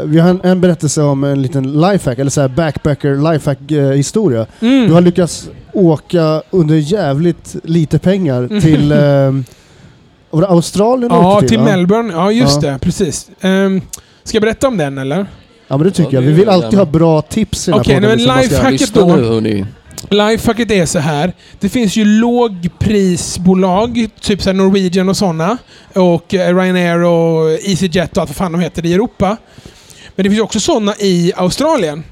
vi 0.05 0.19
har 0.19 0.29
en, 0.29 0.41
en 0.43 0.61
berättelse 0.61 1.01
om 1.01 1.23
en 1.23 1.41
liten 1.41 1.81
lifehack, 1.81 2.19
eller 2.19 2.31
så 2.31 2.41
här 2.41 2.47
backpacker 2.47 3.31
lifehack-historia. 3.33 4.45
Mm. 4.59 4.87
Du 4.87 4.93
har 4.93 5.01
lyckats 5.01 5.49
åka 5.73 6.41
under 6.49 6.75
jävligt 6.75 7.55
lite 7.63 7.99
pengar 7.99 8.61
till... 8.61 8.91
Uh, 8.91 8.97
var 10.31 10.41
det 10.41 10.47
Australien 10.47 11.11
Ja, 11.11 11.41
till 11.41 11.53
ja? 11.57 11.63
Melbourne. 11.63 12.13
Ja, 12.13 12.31
just 12.31 12.63
Ja. 12.63 12.71
det. 12.71 12.79
Precis. 12.79 13.29
Um, 13.41 13.81
ska 14.23 14.35
jag 14.35 14.41
berätta 14.41 14.67
om 14.67 14.77
den 14.77 14.97
eller? 14.97 15.25
Ja 15.67 15.77
men 15.77 15.87
det 15.87 15.91
tycker 15.91 16.11
Ja, 16.13 16.21
jag. 16.21 16.21
Vi 16.21 16.33
vill 16.33 16.49
alltid 16.49 16.71
gärna. 16.73 16.85
ha 16.85 16.91
bra 16.91 17.21
tips 17.21 17.67
i 17.67 17.71
den 17.71 17.79
här 17.79 17.83
Okej, 17.83 17.95
podden, 17.95 18.09
men 18.09 18.17
liksom, 18.39 18.57
lifehack- 18.65 18.71
Lyssna 18.71 19.01
då. 19.01 19.15
nu 19.15 19.23
hörni. 19.23 19.65
Lifehacket 20.09 20.71
är 20.71 20.85
så 20.85 20.99
här. 20.99 21.33
Det 21.59 21.69
finns 21.69 21.95
ju 21.95 22.05
lågprisbolag, 22.05 24.07
typ 24.21 24.41
så 24.41 24.53
Norwegian 24.53 25.09
och 25.09 25.17
sådana. 25.17 25.57
Och 25.93 26.33
eh, 26.33 26.55
Ryanair 26.55 27.03
och 27.03 27.51
EasyJet 27.51 28.17
och 28.17 28.21
allt 28.21 28.29
vad 28.29 28.35
fan 28.35 28.51
de 28.51 28.61
heter 28.61 28.85
i 28.85 28.93
Europa. 28.93 29.37
Men 30.15 30.23
det 30.23 30.29
finns 30.29 30.41
också 30.41 30.59
sådana 30.59 30.95
i 30.99 31.33
Australien. 31.35 32.03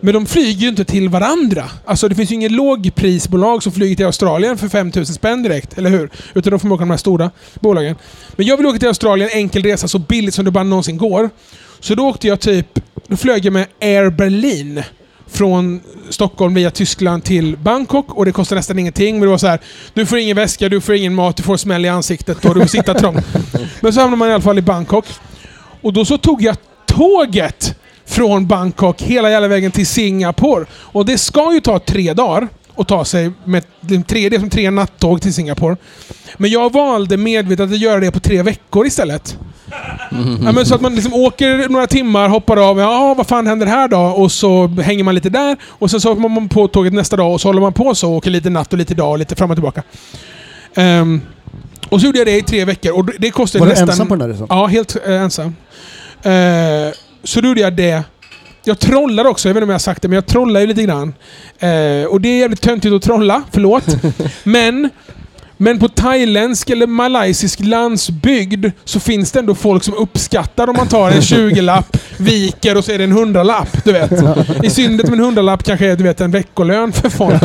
Men 0.00 0.14
de 0.14 0.26
flyger 0.26 0.60
ju 0.60 0.68
inte 0.68 0.84
till 0.84 1.08
varandra. 1.08 1.70
Alltså 1.84 2.08
det 2.08 2.14
finns 2.14 2.30
ju 2.30 2.34
inget 2.34 2.52
lågprisbolag 2.52 3.62
som 3.62 3.72
flyger 3.72 3.96
till 3.96 4.06
Australien 4.06 4.58
för 4.58 4.68
5000 4.68 5.14
spänn 5.14 5.42
direkt, 5.42 5.78
eller 5.78 5.90
hur? 5.90 6.10
Utan 6.34 6.50
de 6.50 6.60
får 6.60 6.72
åka 6.72 6.80
de 6.80 6.90
här 6.90 6.96
stora 6.96 7.30
bolagen. 7.60 7.96
Men 8.36 8.46
jag 8.46 8.56
vill 8.56 8.66
åka 8.66 8.78
till 8.78 8.88
Australien, 8.88 9.30
enkel 9.32 9.62
resa, 9.62 9.88
så 9.88 9.98
billigt 9.98 10.34
som 10.34 10.44
det 10.44 10.50
bara 10.50 10.64
någonsin 10.64 10.98
går. 10.98 11.30
Så 11.80 11.94
då 11.94 12.08
åkte 12.08 12.28
jag 12.28 12.40
typ... 12.40 12.80
Då 13.06 13.16
flög 13.16 13.44
jag 13.44 13.52
med 13.52 13.66
Air 13.80 14.10
Berlin 14.10 14.82
från 15.26 15.80
Stockholm 16.10 16.54
via 16.54 16.70
Tyskland 16.70 17.24
till 17.24 17.56
Bangkok 17.56 18.14
och 18.14 18.24
det 18.24 18.32
kostar 18.32 18.56
nästan 18.56 18.78
ingenting. 18.78 19.14
Men 19.14 19.20
det 19.20 19.30
var 19.30 19.38
så 19.38 19.46
här, 19.46 19.60
du 19.94 20.06
får 20.06 20.18
ingen 20.18 20.36
väska, 20.36 20.68
du 20.68 20.80
får 20.80 20.94
ingen 20.94 21.14
mat, 21.14 21.36
du 21.36 21.42
får 21.42 21.56
smäll 21.56 21.84
i 21.84 21.88
ansiktet 21.88 22.44
och 22.44 22.54
du 22.54 22.60
får 22.60 22.68
sitta 22.68 22.94
trångt. 22.94 23.26
Men 23.80 23.92
så 23.92 24.00
hamnar 24.00 24.16
man 24.16 24.28
i 24.28 24.32
alla 24.32 24.42
fall 24.42 24.58
i 24.58 24.62
Bangkok. 24.62 25.06
Och 25.82 25.92
då 25.92 26.04
så 26.04 26.18
tog 26.18 26.42
jag 26.42 26.56
tåget 26.86 27.74
från 28.06 28.46
Bangkok 28.46 29.02
hela 29.02 29.30
jävla 29.30 29.48
vägen 29.48 29.70
till 29.70 29.86
Singapore. 29.86 30.66
Och 30.72 31.06
det 31.06 31.18
ska 31.18 31.54
ju 31.54 31.60
ta 31.60 31.78
tre 31.78 32.14
dagar 32.14 32.48
att 32.76 32.88
ta 32.88 33.04
sig 33.04 33.32
med 33.44 33.64
tre, 34.06 34.28
det 34.28 34.40
som 34.40 34.50
tre 34.50 34.70
nattåg 34.70 35.22
till 35.22 35.34
Singapore. 35.34 35.76
Men 36.36 36.50
jag 36.50 36.72
valde 36.72 37.16
medvetet 37.16 37.72
att 37.72 37.78
göra 37.78 38.00
det 38.00 38.10
på 38.10 38.20
tre 38.20 38.42
veckor 38.42 38.86
istället. 38.86 39.38
Ja, 40.44 40.52
men 40.52 40.66
så 40.66 40.74
att 40.74 40.80
man 40.80 40.94
liksom 40.94 41.14
åker 41.14 41.68
några 41.68 41.86
timmar, 41.86 42.28
hoppar 42.28 42.56
av, 42.56 42.78
ja 42.78 43.14
vad 43.16 43.26
fan 43.26 43.46
händer 43.46 43.66
här 43.66 43.88
då? 43.88 43.98
Och 43.98 44.32
så 44.32 44.66
hänger 44.66 45.04
man 45.04 45.14
lite 45.14 45.30
där. 45.30 45.56
Och 45.64 45.90
sen 45.90 46.00
så 46.00 46.12
åker 46.12 46.28
man 46.28 46.48
på 46.48 46.68
tåget 46.68 46.92
nästa 46.92 47.16
dag 47.16 47.32
och 47.32 47.40
så 47.40 47.48
håller 47.48 47.60
man 47.60 47.72
på 47.72 47.94
så 47.94 48.10
och 48.10 48.16
åker 48.16 48.30
lite 48.30 48.50
natt 48.50 48.72
och 48.72 48.78
lite 48.78 48.94
dag 48.94 49.10
och 49.10 49.18
lite 49.18 49.36
fram 49.36 49.50
och 49.50 49.56
tillbaka. 49.56 49.82
Ehm, 50.74 51.20
och 51.88 52.00
så 52.00 52.06
gjorde 52.06 52.18
jag 52.18 52.26
det 52.26 52.36
i 52.36 52.42
tre 52.42 52.64
veckor 52.64 52.92
och 52.92 53.10
det 53.18 53.30
kostade 53.30 53.60
Var 53.60 53.66
du 53.66 53.70
nästan... 53.70 53.88
ensam 53.88 54.08
på 54.08 54.16
den 54.16 54.28
där 54.28 54.34
resan? 54.34 54.46
Ja, 54.50 54.66
helt 54.66 54.96
eh, 55.06 55.22
ensam. 55.22 55.56
Eh, 56.22 56.94
så 57.24 57.40
då 57.40 57.48
gjorde 57.48 57.60
jag 57.60 57.72
det. 57.72 58.02
Jag 58.64 58.78
trollar 58.78 59.24
också, 59.24 59.48
jag 59.48 59.54
vet 59.54 59.58
inte 59.58 59.64
om 59.64 59.70
jag 59.70 59.74
har 59.74 59.78
sagt 59.78 60.02
det, 60.02 60.08
men 60.08 60.14
jag 60.14 60.26
trollar 60.26 60.60
ju 60.60 60.66
lite 60.66 60.82
grann. 60.82 61.14
Eh, 61.58 62.04
och 62.08 62.20
det 62.20 62.28
är 62.28 62.38
jävligt 62.38 62.60
töntigt 62.60 62.94
att 62.94 63.02
trolla, 63.02 63.42
förlåt. 63.52 63.84
men, 64.44 64.90
men 65.56 65.78
på 65.78 65.88
thailändsk 65.88 66.70
eller 66.70 66.86
malaysisk 66.86 67.60
landsbygd 67.60 68.66
så 68.84 69.00
finns 69.00 69.32
det 69.32 69.38
ändå 69.38 69.54
folk 69.54 69.84
som 69.84 69.94
uppskattar 69.94 70.68
om 70.70 70.76
man 70.76 70.88
tar 70.88 71.10
en 71.10 71.20
20-lapp, 71.20 71.96
viker 72.16 72.76
och 72.76 72.84
så 72.84 72.92
är 72.92 72.98
det 72.98 73.04
en 73.04 73.12
100-lapp. 73.18 73.84
Du 73.84 73.92
vet. 73.92 74.12
I 74.62 74.70
synnerhet 74.70 75.08
om 75.08 75.14
en 75.14 75.20
100-lapp 75.20 75.62
kanske 75.64 75.86
är 75.86 75.96
du 75.96 76.04
vet, 76.04 76.20
en 76.20 76.30
veckolön 76.30 76.92
för 76.92 77.08
folk. 77.10 77.40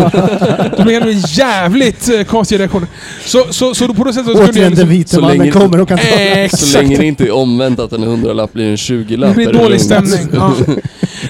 Då 0.77 0.83
blir 0.83 1.01
det 1.01 1.11
en 1.11 1.19
jävligt 1.19 2.09
eh, 2.09 2.23
konstig 2.23 2.59
reaktion. 2.59 2.87
Så, 3.25 3.45
så, 3.49 3.75
så 3.75 3.93
på 3.93 4.03
något 4.03 4.15
sätt 4.15 4.25
så 4.25 4.31
skulle 4.31 4.39
jag 4.45 4.49
Återigen, 4.49 4.63
den 4.63 4.69
liksom... 4.71 4.89
vite 4.89 5.09
så 5.09 5.21
mannen 5.21 5.37
länge- 5.37 5.51
kommer 5.51 5.81
och 5.81 5.87
kan 5.87 5.97
ta 5.97 6.03
Eh, 6.07 6.49
Så 6.49 6.77
länge 6.77 6.97
det 6.97 7.05
inte 7.05 7.23
är 7.23 7.31
omvänt 7.31 7.79
att 7.79 7.93
en 7.93 8.03
hundralapp 8.03 8.53
blir 8.53 8.65
en 8.69 8.75
20-lapp. 8.75 9.29
Det 9.29 9.35
blir 9.35 9.49
är 9.49 9.53
dålig 9.53 9.69
lugnt. 9.69 9.81
stämning. 9.83 10.27
Ja. 10.33 10.53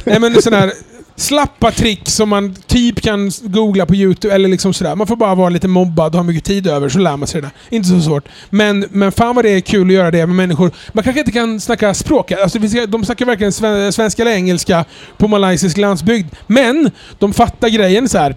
Nej 0.09 0.19
men 0.19 0.41
sådana 0.41 0.61
här 0.61 0.71
slappa 1.15 1.71
trick 1.71 2.09
som 2.09 2.29
man 2.29 2.55
typ 2.67 3.01
kan 3.01 3.31
googla 3.41 3.85
på 3.85 3.95
Youtube 3.95 4.33
eller 4.33 4.49
liksom 4.49 4.73
sådär. 4.73 4.95
Man 4.95 5.07
får 5.07 5.15
bara 5.15 5.35
vara 5.35 5.49
lite 5.49 5.67
mobbad 5.67 6.11
och 6.15 6.17
ha 6.19 6.23
mycket 6.23 6.43
tid 6.43 6.67
över 6.67 6.89
så 6.89 6.99
lär 6.99 7.17
man 7.17 7.27
sig 7.27 7.41
det 7.41 7.47
där. 7.47 7.75
Inte 7.77 7.89
så 7.89 8.01
svårt. 8.01 8.23
Men, 8.49 8.85
men 8.91 9.11
fan 9.11 9.35
vad 9.35 9.45
det 9.45 9.49
är 9.49 9.59
kul 9.59 9.87
att 9.87 9.93
göra 9.93 10.11
det 10.11 10.25
med 10.25 10.35
människor. 10.35 10.71
Man 10.93 11.03
kanske 11.03 11.19
inte 11.19 11.31
kan 11.31 11.59
snacka 11.59 11.93
språk. 11.93 12.31
Alltså, 12.31 12.59
de 12.87 13.05
snackar 13.05 13.25
verkligen 13.25 13.51
sven- 13.51 13.93
svenska 13.93 14.21
eller 14.21 14.31
engelska 14.31 14.85
på 15.17 15.27
malaysisk 15.27 15.77
landsbygd. 15.77 16.27
Men 16.47 16.91
de 17.19 17.33
fattar 17.33 17.69
grejen 17.69 18.09
så 18.09 18.17
här. 18.17 18.35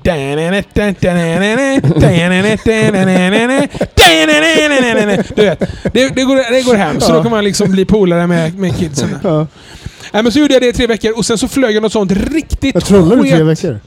Du 5.36 5.42
vet, 5.44 5.58
det, 5.92 6.08
det, 6.14 6.22
går, 6.24 6.52
det 6.52 6.62
går 6.62 6.74
hem. 6.74 7.00
Så 7.00 7.12
då 7.12 7.22
kan 7.22 7.30
man 7.30 7.44
liksom 7.44 7.70
bli 7.72 7.84
polare 7.84 8.26
med, 8.26 8.58
med 8.58 8.78
kidsen. 8.78 9.18
Nej, 10.12 10.22
men 10.22 10.32
så 10.32 10.38
gjorde 10.38 10.54
jag 10.54 10.62
det 10.62 10.68
i 10.68 10.72
tre 10.72 10.86
veckor 10.86 11.18
och 11.18 11.26
sen 11.26 11.38
så 11.38 11.48
flög 11.48 11.74
jag 11.76 11.82
något 11.82 11.92
sånt 11.92 12.12
riktigt 12.12 12.74
Jag 12.74 12.84
trollade 12.84 13.28
i 13.28 13.30
tre 13.30 13.42
veckor. 13.42 13.80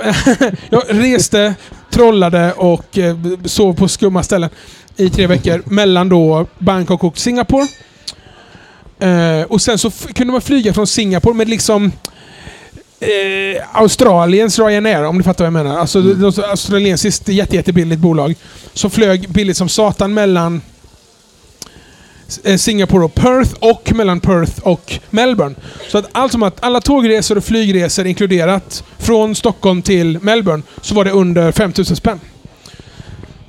Jag 0.70 0.82
reste, 0.88 1.54
trollade 1.90 2.52
och 2.52 2.98
eh, 2.98 3.16
sov 3.44 3.74
på 3.74 3.88
skumma 3.88 4.22
ställen 4.22 4.50
i 4.96 5.10
tre 5.10 5.26
veckor 5.26 5.62
mellan 5.66 6.08
då 6.08 6.46
Bangkok 6.58 7.04
och 7.04 7.18
Singapore. 7.18 7.66
Eh, 8.98 9.42
och 9.42 9.62
sen 9.62 9.78
så 9.78 9.90
kunde 9.90 10.32
man 10.32 10.40
flyga 10.40 10.74
från 10.74 10.86
Singapore 10.86 11.34
med 11.34 11.48
liksom 11.48 11.92
eh, 13.00 13.62
Australiens 13.72 14.58
Ryanair, 14.58 15.04
om 15.04 15.18
du 15.18 15.24
fattar 15.24 15.44
vad 15.44 15.46
jag 15.46 15.64
menar. 15.64 15.78
Alltså 15.78 15.98
mm. 15.98 16.24
australiensiskt 16.24 17.28
jätte, 17.28 17.56
jättebilligt 17.56 18.00
bolag. 18.00 18.34
Som 18.72 18.90
flög 18.90 19.28
billigt 19.28 19.56
som 19.56 19.68
satan 19.68 20.14
mellan 20.14 20.62
Eh, 22.44 22.56
Singapore 22.56 23.04
och 23.04 23.14
Perth 23.14 23.54
och 23.58 23.92
mellan 23.94 24.20
Perth 24.20 24.60
och 24.62 24.98
Melbourne. 25.10 25.54
Så 25.88 25.98
att 25.98 26.08
allt 26.12 26.32
som 26.32 26.42
att 26.42 26.64
alla 26.64 26.80
tågresor 26.80 27.36
och 27.36 27.44
flygresor 27.44 28.06
inkluderat 28.06 28.84
från 28.98 29.34
Stockholm 29.34 29.82
till 29.82 30.18
Melbourne 30.22 30.62
så 30.80 30.94
var 30.94 31.04
det 31.04 31.10
under 31.10 31.52
5000 31.52 31.96
spänn. 31.96 32.20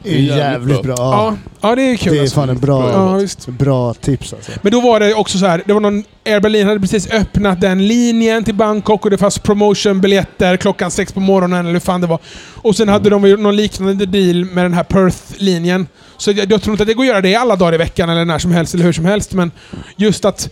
Det 0.04 0.10
är 0.16 0.38
jävligt 0.38 0.84
bra. 0.84 0.96
Ja, 0.98 1.36
Ja. 1.62 1.70
ja 1.70 1.76
det 1.76 1.82
är 1.82 1.96
kul 1.98 2.14
Det 2.14 2.20
är 2.20 2.22
alltså. 2.22 2.36
fan 2.36 2.50
en 2.50 2.60
bra, 2.60 2.92
Ja, 2.92 3.14
visst. 3.16 3.48
bra 3.48 3.94
tips 3.94 4.34
alltså. 4.34 4.52
Men 4.62 4.72
då 4.72 4.82
var 4.82 5.00
det 5.00 5.14
också 5.14 5.38
så 5.38 5.46
här, 5.46 5.64
det 5.66 5.74
var 5.74 5.80
någon 5.80 6.04
Air 6.26 6.40
Berlin 6.40 6.68
hade 6.68 6.80
precis 6.80 7.12
öppnat 7.12 7.62
den 7.62 7.88
linjen 7.88 8.44
till 8.44 8.56
Bangkok 8.56 9.04
och 9.06 9.12
det 9.12 9.18
fanns 9.18 9.40
promotionbiljetter 9.40 10.58
klockan 10.58 10.92
sex 10.92 11.14
på 11.14 11.20
morgonen 11.20 11.60
eller 11.60 11.72
hur 11.74 11.80
fan 11.80 12.02
det 12.02 12.08
var. 12.08 12.20
Och 12.56 12.76
sen 12.76 12.90
hade 12.90 13.10
de 13.10 13.26
ju 13.28 13.38
någon 13.38 13.56
liknande 13.56 14.06
deal 14.06 14.46
med 14.46 14.66
den 14.66 14.74
här 14.74 14.84
Perth-linjen. 14.84 15.88
Så 16.18 16.32
jag, 16.32 16.52
jag 16.52 16.62
tror 16.62 16.74
inte 16.74 16.84
att 16.84 16.88
det 16.88 16.94
går 16.94 17.04
att 17.04 17.08
göra 17.08 17.22
det 17.22 17.36
alla 17.36 17.56
dagar 17.56 17.74
i 17.74 17.78
veckan 17.78 18.10
eller 18.10 18.26
när 18.26 18.40
som 18.40 18.52
helst 18.52 18.74
eller 18.74 18.84
hur 18.86 18.94
som 18.94 19.06
helst. 19.06 19.34
Men 19.34 19.52
just 19.96 20.26
att, 20.26 20.50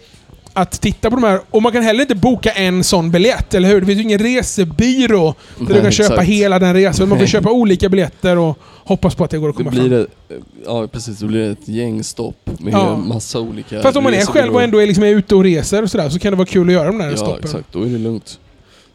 att 0.53 0.71
titta 0.81 1.09
på 1.09 1.15
de 1.15 1.23
här. 1.23 1.39
Och 1.49 1.61
man 1.61 1.71
kan 1.71 1.83
heller 1.83 2.01
inte 2.01 2.15
boka 2.15 2.51
en 2.51 2.83
sån 2.83 3.11
biljett, 3.11 3.53
eller 3.53 3.69
hur? 3.69 3.79
Det 3.81 3.85
finns 3.87 3.99
ju 3.99 4.03
ingen 4.03 4.19
resebyrå 4.19 5.35
där 5.59 5.65
du 5.65 5.73
Nej, 5.73 5.81
kan 5.81 5.91
köpa 5.91 6.13
exakt. 6.13 6.29
hela 6.29 6.59
den 6.59 6.73
resan. 6.73 7.09
Man 7.09 7.17
får 7.17 7.23
Nej. 7.23 7.31
köpa 7.31 7.51
olika 7.51 7.89
biljetter 7.89 8.37
och 8.37 8.57
hoppas 8.83 9.15
på 9.15 9.23
att 9.23 9.29
det 9.31 9.37
går 9.37 9.49
att 9.49 9.55
Det 9.57 9.63
komma 9.63 9.71
blir 9.71 9.81
fram. 9.81 9.89
det, 10.29 10.35
ja 10.65 10.87
precis, 10.87 11.19
det 11.19 11.25
blir 11.25 11.51
ett 11.51 11.67
gäng 11.67 12.03
stopp 12.03 12.49
med 12.59 12.73
Ja. 12.73 12.93
en 12.93 13.07
massa 13.07 13.39
olika 13.39 13.81
Fast 13.81 13.97
om 13.97 14.03
man 14.03 14.13
är 14.13 14.25
själv 14.25 14.53
och 14.55 14.61
ändå 14.63 14.77
är, 14.81 14.87
liksom 14.87 15.03
är 15.03 15.07
ute 15.09 15.35
och 15.35 15.43
reser 15.43 15.83
och 15.83 15.91
sådär 15.91 16.09
så 16.09 16.19
kan 16.19 16.31
det 16.31 16.37
vara 16.37 16.47
kul 16.47 16.67
att 16.67 16.73
göra 16.73 16.87
de 16.87 16.97
där 16.97 17.09
Ja 17.11 17.17
stoppen. 17.17 17.43
exakt, 17.43 17.65
då 17.73 17.81
är 17.81 17.85
det 17.85 17.97
lugnt. 17.97 18.39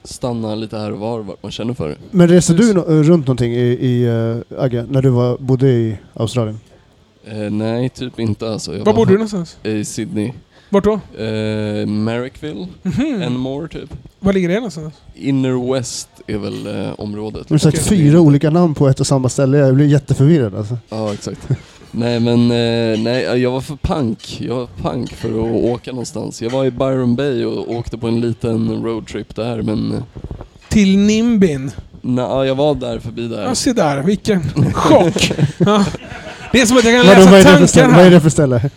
Stanna 0.04 0.54
lite 0.54 0.78
här 0.78 0.92
och 0.92 0.98
var 0.98 1.20
vart 1.20 1.42
man 1.42 1.52
känner 1.52 1.74
för 1.74 1.88
det. 1.88 1.96
Men 2.10 2.28
reste 2.28 2.52
du 2.54 2.72
no- 2.72 3.02
runt 3.02 3.26
någonting 3.26 3.52
i, 3.52 3.58
i 3.80 4.08
uh, 4.08 4.36
Agge, 4.58 4.86
när 4.90 5.02
du 5.02 5.08
var, 5.08 5.38
bodde 5.38 5.68
i 5.68 5.96
Australien? 6.14 6.60
Eh, 7.26 7.36
nej, 7.36 7.88
typ 7.88 8.20
inte 8.20 8.48
alltså. 8.52 8.72
Jag 8.72 8.78
Var 8.78 8.84
var 8.86 8.92
bodde 8.94 9.10
du 9.10 9.14
någonstans? 9.14 9.56
I 9.62 9.84
Sydney. 9.84 10.32
Vart 10.74 10.84
då? 10.84 10.92
Eh, 11.24 11.86
Marrickville, 11.86 12.66
Mhm. 12.82 13.22
Enmore 13.22 13.68
typ. 13.68 13.90
Var 14.20 14.32
ligger 14.32 14.48
det 14.48 14.54
någonstans? 14.54 14.94
Inner 15.14 15.72
West 15.72 16.08
är 16.26 16.38
väl 16.38 16.66
eh, 16.66 16.92
området. 17.00 17.48
Du 17.48 17.54
har 17.54 17.58
sagt 17.58 17.78
Okej. 17.78 17.88
fyra 17.98 18.20
olika 18.20 18.50
namn 18.50 18.74
på 18.74 18.88
ett 18.88 19.00
och 19.00 19.06
samma 19.06 19.28
ställe. 19.28 19.58
Jag 19.58 19.74
blir 19.74 19.86
jätteförvirrad 19.86 20.54
alltså. 20.54 20.78
Ja, 20.88 21.12
exakt. 21.12 21.48
nej 21.90 22.20
men, 22.20 22.50
eh, 22.50 22.98
nej 23.00 23.22
jag 23.42 23.50
var 23.50 23.60
för 23.60 23.76
pank. 23.76 24.40
Jag 24.48 24.54
var 24.54 24.66
pank 24.82 25.12
för 25.12 25.28
att 25.28 25.64
åka 25.64 25.90
någonstans. 25.90 26.42
Jag 26.42 26.50
var 26.50 26.64
i 26.64 26.70
Byron 26.70 27.16
Bay 27.16 27.44
och 27.44 27.70
åkte 27.74 27.98
på 27.98 28.08
en 28.08 28.20
liten 28.20 28.82
roadtrip 28.84 29.36
där 29.36 29.62
men 29.62 29.92
eh, 29.92 30.02
Till 30.68 30.98
Nimbin. 30.98 31.70
nej, 32.00 32.46
jag 32.46 32.54
var 32.54 32.74
där 32.74 32.98
förbi 32.98 33.28
där. 33.28 33.42
Ja, 33.42 33.54
se 33.54 33.72
där. 33.72 34.02
Vilken 34.02 34.42
chock! 34.72 35.32
Ja. 35.58 35.84
Det 36.52 36.60
är 36.60 36.66
som 36.66 36.76
att 36.76 36.84
jag 36.84 36.94
kan 37.04 37.06
läsa 37.06 37.30
tankar 37.50 37.66
ställe? 37.66 37.88
vad 37.88 37.98
är 38.00 38.04
här. 38.04 38.10
det 38.10 38.20
för 38.20 38.30
ställe? 38.30 38.70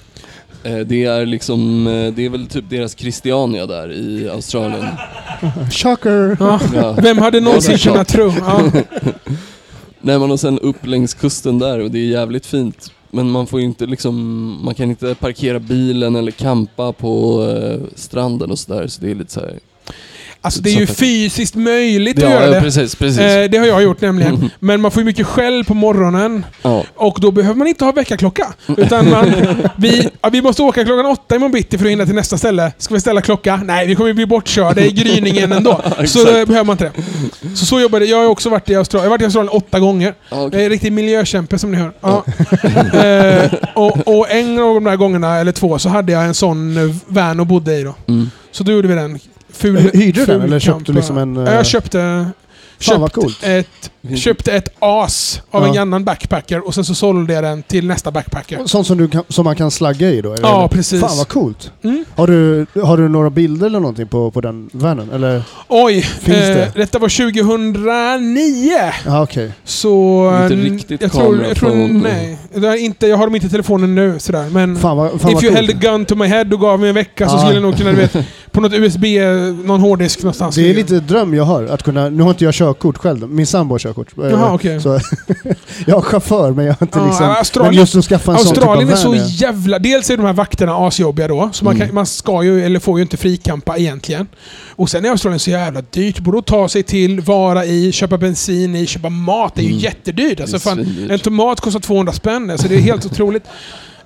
Eh, 0.68 0.80
det 0.80 1.06
är 1.06 1.26
liksom, 1.26 1.88
eh, 1.88 2.14
det 2.14 2.26
är 2.26 2.30
väl 2.30 2.48
typ 2.48 2.70
deras 2.70 2.98
Christiania 2.98 3.66
där 3.66 3.92
i 3.92 4.30
Australien. 4.30 4.86
Shocker! 5.72 6.38
Ja. 6.74 6.96
Vem 7.02 7.18
hade 7.18 7.40
någonsin 7.40 7.78
kunnat 7.78 8.08
tro? 8.08 8.34
Ja. 8.40 8.72
Nej 10.02 10.20
men 10.20 10.32
och 10.32 10.40
sen 10.40 10.60
upp 10.60 10.86
längs 10.86 11.14
kusten 11.14 11.60
där 11.60 11.80
och 11.80 11.92
det 11.92 12.00
är 12.00 12.06
jävligt 12.06 12.46
fint. 12.46 12.92
Men 13.12 13.30
man 13.30 13.48
får 13.48 13.60
ju 13.60 13.66
inte 13.66 13.86
liksom, 13.86 14.16
man 14.64 14.76
kan 14.76 14.90
inte 14.90 15.16
parkera 15.16 15.60
bilen 15.60 16.16
eller 16.16 16.32
campa 16.32 16.94
på 16.94 17.44
eh, 17.50 17.80
stranden 17.96 18.52
och 18.52 18.60
sådär 18.60 18.88
så 18.88 19.02
det 19.02 19.12
är 19.12 19.16
lite 19.16 19.34
så 19.34 19.40
här. 19.40 19.60
Alltså 20.42 20.62
det 20.62 20.70
är 20.70 20.80
ju 20.80 20.88
fysiskt 20.88 21.56
möjligt 21.56 22.18
att 22.18 22.24
Ja, 22.24 22.30
göra 22.30 22.46
ja, 22.46 22.52
det. 22.52 22.62
precis, 22.62 22.96
precis. 22.96 23.20
Eh, 23.20 23.50
det 23.50 23.58
har 23.58 23.66
jag 23.66 23.84
gjort 23.84 24.02
nämligen. 24.02 24.34
Mhm. 24.36 24.50
Men 24.60 24.82
man 24.82 24.92
får 24.92 25.02
ju 25.02 25.06
mycket 25.06 25.28
skäll 25.28 25.64
på 25.66 25.74
morgonen. 25.74 26.46
Ja. 26.62 26.84
Och 26.96 27.18
då 27.22 27.32
behöver 27.32 27.56
man 27.58 27.68
inte 27.68 27.86
ha 27.86 27.92
väckarklocka. 27.92 28.54
Utan 28.78 29.10
man, 29.10 29.34
vi, 29.76 30.10
ja, 30.22 30.30
vi 30.30 30.42
måste 30.42 30.62
åka 30.62 30.86
klockan 30.86 31.06
åtta 31.06 31.36
imorgon 31.36 31.52
bitti 31.52 31.78
för 31.78 31.86
att 31.86 31.92
hinna 31.92 32.06
till 32.06 32.16
nästa 32.16 32.38
ställe. 32.38 32.72
Ska 32.78 32.94
vi 32.94 33.00
ställa 33.00 33.22
klocka? 33.22 33.56
Nej, 33.66 33.88
vi 33.88 33.96
kommer 33.96 34.14
bli 34.14 34.26
bortkörda 34.26 34.82
i 34.82 34.92
gryningen 34.92 35.52
ändå. 35.52 35.82
så 36.06 36.20
då 36.20 36.32
behöver 36.32 36.64
man 36.64 36.74
inte 36.74 36.92
det. 36.96 37.56
Så 37.56 37.66
så 37.66 37.80
jobbade 37.80 38.06
jag. 38.06 38.18
har 38.18 38.26
också 38.28 38.50
varit 38.50 38.70
i 38.70 38.76
Australien. 38.76 39.04
Jag 39.04 39.10
har 39.10 39.18
varit 39.18 39.22
i 39.22 39.26
Australien 39.26 39.50
åtta 39.54 39.80
gånger. 39.80 40.14
Ja, 40.30 40.38
Jag 40.44 40.54
är 40.54 40.64
en 40.64 40.70
riktig 40.70 40.92
miljökämpe 40.92 41.60
som 41.60 41.72
ni 41.72 41.78
hör. 41.78 41.92
Ja. 42.02 42.24
eh, 43.00 43.54
och, 43.76 44.08
och 44.18 44.32
en 44.32 44.60
av 44.60 44.74
de 44.76 44.84
där 44.84 44.96
gångerna, 44.96 45.38
eller 45.38 45.52
två, 45.52 45.80
så 45.80 45.90
hade 45.90 46.12
jag 46.12 46.26
en 46.26 46.34
sån 46.34 46.76
van 47.08 47.40
och 47.40 47.48
bodde 47.48 47.76
i 47.80 47.84
då. 47.84 47.96
Mm. 48.08 48.30
Så 48.52 48.64
då 48.64 48.72
gjorde 48.72 48.88
vi 48.88 48.96
den. 48.96 49.20
Ful, 49.54 49.78
Hyrde 49.94 50.20
du 50.20 50.26
den, 50.26 50.42
eller 50.42 50.60
köpte 50.60 50.84
du 50.92 50.94
liksom 50.94 51.18
en, 51.18 51.36
Ja, 51.36 51.48
eh, 51.48 51.54
Jag 51.56 51.66
köpte... 51.66 52.26
Fan 52.80 53.10
coolt. 53.10 53.44
ett, 53.44 53.92
köpte 54.18 54.52
ett 54.52 54.70
as 54.80 55.42
av 55.52 55.64
Ja. 55.64 55.70
en 55.74 55.78
annan 55.82 56.04
backpacker 56.04 56.68
och 56.68 56.74
sen 56.76 56.86
så 56.86 56.96
sålde 56.96 57.34
jag 57.34 57.44
den 57.44 57.64
till 57.64 57.88
nästa 57.88 58.12
backpacker. 58.12 58.60
Sånt 58.66 58.88
som, 58.88 58.98
du 58.98 59.08
kan, 59.08 59.24
som 59.30 59.46
man 59.46 59.56
kan 59.56 59.72
slagga 59.72 60.10
i 60.10 60.22
då? 60.22 60.34
eller? 60.34 60.48
Ja, 60.48 60.68
precis. 60.68 61.02
Fan 61.02 61.18
vad 61.18 61.28
coolt. 61.28 61.72
Mm. 61.84 62.06
Har 62.16 62.28
du, 62.28 62.66
har 62.84 62.98
du 62.98 63.10
några 63.10 63.30
bilder 63.30 63.66
eller 63.68 63.80
någonting 63.80 64.08
på, 64.08 64.32
på 64.32 64.42
den 64.42 64.70
vanen? 64.74 65.10
Eller? 65.14 65.42
Oj, 65.68 66.02
Finns 66.02 66.38
eh, 66.38 66.56
det? 66.56 66.72
detta 66.76 67.00
var 67.00 67.10
2009. 67.10 68.72
Ja 69.06 69.24
okej. 69.24 69.52
Så... 69.64 70.26
Inte 70.44 70.54
eh, 70.54 70.58
riktigt 70.74 71.02
jag 71.02 71.12
tror, 71.12 71.44
jag 71.44 71.58
tror, 71.58 71.88
nej. 71.88 72.38
Det 72.54 72.68
är 72.68 72.76
inte, 72.76 73.08
jag 73.08 73.18
har 73.18 73.26
dem 73.26 73.36
inte 73.36 73.48
i 73.48 73.50
telefonen 73.50 73.96
nu 73.96 74.20
sådär. 74.20 74.50
Men 74.50 74.76
Fan 74.78 74.98
vad, 74.98 75.10
fan 75.10 75.18
if 75.18 75.24
vad 75.24 75.32
you 75.32 75.42
coolt. 75.42 75.56
held 75.56 75.70
a 75.70 75.74
gun 75.92 76.06
to 76.06 76.16
my 76.16 76.26
head 76.26 76.46
och 76.54 76.60
gav 76.60 76.80
mig 76.80 76.90
en 76.90 76.96
vecka 76.96 77.30
så 77.30 77.36
Ja. 77.36 77.40
skulle 77.40 77.54
jag 77.56 77.62
nog 77.64 77.78
kunna, 77.78 77.90
du 77.92 77.96
vet, 77.98 78.16
på 78.58 78.62
något 78.62 78.74
USB, 78.74 79.04
någon 79.66 79.80
hårddisk 79.82 80.20
någonstans. 80.24 80.56
Det 80.56 80.70
är 80.70 80.74
lite 80.74 81.00
dröm 81.00 81.34
jag 81.34 81.44
har, 81.44 81.64
att 81.64 81.84
kunna... 81.84 82.10
Nu 82.10 82.24
har 82.24 82.30
inte 82.30 82.44
jag 82.46 82.54
körkort 82.54 82.98
själv, 82.98 83.30
min 83.30 83.48
sambo 83.48 83.74
har 83.74 83.80
körkort. 83.80 84.18
Eh, 84.18 84.24
Jaha, 84.26 84.54
okej. 84.54 84.82
Så, 84.82 85.00
jag 85.88 85.96
har 85.96 86.02
chaufför 86.02 86.52
men 86.52 86.66
jag 86.66 86.74
har 86.80 86.86
inte 86.86 87.00
Ja, 87.00 87.08
liksom... 87.08 87.26
Australien- 87.30 87.72
men 87.72 87.80
just 87.80 87.96
att 87.96 88.06
skaffa 88.06 88.32
en 88.32 88.38
Australien 88.38 88.90
är 88.90 88.96
sån 88.96 89.14
typ 89.14 89.22
så 89.22 89.26
av 89.26 89.28
van. 89.28 89.30
jävla... 89.30 89.80
Dels 89.80 90.10
är 90.10 90.18
de 90.18 90.26
här 90.26 90.34
vakterna 90.34 90.76
asjobbiga 90.88 91.28
då, 91.28 91.50
så 91.54 91.66
man, 91.66 91.76
Mm. 91.76 91.88
kan, 91.88 91.96
man 91.96 92.06
ska 92.06 92.44
ju, 92.44 92.66
eller 92.66 92.80
får 92.80 93.00
ju 93.00 93.02
inte 93.02 93.18
frikampa 93.18 93.78
egentligen. 93.78 94.28
Och 94.76 94.90
sen 94.90 95.06
är 95.06 95.10
Australien 95.10 95.40
så 95.40 95.50
jävla 95.50 95.82
dyrt. 95.82 96.20
Både 96.20 96.38
att 96.40 96.46
ta 96.46 96.70
sig 96.70 96.84
till, 96.84 97.22
vara 97.22 97.66
i, 97.66 97.92
köpa 97.92 98.18
bensin 98.18 98.76
i, 98.76 98.86
köpa 98.88 99.10
mat. 99.10 99.56
Det 99.56 99.62
är 99.62 99.64
ju 99.64 99.70
Mm. 99.70 99.80
jättedyrt. 99.80 100.40
Alltså, 100.40 100.56
är 100.56 100.60
fan, 100.60 101.08
en 101.10 101.20
tomat 101.20 101.62
kostar 101.62 101.80
200 101.80 102.14
spänn. 102.14 102.50
Alltså, 102.50 102.68
det 102.68 102.76
är 102.76 102.80
helt 102.80 103.06
otroligt. 103.12 103.44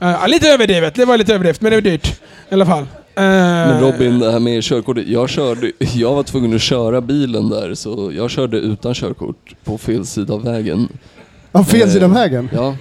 Uh, 0.01 0.27
lite 0.27 0.47
överdrivet. 0.47 0.95
Det 0.95 1.05
var 1.05 1.17
lite 1.17 1.33
överdrivet, 1.33 1.61
men 1.61 1.71
det 1.71 1.77
är 1.77 1.81
dyrt. 1.81 2.07
I 2.49 2.53
alla 2.53 2.65
fall. 2.65 2.85
Eh, 3.15 3.23
Men 3.23 3.79
Robin, 3.81 4.19
det 4.19 4.31
här 4.31 4.39
med 4.39 4.63
körkortet. 4.63 5.07
Jag, 5.07 5.29
körde, 5.29 5.71
jag 5.93 6.15
var 6.15 6.23
tvungen 6.23 6.55
att 6.55 6.61
köra 6.61 7.01
bilen 7.01 7.49
där 7.49 7.73
så 7.73 8.11
jag 8.15 8.29
körde 8.31 8.57
utan 8.57 8.93
körkort 8.93 9.55
på 9.63 9.77
fel 9.77 10.05
sida 10.05 10.33
av 10.33 10.43
vägen. 10.43 10.87
Ja, 11.53 11.63
fel 11.63 11.91
sida 11.91 12.05
om 12.05 12.11
Eh, 12.11 12.17
vägen. 12.19 12.49
Ja. 12.53 12.75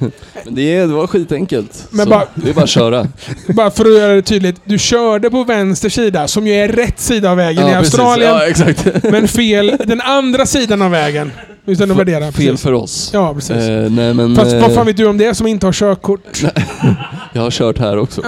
Men 0.44 0.54
det, 0.54 0.76
är, 0.76 0.80
det 0.86 0.94
var 0.94 1.06
skitenkelt. 1.06 1.86
Men 1.90 2.04
Så 2.04 2.10
bara- 2.10 2.26
Det 2.34 2.50
är 2.50 2.54
bara 2.54 2.62
att 2.64 2.68
köra. 2.70 3.06
Bara 3.48 3.70
för 3.70 3.84
att 3.84 3.92
göra 3.94 4.14
det 4.14 4.22
tydligt. 4.22 4.60
Du 4.64 4.78
körde 4.78 5.30
på 5.30 5.44
vänster 5.44 5.88
sida, 5.88 6.28
som 6.28 6.46
ju 6.46 6.52
är 6.54 6.68
rätt 6.68 7.00
sida 7.00 7.30
av 7.30 7.36
vägen 7.36 7.68
i 7.68 7.70
Ja, 7.72 7.78
precis. 7.78 7.94
Australien. 7.98 8.30
Ja, 8.30 8.46
exakt. 8.46 8.86
Men 9.10 9.28
fel 9.28 9.76
den 9.84 10.00
andra 10.00 10.46
sidan 10.46 10.82
av 10.82 10.90
vägen. 10.90 11.32
Utan 11.66 11.90
att 11.90 11.96
värdera. 11.96 12.20
Fel 12.32 12.32
precis. 12.32 12.62
för 12.62 12.72
oss. 12.72 13.10
Ja, 13.12 13.34
precis. 13.34 13.50
Eh, 13.56 13.90
nej 13.90 14.14
men... 14.14 14.36
Fast 14.36 14.52
vad 14.52 14.62
eh, 14.62 14.68
fan 14.74 14.86
vet 14.86 14.96
du 14.96 15.06
om 15.06 15.18
det 15.18 15.34
som 15.34 15.46
inte 15.46 15.66
har 15.66 15.72
körkort? 15.72 16.42
Jag 17.32 17.42
har 17.42 17.50
kört 17.50 17.78
här 17.78 17.96
också. 17.98 18.22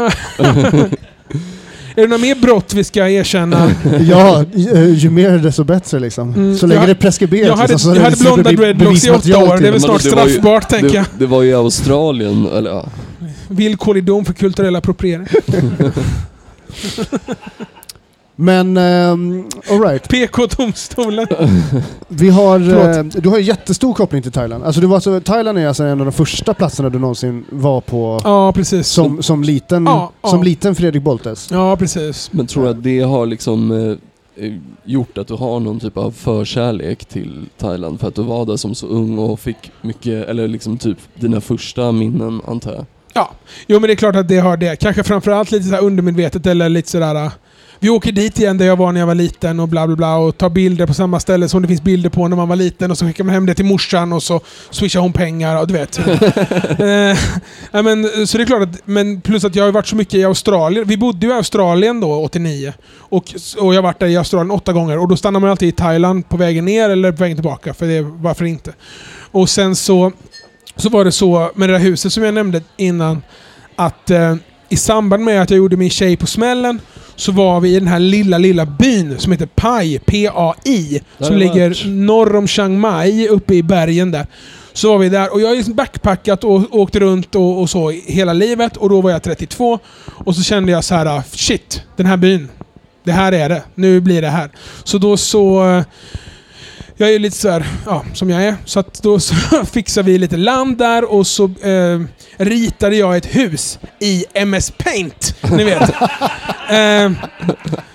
Är 1.99 2.03
det 2.03 2.09
några 2.09 2.20
mer 2.20 2.34
brott 2.34 2.74
vi 2.74 2.84
ska 2.84 3.09
erkänna? 3.09 3.70
Ja, 4.01 4.44
ju, 4.55 4.70
eh, 4.72 4.94
ju 4.94 5.11
mer 5.11 5.38
desto 5.38 5.64
bättre 5.64 5.99
liksom. 6.01 6.34
Mm, 6.34 6.59
Så 6.59 6.66
länge 6.66 6.80
jag- 6.80 6.88
det 6.88 6.92
är 6.92 6.94
preskriberat 6.94 7.46
Jag 7.49 7.57
hade, 7.57 7.72
liksom, 7.72 7.94
jag 7.94 8.03
hade 8.03 8.16
blonda 8.16 8.53
dreadlocks 8.53 9.05
i 9.05 9.11
åtta 9.11 9.38
år. 9.38 9.59
Det 9.59 9.68
är 9.68 9.72
väl 9.72 9.80
snart 9.80 10.01
straffbart, 10.03 10.68
tänker 10.68 10.94
jag. 10.96 11.05
Det 11.18 11.26
var 11.26 11.42
ju 11.42 11.51
i 11.51 11.55
Australien, 11.55 12.46
eller 12.46 12.70
ja. 12.70 12.88
Villkorlig 13.49 14.05
dom 14.05 14.24
för 14.24 14.32
kulturell 14.32 14.76
appropriering. 14.76 15.26
Men, 18.41 18.76
um, 18.76 19.49
alright. 19.70 20.09
PK-domstolen. 20.09 21.26
Vi 22.09 22.28
har, 22.30 22.59
Förlåt. 22.59 23.14
eh, 23.14 23.22
du 23.22 23.28
har 23.28 23.39
ju 23.39 23.45
jättestor 23.45 23.95
koppling 23.95 24.22
till 24.22 24.32
Thailand. 24.32 24.64
Alltså, 24.64 24.80
du 24.80 24.86
var 24.86 24.95
alltså, 24.95 25.20
Thailand 25.20 25.59
är 25.59 25.66
alltså 25.66 25.84
en 25.84 26.01
av 26.01 26.07
de 26.07 26.12
första 26.12 26.55
platserna 26.55 26.89
du 26.91 26.99
någonsin 26.99 27.45
var 27.51 27.80
på 27.80 28.20
Ja, 28.24 28.53
precis. 28.53 28.86
som, 28.89 29.22
som, 29.22 29.43
liten, 29.45 29.86
Ja, 29.86 30.12
ja. 30.22 30.28
som 30.28 30.43
liten 30.43 30.74
Fredrik 30.74 31.03
Boltes. 31.03 31.49
Ja, 31.51 31.76
precis. 31.76 32.32
Men 32.32 32.47
tror 32.47 32.64
du 32.64 32.70
att 32.70 32.82
det 32.82 33.01
har 33.01 33.26
liksom 33.26 33.70
eh, 33.70 34.45
eh, 34.47 34.53
gjort 34.84 35.18
att 35.18 35.28
du 35.28 35.34
har 35.34 35.61
någon 35.61 35.80
typ 35.80 35.97
av 35.97 36.11
förkärlek 36.11 37.05
till 37.05 37.47
Thailand? 37.59 38.01
För 38.01 38.09
att 38.09 38.14
du 38.14 38.22
var 38.22 38.47
där 38.47 38.57
som 38.57 38.74
så 38.74 38.86
ung 38.86 39.18
och 39.18 39.41
fick 39.41 39.70
mycket, 39.82 40.28
eller 40.28 40.49
liksom 40.49 40.78
typ 40.78 40.99
dina 41.14 41.41
första 41.41 41.93
minnen 41.93 42.41
antar 42.47 42.72
jag? 42.74 42.84
Ja, 43.14 43.30
jo 43.66 43.80
men 43.80 43.86
det 43.89 43.93
är 43.95 43.97
klart 43.97 44.16
att 44.16 44.28
det 44.28 44.39
har 44.39 44.57
det. 44.57 44.76
Kanske 44.76 45.03
framförallt 45.03 45.51
lite 45.51 45.64
så 45.64 45.74
här 45.74 45.82
undermedvetet 45.82 46.47
eller 46.47 46.68
lite 46.68 46.91
sådär... 46.91 47.30
Vi 47.81 47.89
åker 47.89 48.12
dit 48.12 48.39
igen 48.39 48.59
där 48.59 48.66
jag 48.66 48.76
var 48.76 48.93
när 48.93 49.01
jag 49.01 49.07
var 49.07 49.14
liten 49.14 49.61
och 49.61 49.68
bla 49.68 49.87
bla 49.87 49.97
bla 49.97 50.16
och 50.16 50.39
tar 50.39 50.51
bilder 50.51 50.87
på 50.87 50.95
samma 50.95 51.20
ställe 51.20 51.49
som 51.49 51.62
det 51.62 51.68
finns 51.68 51.83
bilder 51.83 52.11
på 52.11 52.29
när 52.29 52.37
man 52.37 52.49
var 52.49 52.57
liten 52.57 52.91
och 52.91 52.99
så 52.99 53.07
skickar 53.07 53.24
man 53.24 53.35
hem 53.35 53.47
det 53.47 53.55
till 53.55 53.64
morsan 53.64 54.12
och 54.12 54.22
så 54.22 54.41
swishar 54.70 55.01
hon 55.01 55.12
pengar 55.12 55.61
och 55.61 55.66
du 55.66 55.74
vet. 55.74 55.99
eh, 55.99 57.83
men, 57.83 58.26
så 58.26 58.39
det 58.39 58.45
är 58.45 58.47
klart 58.47 58.62
att, 58.62 58.87
men 58.87 59.20
plus 59.20 59.45
att 59.45 59.55
jag 59.55 59.64
har 59.64 59.72
varit 59.72 59.87
så 59.87 59.97
mycket 59.97 60.14
i 60.14 60.24
Australien. 60.24 60.89
Vi 60.89 60.97
bodde 60.97 61.26
ju 61.26 61.33
i 61.33 61.37
Australien 61.37 62.01
då, 62.01 62.12
89. 62.12 62.72
Och, 62.99 63.35
och 63.59 63.74
jag 63.74 63.79
har 63.79 63.83
varit 63.83 64.01
där 64.01 64.07
i 64.07 64.16
Australien 64.16 64.51
åtta 64.51 64.72
gånger 64.72 64.99
och 64.99 65.09
då 65.09 65.16
stannar 65.16 65.41
man 65.41 65.51
alltid 65.51 65.68
i 65.68 65.72
Thailand 65.72 66.29
på 66.29 66.37
vägen 66.37 66.64
ner 66.64 66.91
eller 66.91 67.12
på 67.12 67.22
vägen 67.22 67.37
tillbaka. 67.37 67.74
För 67.74 67.87
det, 67.87 68.03
varför 68.03 68.45
inte? 68.45 68.72
Och 69.31 69.49
sen 69.49 69.76
så, 69.76 70.12
så 70.76 70.89
var 70.89 71.05
det 71.05 71.12
så 71.12 71.51
med 71.55 71.68
det 71.68 71.72
där 71.72 71.81
huset 71.81 72.12
som 72.12 72.22
jag 72.22 72.35
nämnde 72.35 72.62
innan 72.76 73.22
att 73.76 74.11
eh, 74.11 74.37
i 74.68 74.76
samband 74.76 75.24
med 75.24 75.43
att 75.43 75.51
jag 75.51 75.57
gjorde 75.57 75.76
min 75.76 75.91
tjej 75.91 76.16
på 76.16 76.26
smällen 76.26 76.81
så 77.19 77.33
var 77.33 77.61
vi 77.61 77.77
i 77.77 77.79
den 77.79 77.89
här 77.89 77.99
lilla, 77.99 78.39
lilla 78.39 78.66
byn 78.66 79.19
som 79.19 79.33
heter 79.33 79.47
Pai, 79.47 79.99
P-A-I, 79.99 81.01
som 81.19 81.37
ligger 81.37 81.69
varit. 81.69 81.87
norr 81.87 82.37
om 82.37 82.47
Chiang 82.47 82.81
Mai, 82.81 83.29
uppe 83.29 83.55
i 83.55 83.62
bergen 83.62 84.11
där. 84.11 84.27
Så 84.73 84.89
var 84.89 84.99
vi 84.99 85.09
där 85.09 85.33
och 85.33 85.41
jag 85.41 85.49
har 85.49 85.57
liksom 85.57 85.75
backpackat 85.75 86.45
och 86.45 86.75
åkt 86.75 86.97
runt 86.97 87.35
och, 87.35 87.61
och 87.61 87.71
så 87.71 87.91
hela 87.91 88.33
livet 88.33 88.77
och 88.77 88.89
då 88.89 89.01
var 89.01 89.11
jag 89.11 89.23
32 89.23 89.79
och 90.07 90.37
så 90.37 90.43
kände 90.43 90.73
jag 90.73 90.85
så 90.85 90.95
här: 90.95 91.23
shit, 91.31 91.83
den 91.97 92.07
här 92.07 92.16
byn. 92.16 92.49
Det 93.05 93.12
här 93.12 93.33
är 93.33 93.49
det. 93.49 93.62
Nu 93.75 94.01
blir 94.01 94.23
det 94.23 94.29
här. 94.29 94.51
Så 94.85 94.99
då 94.99 95.16
så... 95.16 95.83
Jag 97.01 97.14
är 97.14 97.18
lite 97.18 97.36
så 97.36 97.51
här, 97.51 97.66
ja, 97.86 98.05
som 98.14 98.30
jag 98.30 98.44
är. 98.44 98.57
Så 98.64 98.84
då 99.03 99.20
så 99.20 99.34
fixade 99.72 100.11
vi 100.11 100.18
lite 100.18 100.36
land 100.36 100.78
där 100.78 101.12
och 101.12 101.26
så 101.26 101.44
eh, 101.44 102.01
ritade 102.36 102.96
jag 102.96 103.16
ett 103.16 103.36
hus 103.36 103.78
i 104.01 104.24
MS 104.34 104.70
Paint. 104.70 105.34
Ni 105.51 105.64
vet. 105.64 105.80
eh, 106.70 107.11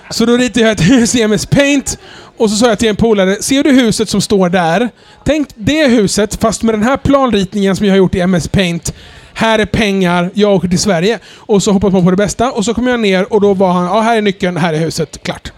så 0.10 0.26
då 0.26 0.38
ritade 0.38 0.66
jag 0.66 0.72
ett 0.72 0.90
hus 0.90 1.16
i 1.16 1.22
MS 1.22 1.46
Paint 1.46 2.00
och 2.38 2.50
så 2.50 2.56
sa 2.56 2.68
jag 2.68 2.80
till 2.80 2.90
en 2.90 2.96
polare, 2.96 3.42
ser 3.42 3.64
du 3.64 3.72
huset 3.72 4.10
som 4.10 4.22
står 4.22 4.50
där? 4.50 4.90
Tänk 5.26 5.48
det 5.56 5.88
huset 5.88 6.36
fast 6.36 6.64
med 6.64 6.74
den 6.74 6.84
här 6.84 6.98
planritningen 6.98 7.76
som 7.76 7.86
jag 7.86 7.94
har 7.94 7.98
gjort 7.98 8.16
i 8.16 8.20
MS 8.20 8.48
Paint. 8.48 8.94
Här 9.34 9.60
är 9.60 9.66
pengar, 9.66 10.32
jag 10.34 10.56
åker 10.56 10.68
till 10.68 10.80
Sverige. 10.80 11.20
Och 11.36 11.64
så 11.64 11.72
hoppas 11.72 11.94
man 11.94 12.04
på 12.04 12.12
det 12.12 12.18
bästa 12.18 12.52
och 12.52 12.66
så 12.66 12.74
kom 12.74 12.88
jag 12.88 13.00
ner 13.00 13.34
och 13.34 13.42
då 13.42 13.54
var 13.54 13.72
han, 13.72 13.86
ja 13.86 14.02
här 14.02 14.18
är 14.18 14.22
nyckeln, 14.22 14.58
här 14.58 14.74
är 14.74 14.80
huset, 14.80 15.24
klart. 15.24 15.52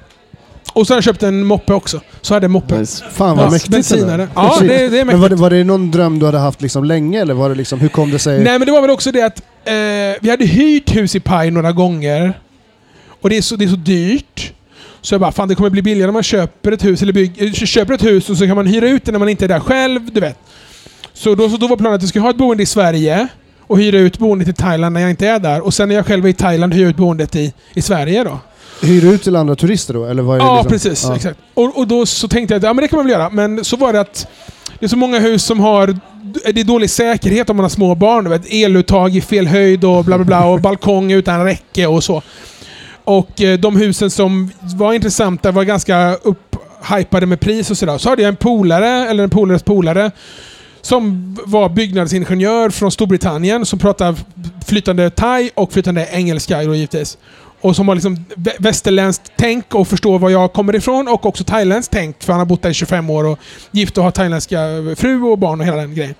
Och 0.75 0.87
så 0.87 0.93
har 0.93 0.97
jag 0.97 1.03
köpt 1.03 1.23
en 1.23 1.43
moppe 1.45 1.73
också. 1.73 2.01
Så 2.21 2.33
hade 2.33 2.43
jag 2.43 2.51
moppe. 2.51 2.79
Nice. 2.79 3.03
Fan 3.11 3.37
vad 3.37 3.45
Ja, 3.45 3.51
mäktigt. 3.51 3.91
ändå. 3.91 4.27
Ja, 4.35 4.57
det- 4.61 4.67
det 4.67 4.99
är 4.99 5.05
Men 5.05 5.07
var 5.07 5.13
det, 5.13 5.19
mäktigt. 5.19 5.39
var 5.41 5.49
det 5.49 5.63
någon 5.63 5.91
dröm 5.91 6.19
du 6.19 6.25
hade 6.25 6.37
haft 6.37 6.61
liksom 6.61 6.83
länge 6.83 7.21
eller 7.21 7.33
var 7.33 7.49
det 7.49 7.55
liksom, 7.55 7.79
hur 7.79 7.89
kom 7.89 8.11
det 8.11 8.19
sig? 8.19 8.43
Nej 8.43 8.59
men 8.59 8.65
det 8.65 8.71
var 8.71 8.81
väl 8.81 8.89
också 8.89 9.11
det 9.11 9.21
att 9.21 9.39
eh, 9.65 9.73
vi 10.21 10.29
hade 10.29 10.45
hyrt 10.45 10.95
hus 10.95 11.15
i 11.15 11.19
Pai 11.19 11.51
några 11.51 11.71
gånger. 11.71 12.39
Och 13.21 13.29
det 13.29 13.37
är, 13.37 13.41
så, 13.41 13.55
det 13.55 13.65
är 13.65 13.69
så 13.69 13.75
dyrt. 13.75 14.53
Så 15.01 15.13
jag 15.13 15.21
bara, 15.21 15.31
fan 15.31 15.47
det 15.47 15.55
kommer 15.55 15.69
bli 15.69 15.81
billigare 15.81 16.09
om 16.09 16.13
man 16.13 16.23
köper 16.23 16.71
ett 16.71 16.85
hus, 16.85 17.01
eller 17.01 17.13
bygg, 17.13 17.41
eh, 17.43 17.51
köper 17.53 17.93
ett 17.93 18.03
hus 18.05 18.29
och 18.29 18.37
så 18.37 18.47
kan 18.47 18.55
man 18.55 18.65
hyra 18.67 18.89
ut 18.89 19.05
det 19.05 19.11
när 19.11 19.19
man 19.19 19.29
inte 19.29 19.45
är 19.45 19.49
där 19.49 19.59
själv, 19.59 20.11
du 20.11 20.19
vet. 20.19 20.37
Så 21.13 21.35
då, 21.35 21.49
så 21.49 21.57
då 21.57 21.67
var 21.67 21.77
planen 21.77 21.95
att 21.95 22.01
jag 22.01 22.09
skulle 22.09 22.23
ha 22.23 22.29
ett 22.29 22.37
boende 22.37 22.63
i 22.63 22.65
Sverige 22.65 23.27
och 23.59 23.79
hyra 23.79 23.97
ut 23.97 24.17
boendet 24.17 24.47
i 24.47 24.53
Thailand 24.53 24.93
när 24.93 25.01
jag 25.01 25.09
inte 25.09 25.27
är 25.27 25.39
där. 25.39 25.61
Och 25.61 25.73
sen 25.73 25.89
när 25.89 25.95
jag 25.95 26.05
själv 26.05 26.25
är 26.25 26.29
i 26.29 26.33
Thailand 26.33 26.73
hyra 26.73 26.89
ut 26.89 26.97
boendet 26.97 27.35
i, 27.35 27.53
i 27.73 27.81
Sverige 27.81 28.23
då. 28.23 28.39
Hyr 28.81 29.05
ut 29.05 29.23
till 29.23 29.35
andra 29.35 29.55
turister 29.55 29.93
då? 29.93 30.05
Eller 30.05 30.23
vad 30.23 30.35
är 30.35 30.39
det 30.39 30.45
Ja, 30.45 30.55
liksom? 30.55 30.71
precis. 30.71 31.03
Ja. 31.03 31.15
Exakt. 31.15 31.39
Och, 31.53 31.77
och 31.77 31.87
då 31.87 32.05
så 32.05 32.27
tänkte 32.27 32.53
jag 32.53 32.59
att 32.59 32.63
ja, 32.63 32.73
men 32.73 32.81
det 32.81 32.87
kan 32.87 32.97
man 32.97 33.05
väl 33.05 33.11
göra. 33.13 33.29
Men 33.29 33.65
så 33.65 33.77
var 33.77 33.93
det 33.93 33.99
att 33.99 34.27
det 34.79 34.85
är 34.85 34.89
så 34.89 34.97
många 34.97 35.19
hus 35.19 35.43
som 35.43 35.59
har... 35.59 35.97
Det 36.53 36.59
är 36.59 36.63
dålig 36.63 36.89
säkerhet 36.89 37.49
om 37.49 37.55
man 37.57 37.63
har 37.63 37.69
små 37.69 37.95
barn. 37.95 38.29
Vet, 38.29 38.41
eluttag 38.53 39.15
i 39.15 39.21
fel 39.21 39.47
höjd 39.47 39.83
och 39.85 40.05
bla 40.05 40.17
bla 40.17 40.25
bla. 40.25 40.45
Och 40.45 40.61
balkong 40.61 41.11
utan 41.11 41.43
räcke 41.45 41.87
och 41.87 42.03
så. 42.03 42.21
Och 43.03 43.41
eh, 43.41 43.59
de 43.59 43.75
husen 43.77 44.11
som 44.11 44.51
var 44.75 44.93
intressanta 44.93 45.51
var 45.51 45.63
ganska 45.63 46.15
upphypade 46.15 47.25
med 47.25 47.39
pris 47.39 47.71
och 47.71 47.77
sådär. 47.77 47.97
Så 47.97 48.09
hade 48.09 48.21
jag 48.21 48.29
en 48.29 48.35
polare, 48.35 49.09
eller 49.09 49.23
en 49.23 49.29
polares 49.29 49.63
polare, 49.63 50.11
som 50.81 51.37
var 51.45 51.69
byggnadsingenjör 51.69 52.69
från 52.69 52.91
Storbritannien 52.91 53.65
som 53.65 53.79
pratade 53.79 54.17
flytande 54.67 55.09
thai 55.09 55.49
och 55.55 55.73
flytande 55.73 56.07
engelska 56.11 56.63
givetvis. 56.63 57.17
Och 57.65 57.75
som 57.75 57.87
har 57.87 57.95
liksom 57.95 58.15
vä- 58.35 58.55
västerländskt 58.59 59.31
tänk 59.35 59.75
och 59.75 59.87
förstår 59.87 60.19
var 60.19 60.29
jag 60.29 60.53
kommer 60.53 60.75
ifrån 60.75 61.07
och 61.07 61.25
också 61.25 61.43
thailändskt 61.43 61.93
tänk 61.93 62.23
för 62.23 62.33
han 62.33 62.39
har 62.39 62.45
bott 62.45 62.61
där 62.61 62.69
i 62.69 62.73
25 62.73 63.09
år 63.09 63.23
och 63.23 63.39
gift 63.71 63.97
och 63.97 64.03
har 64.03 64.11
thailändska 64.11 64.57
fru 64.95 65.21
och 65.21 65.37
barn 65.37 65.59
och 65.59 65.65
hela 65.65 65.77
den 65.77 65.95
grejen. 65.95 66.15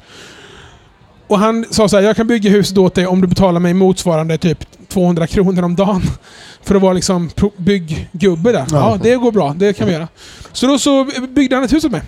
Och 1.28 1.40
han 1.40 1.66
sa 1.72 1.90
så 1.90 1.96
här, 1.98 2.04
jag 2.04 2.16
kan 2.16 2.28
bygga 2.28 2.50
huset 2.52 2.78
åt 2.78 2.96
dig 2.96 3.08
om 3.08 3.22
du 3.22 3.28
betalar 3.28 3.60
mig 3.60 3.74
motsvarande 3.74 4.38
typ 4.38 4.66
200 4.90 5.28
kronor 5.28 5.64
om 5.64 5.76
dagen. 5.76 6.02
För 6.64 6.76
att 6.76 6.82
vara 6.82 6.94
liksom 6.94 7.30
bygggubbe 7.58 8.52
där. 8.52 8.66
Ja, 8.72 8.92
Ja. 8.92 9.00
det 9.04 9.16
går 9.16 9.32
bra. 9.32 9.54
Det 9.58 9.74
kan 9.74 9.88
vi 9.88 9.94
göra. 9.94 10.08
Så 10.52 10.68
då 10.68 10.80
så 10.80 11.08
byggde 11.30 11.56
han 11.56 11.66
ett 11.66 11.74
hus 11.74 11.86
åt 11.86 11.92
mig. 11.92 12.02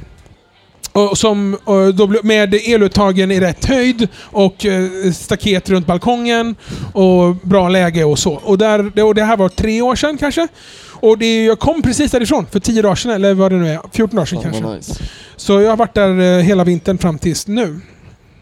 Och 0.98 1.18
som, 1.18 1.58
och 1.64 1.96
då 1.96 2.14
med 2.24 2.54
eluttagen 2.54 3.32
i 3.32 3.40
rätt 3.40 3.66
höjd 3.66 4.08
och 4.22 4.66
eh, 4.66 5.12
staket 5.14 5.70
runt 5.70 5.88
balkongen 5.88 6.56
och 6.94 7.36
bra 7.36 7.70
läge 7.70 8.04
och 8.04 8.20
så. 8.20 8.34
Och, 8.34 8.58
där, 8.58 8.92
det- 8.96 9.04
och 9.04 9.16
det 9.16 9.24
här 9.24 9.38
var 9.38 9.50
tre 9.50 9.82
år 9.82 9.96
sedan 9.96 10.18
kanske. 10.18 10.48
Och 11.00 11.18
det, 11.18 11.46
jag 11.46 11.60
kom 11.60 11.82
precis 11.82 12.12
därifrån 12.12 12.46
för 12.52 12.60
10 12.60 12.82
dagar 12.82 12.96
sedan, 12.96 13.12
eller 13.12 13.34
vad 13.34 13.52
det 13.52 13.58
nu 13.58 13.70
är. 13.70 13.80
14 13.92 14.16
dagar 14.16 14.26
sedan 14.26 14.42
Fan, 14.42 14.52
kanske. 14.52 14.70
nice. 14.76 15.04
Så 15.36 15.62
jag 15.62 15.70
har 15.70 15.78
varit 15.78 15.94
där 15.94 16.38
eh, 16.40 16.44
hela 16.44 16.64
vintern 16.64 16.98
fram 16.98 17.18
tills 17.20 17.48
nu. 17.48 17.80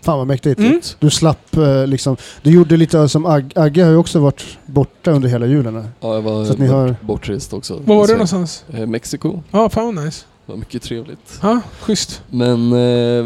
Fan 0.02 0.18
vad 0.18 0.28
mäktigt. 0.28 0.60
Mm. 0.60 0.82
Du 1.00 1.10
slapp 1.10 1.58
eh, 1.58 1.88
liksom, 1.88 2.18
du 2.42 2.52
gjorde 2.52 2.78
lite 2.78 3.10
som 3.10 3.26
Ag 3.26 3.52
Agge 3.56 3.84
har 3.84 3.92
ju 3.92 3.98
också 3.98 4.20
varit 4.20 4.44
borta 4.66 5.12
under 5.12 5.30
hela 5.30 5.46
julen. 5.46 5.88
Ja, 6.00 6.14
jag 6.14 6.22
var 6.22 6.46
Så 6.46 6.54
att 6.54 6.60
ni 6.60 6.68
har- 6.68 6.88
bort, 6.88 7.02
bortrest 7.02 7.54
också. 7.54 7.74
Var 7.86 7.96
var 7.96 8.02
du 8.04 8.08
Så- 8.08 8.14
någonstans? 8.14 8.64
Eh, 8.74 8.86
Mexiko. 8.88 9.44
Ja, 9.52 9.70
fan 9.70 9.96
vad 9.96 10.06
nice. 10.06 10.26
Det 10.46 10.52
var 10.52 10.58
mycket 10.60 10.82
trevligt. 10.82 11.40
Ja, 11.42 11.62
schysst. 11.82 12.22
Men 12.30 12.74
eh, 12.74 12.80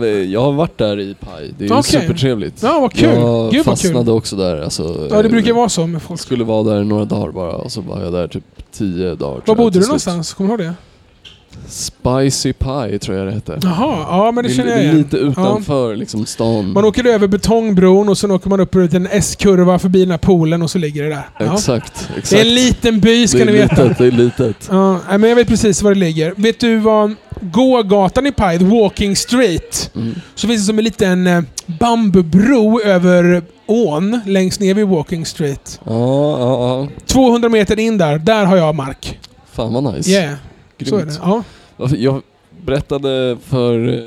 jag 0.07 0.41
har 0.41 0.51
varit 0.51 0.78
där 0.78 0.99
i 0.99 1.15
Pai. 1.20 1.53
Det 1.57 1.65
är 1.65 1.72
Okej. 1.72 1.84
supertrevligt. 1.84 2.63
Ja, 2.63 2.80
vad 2.80 2.93
kul. 2.93 3.03
Jag 3.09 3.51
Gud 3.51 3.65
vad 3.65 3.80
kul. 3.80 3.88
fastnade 3.91 4.11
också 4.11 4.36
där. 4.36 4.61
Alltså, 4.61 5.07
Ja, 5.11 5.22
det 5.22 5.30
brukar 5.30 5.49
eh, 5.49 5.55
vara 5.55 5.70
så 5.70 5.88
med 5.88 6.01
folk. 6.01 6.20
Skulle 6.22 6.43
vara 6.43 6.63
där 6.63 6.84
några 6.84 7.05
dagar 7.05 7.32
bara 7.32 7.51
och 7.55 7.72
så 7.72 7.82
var 7.82 8.01
jag 8.03 8.13
där 8.13 8.28
typ 8.28 8.43
tio 8.72 9.15
dagar. 9.15 9.41
Var 9.45 9.55
bodde 9.55 9.80
du 9.80 9.86
någonstans? 9.86 10.34
Kommer 10.34 10.57
du 10.57 10.63
ihåg 10.63 10.74
det? 10.74 10.88
Spicy 11.70 12.53
Pie 12.53 12.99
tror 12.99 13.17
jag 13.17 13.28
det 13.28 13.32
hette. 13.34 13.59
Jaha, 13.63 14.05
ja 14.09 14.32
men 14.32 14.43
det 14.43 14.49
känner 14.53 14.72
jag 14.72 14.82
igen. 14.84 14.97
lite 14.97 15.17
utanför 15.17 15.95
liksom 15.95 16.26
stan. 16.26 16.72
Man 16.74 16.86
åker 16.86 17.05
över 17.07 17.28
betongbron 17.28 18.09
och 18.09 18.17
sen 18.17 18.32
åker 18.32 18.49
man 18.49 18.59
upp 18.59 18.76
en 18.76 19.07
S-kurva 19.11 19.80
förbi 19.80 19.99
den 19.99 20.11
här 20.11 20.17
poolen 20.17 20.61
och 20.61 20.72
så 20.72 20.78
ligger 20.78 21.03
det 21.03 21.09
där. 21.09 21.30
Ja. 21.39 21.53
Exakt, 21.53 21.93
exakt. 22.17 22.30
Det 22.30 22.38
är 22.38 22.45
en 22.45 22.55
liten 22.55 22.99
by 22.99 23.28
ska 23.28 23.45
ni 23.45 23.51
veta. 23.51 23.84
litet, 23.84 23.97
det 23.97 24.07
är 24.07 24.11
litet. 24.11 24.67
Ja, 24.72 24.99
men 25.09 25.24
jag 25.30 25.36
vet 25.36 25.47
precis 25.47 25.82
var 25.82 25.93
det 25.93 25.99
ligger. 25.99 26.34
Vet 26.38 26.59
du 26.59 26.78
vad 26.78 27.15
gågatan 27.41 28.28
i 28.28 28.32
Pai, 28.32 28.59
The 28.59 28.65
Walking 28.65 29.15
Street, 29.15 29.91
Mm. 29.95 30.15
så 30.36 30.47
finns 30.47 30.61
det 30.61 30.65
som 30.65 30.78
en 30.78 30.84
liten 30.84 31.28
eh, 31.28 31.41
bambubro 31.65 32.82
över 32.82 33.41
ån 33.65 34.20
längst 34.26 34.59
ner 34.59 34.74
vid 34.74 34.88
Walking 34.88 35.26
Street. 35.26 35.80
Ja, 35.84 36.39
ja, 36.39 36.80
ja. 36.82 36.88
200 37.05 37.49
meter 37.49 37.80
in 37.80 37.97
där, 37.97 38.17
där 38.17 38.45
har 38.45 38.57
jag 38.57 38.76
mark. 38.76 39.20
Fan 39.51 39.74
vad 39.74 39.84
nice. 39.95 40.11
Yeah, 40.11 40.34
så 40.89 40.95
är 40.95 40.99
det. 40.99 41.05
Grymt. 41.05 41.20
Ja. 41.24 41.43
Jag 41.97 42.21
berättade 42.65 43.38
för 43.47 43.93
eh, 43.93 44.03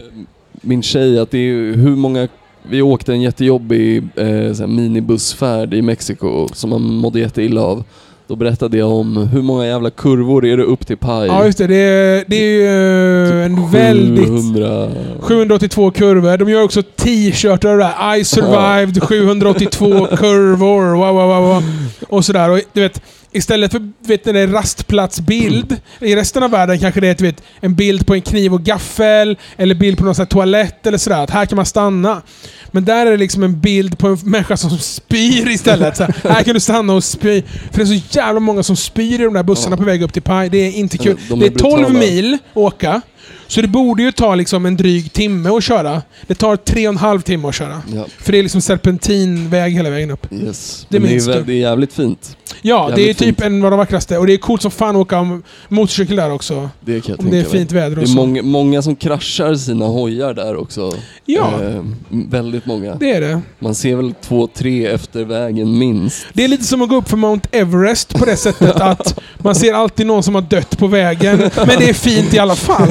min 0.53 0.83
tjej 0.83 1.19
att 1.19 1.31
det 1.31 1.39
är 1.39 1.77
hur 1.77 1.97
många 1.97 2.29
vi 2.63 2.83
åkte 2.83 3.13
en 3.13 3.23
jättejobbig 3.23 4.03
eh, 4.17 4.67
minibussfärd 4.67 5.75
i 5.75 5.83
Mexiko 5.83 6.49
som 6.53 6.71
man 6.71 6.83
mådde 6.83 7.21
jätteilla 7.21 7.61
av. 7.61 7.85
Då 8.27 8.37
berättade 8.37 8.79
jag 8.79 8.91
om 8.91 9.17
hur 9.17 9.43
många 9.43 9.67
jävla 9.67 9.91
kurvor 9.91 10.47
är 10.47 10.57
det 10.57 10.63
upp 10.63 10.87
till 10.87 10.97
Pai? 10.97 11.27
Ja, 11.27 11.45
just 11.45 11.59
det. 11.59 11.67
Det 11.67 11.75
är, 11.77 12.25
det 12.27 12.37
är 12.37 12.45
ju 12.45 13.39
eh, 13.39 13.45
en 13.45 13.71
väldigt... 13.71 14.29
700... 14.29 14.91
782 15.21 15.91
kurvor. 15.91 16.37
De 16.37 16.49
gör 16.49 16.63
också 16.63 16.83
t-shirtar 16.83 17.73
och 17.73 17.79
det 17.79 17.85
där. 17.85 18.17
I 18.17 18.25
survived 18.25 19.03
782 19.03 20.07
kurvor. 20.17 20.97
Wow, 20.97 21.15
wow, 21.15 21.29
wow, 21.29 21.43
wow. 21.43 21.63
Och 22.09 22.25
sådär. 22.25 22.51
Och 22.51 22.61
du 22.73 22.81
vet, 22.81 23.03
istället 23.33 23.73
för 23.73 23.93
vet, 23.99 24.25
du, 24.25 24.41
en 24.41 24.53
rastplatsbild, 24.53 25.77
i 26.01 26.17
resten 26.17 26.43
av 26.43 26.51
världen 26.51 26.79
kanske 26.79 27.01
det 27.01 27.09
är 27.09 27.25
vet, 27.25 27.43
en 27.61 27.75
bild 27.75 28.07
på 28.07 28.15
en 28.15 28.23
kniv 28.23 28.55
och 28.55 28.63
gaffel, 28.63 29.39
eller 29.57 29.75
bild 29.75 29.99
på 29.99 30.05
någon 30.05 30.15
sån 30.15 30.23
här 30.23 30.29
toalett 30.29 30.87
eller 30.87 30.99
sådär. 30.99 31.23
Att 31.25 31.31
här 31.31 31.47
kan 31.47 31.57
man 31.57 31.67
stanna. 31.67 32.23
Men 32.71 32.85
där 32.85 33.07
är 33.07 33.11
det 33.11 33.17
liksom 33.17 33.43
en 33.43 33.61
bild 33.61 33.99
på 33.99 34.07
en 34.07 34.19
människa 34.25 34.57
som 34.57 34.79
spyr 34.79 35.49
istället. 35.51 35.97
Så 35.97 36.05
här, 36.05 36.15
här 36.31 36.43
kan 36.43 36.55
du 36.55 36.61
stanna 36.61 36.95
och 36.95 37.05
spy. 37.05 37.43
För 37.71 37.79
det 37.79 37.83
är 37.83 37.99
så 37.99 38.19
jävla 38.19 38.41
många 38.41 38.63
som 38.63 38.77
spyr 38.77 39.21
i 39.21 39.25
de 39.25 39.35
där 39.35 39.43
bussarna 39.43 39.77
på 39.77 39.85
väg 39.85 40.03
upp 40.03 40.13
till 40.13 40.23
Pai. 40.23 40.49
Det 40.49 40.59
är 40.59 40.73
inte 40.73 40.99
kul. 40.99 41.19
De 41.29 41.43
är 41.43 41.51
det 41.51 41.55
är 41.55 41.59
12 41.59 41.75
brutala. 41.75 41.99
mil 41.99 42.39
åka. 42.55 43.03
Så 43.47 43.61
det 43.63 43.69
borde 43.69 44.03
ju 44.03 44.13
ta 44.13 44.35
liksom 44.35 44.67
en 44.67 44.77
dryg 44.77 45.13
timme 45.13 45.49
att 45.51 45.65
köra. 45.65 46.03
Det 46.27 46.35
tar 46.35 46.57
tre 46.57 46.89
och 46.89 46.93
en 46.93 46.99
halv 46.99 47.21
timme 47.21 47.49
att 47.49 47.55
köra. 47.55 47.83
Ja, 47.95 48.07
För 48.19 48.33
det 48.33 48.39
är 48.39 48.43
liksom 48.43 48.61
serpentinväg 48.61 49.73
hela 49.73 49.91
vägen 49.91 50.11
upp. 50.11 50.33
yes. 50.33 50.87
Det 50.89 50.99
det, 50.99 51.09
är, 51.17 51.43
det 51.47 51.53
är 51.53 51.57
jävligt 51.57 51.93
fint. 51.93 52.37
Ja, 52.63 52.87
det 52.87 52.93
är 52.95 52.99
Jävligt 52.99 53.19
typ 53.19 53.27
fint. 53.27 53.41
en 53.41 53.65
av 53.65 53.71
de 53.71 53.77
vackraste. 53.77 54.19
Och 54.19 54.27
det 54.27 54.33
är 54.33 54.37
coolt 54.39 54.63
som 54.63 54.71
fan 54.71 54.97
att 54.97 55.01
åka 55.03 55.41
motorcykel 55.69 56.17
där 56.17 56.33
också. 56.33 56.71
Det 56.81 57.01
kan 57.01 57.15
jag 57.19 57.21
Om 57.27 57.31
det 57.31 57.39
är 57.39 57.45
fint 57.45 57.73
väder 57.73 57.91
Det 57.91 57.97
och 57.97 58.03
är 58.03 58.07
så. 58.07 58.15
många, 58.15 58.43
många 58.43 58.83
som 58.83 58.97
kraschar 58.97 59.55
sina 59.55 59.85
hojar 59.87 60.35
där 60.35 60.57
också. 60.57 60.93
Ja, 61.25 61.53
Eh, 61.63 61.83
väldigt 62.11 62.67
många. 62.67 62.95
det 62.95 63.11
är 63.13 63.21
det. 63.21 63.41
Man 63.59 63.75
ser 63.75 63.97
väl 63.97 64.15
två, 64.23 64.47
tre 64.55 64.87
efter 64.87 65.25
vägen 65.25 65.79
minst. 65.79 66.27
Det 66.33 66.45
är 66.45 66.49
lite 66.49 66.65
som 66.65 66.83
att 66.83 66.89
gå 66.89 66.97
upp 66.97 67.09
för 67.09 67.17
Mount 67.17 67.49
Everest 67.53 68.15
på 68.15 68.25
det 68.25 68.37
sättet 68.37 68.77
att 68.81 69.19
man 69.39 69.55
ser 69.55 69.73
alltid 69.75 70.07
någon 70.07 70.23
som 70.23 70.35
har 70.35 70.43
dött 70.43 70.79
på 70.79 70.87
vägen. 70.87 71.39
Men 71.57 71.79
det 71.79 71.89
är 71.89 71.95
fint 71.95 72.35
i 72.35 72.39
alla 72.39 72.57
fall. 72.57 72.89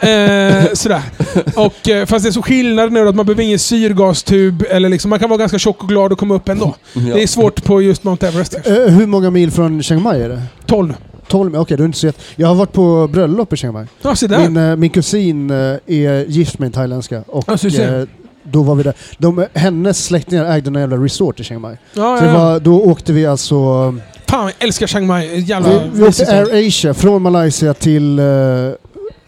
Eh, 0.00 0.64
sådär. 0.72 1.02
Och, 1.56 1.88
eh, 1.88 2.06
fast 2.06 2.24
det 2.24 2.28
är 2.28 2.32
så 2.32 2.42
skillnad 2.42 2.92
nu 2.92 3.08
att 3.08 3.14
man 3.14 3.26
behöver 3.26 3.42
ingen 3.42 3.58
syrgastub. 3.58 4.64
Eller 4.70 4.88
liksom, 4.88 5.10
man 5.10 5.18
kan 5.18 5.28
vara 5.30 5.38
ganska 5.38 5.58
tjock 5.58 5.82
och 5.82 5.88
glad 5.88 6.12
och 6.12 6.18
komma 6.18 6.34
upp 6.34 6.48
ändå. 6.48 6.74
Ja. 6.92 7.00
Det 7.14 7.22
är 7.22 7.26
svårt 7.26 7.64
på 7.64 7.82
just 7.82 8.04
Mount 8.04 8.26
Everest. 8.28 8.54
Eh, 8.66 8.72
hur 8.74 9.06
många 9.06 9.30
mil 9.30 9.50
från 9.50 9.82
Chiang 9.82 10.02
Mai 10.02 10.22
är 10.22 10.28
det? 10.28 10.42
12. 10.66 10.94
12 11.28 11.56
Okej, 11.56 11.76
du 11.76 11.82
är 11.82 11.86
inte 11.86 11.98
så 11.98 12.06
jätte... 12.06 12.20
Jag 12.36 12.48
har 12.48 12.54
varit 12.54 12.72
på 12.72 13.08
bröllop 13.12 13.52
i 13.52 13.56
Chiang 13.56 13.72
Mai. 13.72 13.86
Ja, 14.02 14.16
se 14.16 14.26
där. 14.26 14.48
Min, 14.48 14.56
eh, 14.56 14.76
min 14.76 14.90
kusin 14.90 15.50
eh, 15.50 15.56
är 15.86 16.24
gift 16.28 16.58
med 16.58 16.66
en 16.66 16.72
thailändska. 16.72 17.24
Och 17.26 17.44
Ja, 17.46 18.06
då 18.44 18.62
var 18.62 18.74
vi 18.74 18.82
där. 18.82 18.94
De, 19.18 19.46
hennes 19.54 20.04
släktingar 20.04 20.44
ägde 20.44 20.68
en 20.68 20.74
jävla 20.74 20.96
resort 20.96 21.40
i 21.40 21.44
Chiang 21.44 21.60
Mai. 21.60 21.76
ja, 21.94 22.16
Så 22.18 22.24
ja, 22.24 22.30
ja. 22.32 22.38
var, 22.38 22.60
då 22.60 22.82
åkte 22.82 23.12
vi 23.12 23.26
alltså... 23.26 23.54
Fan, 24.28 24.44
jag 24.44 24.52
älskar 24.58 24.86
Chiang 24.86 25.06
Mai. 25.06 25.40
Jävla 25.40 25.68
Vi, 25.68 25.78
vi 25.94 26.02
åkte. 26.02 26.36
Air 26.36 26.66
Asia 26.68 26.94
från 26.94 27.22
Malaysia 27.22 27.74
till... 27.74 28.18
eh, 28.18 28.24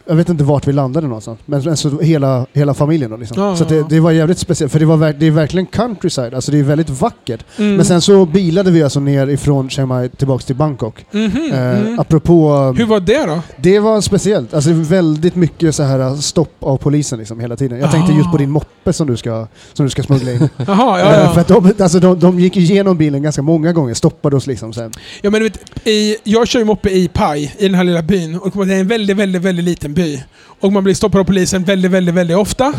jag 0.07 0.15
vet 0.15 0.29
inte 0.29 0.45
vart 0.45 0.69
vi 0.69 0.73
landade 0.73 1.07
någonstans. 1.07 1.39
Men, 1.47 1.63
men 1.63 1.77
så 1.77 2.01
hela, 2.01 2.47
hela 2.53 2.75
familjen 2.75 3.11
då 3.11 3.17
liksom. 3.17 3.43
Ja, 3.43 3.57
så 3.57 3.65
det, 3.65 3.85
det 3.89 4.01
var 4.01 4.11
jävligt 4.11 4.39
speciellt. 4.39 4.73
För 4.73 4.79
det, 4.79 4.87
var, 4.87 5.13
det 5.19 5.27
är 5.27 5.31
verkligen 5.31 5.67
countryside. 5.67 6.35
Alltså 6.35 6.53
det 6.53 6.59
är 6.59 6.63
väldigt 6.63 6.91
vackert. 6.91 7.45
Mm. 7.59 7.77
Men 7.77 7.85
sen 7.85 8.01
så 8.01 8.27
bilade 8.27 8.71
vi 8.71 8.83
alltså 8.83 9.01
ner 9.01 9.27
ifrån 9.27 9.71
Chiang 9.71 9.89
Mai 9.89 10.09
tillbaks 10.09 10.45
till 10.45 10.57
Bangkok. 10.57 11.05
Mhm, 11.11 11.51
Eh, 11.53 11.61
mm. 11.81 11.99
Apropå... 11.99 12.51
Hur 12.79 12.87
var 12.87 13.01
det 13.01 13.27
då? 13.27 13.41
Det 13.57 13.79
var 13.79 14.01
speciellt. 14.01 14.55
Alltså 14.55 14.71
väldigt 14.73 15.35
mycket 15.35 15.75
så 15.75 15.83
här 15.83 16.17
stopp 16.17 16.57
av 16.61 16.77
polisen 16.77 17.19
liksom 17.19 17.41
hela 17.41 17.57
tiden. 17.57 17.79
Jag 17.79 17.91
tänkte 17.91 18.13
Ah. 18.13 18.17
just 18.17 18.31
på 18.31 18.37
din 18.39 18.51
moppe 18.51 18.93
som 18.93 19.07
du 19.07 19.17
ska, 19.17 19.47
som 19.73 19.87
du 19.87 19.91
ska 19.91 20.03
smuggla 20.03 20.33
in. 20.33 20.39
Jaha, 20.67 20.99
ja, 21.01 21.13
Eh, 21.13 21.21
ja. 21.25 21.33
För 21.33 21.41
att 21.41 21.49
de, 21.49 21.73
alltså 21.83 22.01
de, 22.01 22.19
de 22.19 22.41
gick 22.41 22.57
igenom 22.57 22.97
bilen 22.99 23.23
ganska 23.23 23.43
många 23.43 23.73
gånger, 23.73 23.95
stoppade 23.95 24.37
oss 24.37 24.47
liksom 24.47 24.73
sen. 24.73 24.93
Ja 25.23 25.31
men 25.31 25.41
du 25.41 25.49
vet, 25.49 25.87
i, 25.89 26.17
jag 26.25 26.49
kör 26.49 26.59
ju 26.59 26.65
moppe 26.65 26.91
i 26.91 27.09
Pai, 27.09 27.53
i 27.59 27.63
den 27.67 27.75
här 27.75 27.85
lilla 27.85 28.03
byn. 28.03 28.39
Och 28.39 28.67
det 28.67 28.75
är 28.75 28.81
en 28.81 28.89
väldigt, 28.89 29.17
väldigt, 29.17 29.43
väldigt 29.43 29.65
liten 29.65 29.94
by. 29.95 30.23
Och 30.61 30.73
man 30.73 30.85
blir 30.85 30.95
stoppad 30.95 31.21
av 31.21 31.25
polisen 31.25 31.65
väldigt, 31.65 31.91
väldigt, 31.91 32.15
väldigt 32.15 32.37
ofta. 32.37 32.73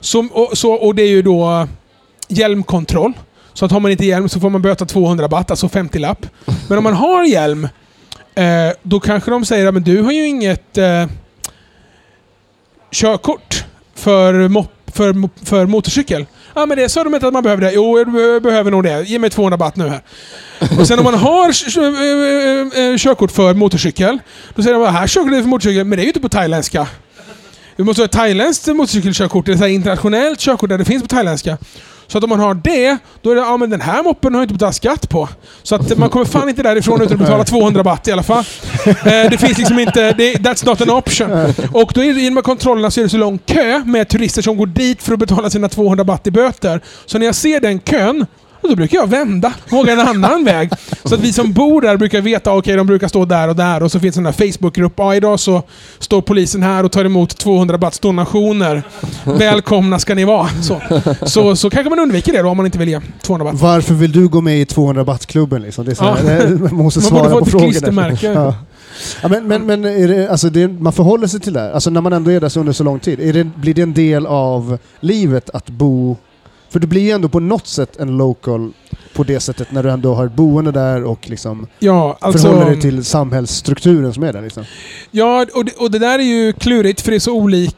Så, 0.00 0.28
och, 0.32 0.58
så, 0.58 0.72
och 0.72 0.94
det 0.94 1.02
är 1.02 1.08
ju 1.08 1.22
då 1.22 1.50
eh, 1.50 1.66
hjälmkontroll. 2.28 3.12
Så 3.52 3.64
att 3.64 3.72
har 3.72 3.80
man 3.80 3.90
inte 3.90 4.06
hjälm 4.06 4.28
så 4.28 4.40
får 4.40 4.50
man 4.50 4.62
böta 4.62 4.86
200 4.86 5.28
baht, 5.28 5.50
alltså 5.50 5.68
50 5.68 5.98
lapp. 5.98 6.26
Men 6.68 6.78
om 6.78 6.84
man 6.84 6.94
har 6.94 7.24
hjälm, 7.24 7.68
eh, 8.34 8.44
då 8.82 9.00
kanske 9.00 9.30
de 9.30 9.44
säger 9.44 9.66
att 9.66 9.84
du 9.84 10.02
har 10.02 10.12
ju 10.12 10.26
inget 10.26 10.78
eh, 10.78 11.06
körkort 12.92 13.64
för, 13.94 14.48
mop, 14.48 14.72
för, 14.86 15.44
för 15.44 15.66
motorcykel. 15.66 16.26
Ja 16.56 16.66
men 16.66 16.78
det 16.78 16.88
sa 16.88 17.04
de 17.04 17.14
inte 17.14 17.26
att 17.26 17.32
man 17.32 17.42
behöver 17.42 17.62
det. 17.62 17.72
Jo, 17.72 17.98
jag 17.98 18.42
behöver 18.42 18.70
nog 18.70 18.84
det. 18.84 19.02
Ge 19.02 19.18
mig 19.18 19.30
200 19.30 19.56
baht 19.56 19.76
nu 19.76 19.88
här. 19.88 20.00
Och 20.80 20.86
sen 20.86 20.98
om 20.98 21.04
man 21.04 21.14
har 21.14 21.48
eh, 21.48 22.82
eh, 22.82 22.90
eh, 22.90 22.96
körkort 22.96 23.30
för 23.30 23.54
motorcykel, 23.54 24.18
då 24.54 24.62
säger 24.62 24.78
de 24.78 24.84
att 24.84 24.92
här 24.92 25.06
körkortet 25.06 25.38
är 25.38 25.42
för 25.42 25.48
motorcykel, 25.48 25.84
men 25.84 25.96
det 25.96 26.02
är 26.02 26.04
ju 26.04 26.08
inte 26.08 26.20
på 26.20 26.28
thailändska. 26.28 26.86
Du 27.76 27.84
måste 27.84 28.02
ha 28.02 28.04
ett 28.04 28.12
thailändskt 28.12 28.66
motorcykelkörkort, 28.66 29.48
eller 29.48 29.58
så 29.58 29.66
internationellt 29.66 30.40
körkort 30.40 30.68
där 30.70 30.78
det 30.78 30.84
finns 30.84 31.02
på 31.02 31.08
thailändska. 31.08 31.58
Så 32.06 32.18
att 32.18 32.24
om 32.24 32.30
man 32.30 32.40
har 32.40 32.54
det, 32.54 32.98
då 33.22 33.30
är 33.30 33.34
det 33.34 33.40
ja 33.40 33.56
men 33.56 33.70
den 33.70 33.80
här 33.80 34.02
moppen 34.02 34.34
har 34.34 34.40
jag 34.40 34.44
inte 34.44 34.54
betalat 34.54 34.74
skatt 34.74 35.08
på. 35.08 35.28
Så 35.62 35.74
att 35.74 35.98
man 35.98 36.10
kommer 36.10 36.24
fan 36.24 36.48
inte 36.48 36.62
därifrån 36.62 37.02
utan 37.02 37.12
att 37.12 37.18
betala 37.18 37.44
200 37.44 37.82
baht 37.82 38.08
i 38.08 38.12
alla 38.12 38.22
fall. 38.22 38.44
Eh, 38.86 39.30
det 39.30 39.38
finns 39.40 39.58
liksom 39.58 39.78
inte, 39.78 40.12
det, 40.12 40.34
that's 40.34 40.66
not 40.66 40.80
an 40.80 40.90
option. 40.90 41.30
Och 41.72 41.92
då 41.94 42.04
är 42.04 42.14
det, 42.14 42.20
genom 42.20 42.42
kontrollerna 42.42 42.90
så 42.90 43.00
är 43.00 43.04
det 43.04 43.10
så 43.10 43.16
lång 43.16 43.38
kö 43.38 43.82
med 43.84 44.08
turister 44.08 44.42
som 44.42 44.56
går 44.56 44.66
dit 44.66 45.02
för 45.02 45.12
att 45.12 45.18
betala 45.18 45.50
sina 45.50 45.68
200 45.68 46.04
baht 46.04 46.26
i 46.26 46.30
böter. 46.30 46.80
Så 47.06 47.18
när 47.18 47.26
jag 47.26 47.34
ser 47.34 47.60
den 47.60 47.80
kön, 47.80 48.26
då 48.62 48.76
brukar 48.76 48.98
jag 48.98 49.06
vända 49.10 49.52
och 49.70 49.78
åka 49.78 49.92
en 49.92 50.00
annan 50.00 50.44
väg. 50.44 50.70
Så 51.04 51.14
att 51.14 51.20
vi 51.20 51.32
som 51.32 51.52
bor 51.52 51.80
där 51.82 51.96
brukar 51.96 52.20
veta, 52.20 52.52
okej 52.52 52.76
de 52.76 52.86
brukar 52.86 53.08
stå 53.08 53.24
där 53.24 53.48
och 53.48 53.56
där 53.56 53.82
och 53.82 53.92
så 53.92 54.00
finns 54.00 54.16
en 54.16 54.32
Facebookgrupp. 54.32 54.92
Ja, 54.96 55.14
idag 55.14 55.40
så 55.40 55.62
står 55.98 56.20
polisen 56.22 56.62
här 56.62 56.84
och 56.84 56.92
tar 56.92 57.04
emot 57.04 57.36
200 57.38 57.78
bahts 57.78 57.98
donationer. 57.98 58.82
Välkomna 59.24 59.98
ska 59.98 60.14
ni 60.14 60.24
vara. 60.24 60.48
Så, 60.62 60.80
så, 61.26 61.56
så 61.56 61.70
kanske 61.70 61.90
man 61.90 61.98
undviker 61.98 62.32
det 62.32 62.42
då 62.42 62.48
om 62.48 62.56
man 62.56 62.66
inte 62.66 62.78
vill 62.78 62.88
ge 62.88 63.00
200 63.22 63.44
baht. 63.52 63.60
Varför 63.62 63.94
vill 63.94 64.12
du 64.12 64.28
gå 64.28 64.40
med 64.40 64.60
i 64.60 64.66
200 64.66 65.04
baht-klubben 65.04 65.62
liksom? 65.62 65.84
Det 65.84 65.90
är 65.90 65.94
så 65.94 66.04
här, 66.04 66.40
Ja. 66.42 66.58
man 66.58 66.74
måste 66.74 67.00
Man 67.00 67.08
svara 67.08 67.22
borde 67.22 67.32
få 67.34 67.38
på 67.40 67.44
ett 67.44 67.50
frågor. 67.50 67.70
klistermärke. 67.70 68.26
Ja. 68.32 68.54
Ja, 69.22 69.28
men 69.28 69.46
men, 69.46 69.66
men 69.66 69.82
det, 69.82 70.28
alltså 70.30 70.50
det, 70.50 70.68
man 70.68 70.92
förhåller 70.92 71.26
sig 71.26 71.40
till 71.40 71.52
det 71.52 71.60
här. 71.60 71.70
Alltså 71.70 71.90
när 71.90 72.00
man 72.00 72.12
ändå 72.12 72.30
är 72.32 72.40
där 72.40 72.48
så 72.48 72.60
under 72.60 72.72
så 72.72 72.84
lång 72.84 72.98
tid. 73.00 73.18
Det, 73.34 73.44
blir 73.44 73.74
det 73.74 73.82
en 73.82 73.94
del 73.94 74.26
av 74.26 74.78
livet 75.00 75.50
att 75.50 75.66
bo... 75.70 76.16
För 76.70 76.80
du 76.80 76.86
blir 76.86 77.00
ju 77.00 77.10
ändå 77.10 77.28
på 77.28 77.40
något 77.40 77.66
sätt 77.66 77.96
en 77.96 78.16
local 78.16 78.72
på 79.14 79.24
det 79.24 79.40
sättet 79.40 79.72
när 79.72 79.82
du 79.82 79.90
ändå 79.90 80.14
har 80.14 80.26
ett 80.26 80.32
boende 80.32 80.72
där 80.72 81.04
och 81.04 81.30
liksom 81.30 81.66
Ja, 81.78 82.18
alltså... 82.20 82.48
förhåller 82.48 82.70
dig 82.70 82.80
till 82.80 83.04
samhällsstrukturen 83.04 84.14
som 84.14 84.22
är 84.22 84.32
där. 84.32 84.42
Liksom. 84.42 84.64
Ja, 85.10 85.46
och 85.54 85.64
det, 85.64 85.72
och 85.72 85.90
det 85.90 85.98
där 85.98 86.18
är 86.18 86.22
ju 86.22 86.52
klurigt 86.52 87.00
för 87.00 87.10
det 87.10 87.16
är 87.16 87.20
så 87.20 87.32
olika 87.32 87.74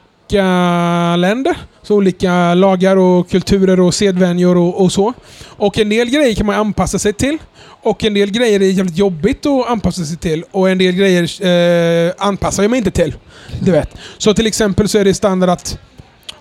länder. 1.16 1.56
Så 1.82 1.94
olika 1.94 2.54
lagar 2.54 2.96
och 2.96 3.30
kulturer 3.30 3.80
och 3.80 3.94
sedvänjor 3.94 4.56
och, 4.56 4.82
och 4.82 4.92
så. 4.92 5.12
Och 5.46 5.78
en 5.78 5.88
del 5.88 6.10
grejer 6.10 6.34
kan 6.34 6.46
man 6.46 6.54
anpassa 6.56 6.98
sig 6.98 7.12
till. 7.12 7.38
Och 7.82 8.04
en 8.04 8.14
del 8.14 8.30
grejer 8.30 8.60
är 8.60 8.70
jävligt 8.70 8.98
jobbigt 8.98 9.46
att 9.46 9.68
anpassa 9.68 10.04
sig 10.04 10.16
till. 10.16 10.44
Och 10.50 10.70
en 10.70 10.78
del 10.78 10.94
grejer 10.94 11.46
eh, 11.46 12.12
anpassar 12.18 12.62
jag 12.62 12.70
mig 12.70 12.78
inte 12.78 12.90
till. 12.90 13.14
Du 13.60 13.72
vet. 13.72 13.90
Så 14.18 14.34
till 14.34 14.46
exempel 14.46 14.88
så 14.88 14.98
är 14.98 15.04
det 15.04 15.14
standard 15.14 15.50
att 15.50 15.78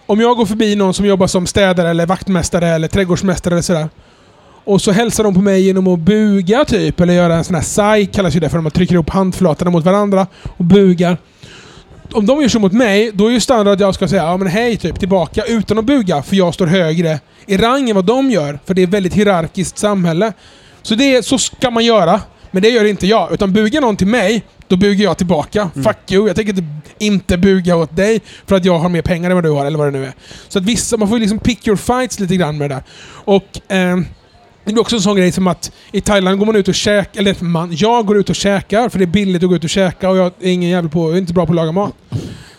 om 0.08 0.20
jag 0.20 0.38
går 0.38 0.46
förbi 0.46 0.76
någon 0.76 0.94
som 0.94 1.06
jobbar 1.06 1.28
som 1.28 1.48
städare 1.48 1.90
eller 1.90 2.06
vaktmästare 2.06 2.68
eller 2.68 2.88
trädgårdsmästare 2.88 3.54
eller 3.54 3.62
sådär. 3.62 3.90
Och 4.64 4.82
så 4.82 4.92
hälsar 4.92 5.24
de 5.24 5.34
på 5.34 5.42
mig 5.42 5.62
genom 5.62 5.88
att 5.88 6.00
buga 6.00 6.66
typ, 6.66 7.00
eller 7.00 7.14
göra 7.14 7.36
en 7.36 7.44
sån 7.44 7.56
här 7.56 7.62
sai, 7.62 8.06
kallas 8.06 8.36
ju 8.36 8.40
det 8.40 8.50
för. 8.50 8.60
Man 8.62 8.72
trycker 8.72 8.94
ihop 8.94 9.10
handflatorna 9.10 9.72
mot 9.72 9.86
varandra 9.86 10.28
och 10.58 10.66
bugar. 10.66 11.18
Om 12.12 12.26
de 12.26 12.42
gör 12.42 12.50
så 12.50 12.60
mot 12.60 12.74
mig, 12.74 13.12
då 13.14 13.28
är 13.28 13.32
ju 13.32 13.40
standard 13.40 13.74
att 13.74 13.80
jag 13.80 13.96
ska 13.96 14.08
säga 14.08 14.24
ja 14.24 14.38
men 14.38 14.48
hej 14.48 14.78
typ 14.78 15.00
tillbaka 15.00 15.44
utan 15.44 15.78
att 15.78 15.86
buga, 15.86 16.24
för 16.24 16.36
jag 16.36 16.54
står 16.54 16.68
högre 16.68 17.20
i 17.46 17.58
rang 17.58 17.90
än 17.90 17.96
vad 17.96 18.06
de 18.06 18.32
gör. 18.32 18.60
För 18.66 18.74
det 18.74 18.82
är 18.82 18.88
ett 18.88 18.94
väldigt 18.94 19.14
hierarkiskt 19.14 19.78
samhälle. 19.78 20.34
Så, 20.82 20.96
det, 20.96 21.26
så 21.26 21.38
ska 21.38 21.72
man 21.72 21.86
göra. 21.86 22.22
Men 22.58 22.62
det 22.62 22.70
gör 22.70 22.86
inte 22.86 23.08
jag. 23.08 23.34
Utan 23.34 23.54
bugar 23.54 23.82
någon 23.82 23.98
till 23.98 24.08
mig, 24.08 24.44
då 24.68 24.76
bugar 24.76 25.04
jag 25.04 25.18
tillbaka. 25.18 25.70
Fuck 25.76 26.12
you, 26.12 26.28
jag 26.28 26.36
tänker 26.36 26.54
inte, 26.54 26.66
inte 27.00 27.38
buga 27.38 27.76
åt 27.76 27.96
dig 27.96 28.22
för 28.46 28.56
att 28.56 28.66
jag 28.66 28.80
har 28.80 28.90
mer 28.90 29.02
pengar 29.02 29.30
än 29.30 29.36
vad 29.36 29.44
du 29.44 29.50
har, 29.50 29.66
eller 29.66 29.78
vad 29.78 29.88
det 29.88 30.00
nu 30.00 30.06
är. 30.06 30.14
Så 30.48 30.60
att 30.60 30.66
vissa, 30.66 30.98
man 30.98 31.08
får 31.08 31.20
liksom 31.20 31.40
pick 31.40 31.68
your 31.68 31.78
fights 31.78 32.20
lite 32.20 32.36
grann 32.36 32.58
med 32.58 32.70
det 32.70 32.76
där. 32.76 32.84
Och 33.10 33.60
ehm, 33.68 34.06
det 34.66 34.74
blir 34.74 34.82
också 34.82 34.96
en 34.96 35.02
sån 35.02 35.18
grej 35.18 35.32
som 35.32 35.48
att 35.48 35.72
i 35.92 36.02
Thailand 36.02 36.40
går 36.40 36.46
man 36.46 36.56
ut 36.56 36.68
och 36.68 36.76
käkar, 36.76 37.20
eller 37.22 37.44
man, 37.44 37.76
jag 37.76 38.06
går 38.06 38.18
ut 38.18 38.30
och 38.30 38.36
käkar 38.36 38.90
för 38.90 39.00
det 39.00 39.06
är 39.06 39.08
billigt 39.08 39.44
att 39.44 39.50
gå 39.50 39.56
ut 39.56 39.64
och 39.64 39.70
käka 39.70 40.10
och 40.10 40.18
jag 40.18 40.32
är 40.40 40.52
ingen 40.52 40.70
jävel 40.70 40.90
på, 40.90 41.12
är 41.12 41.18
inte 41.18 41.34
bra 41.34 41.46
på 41.46 41.52
att 41.52 41.56
laga 41.56 41.72
mat. 41.72 41.94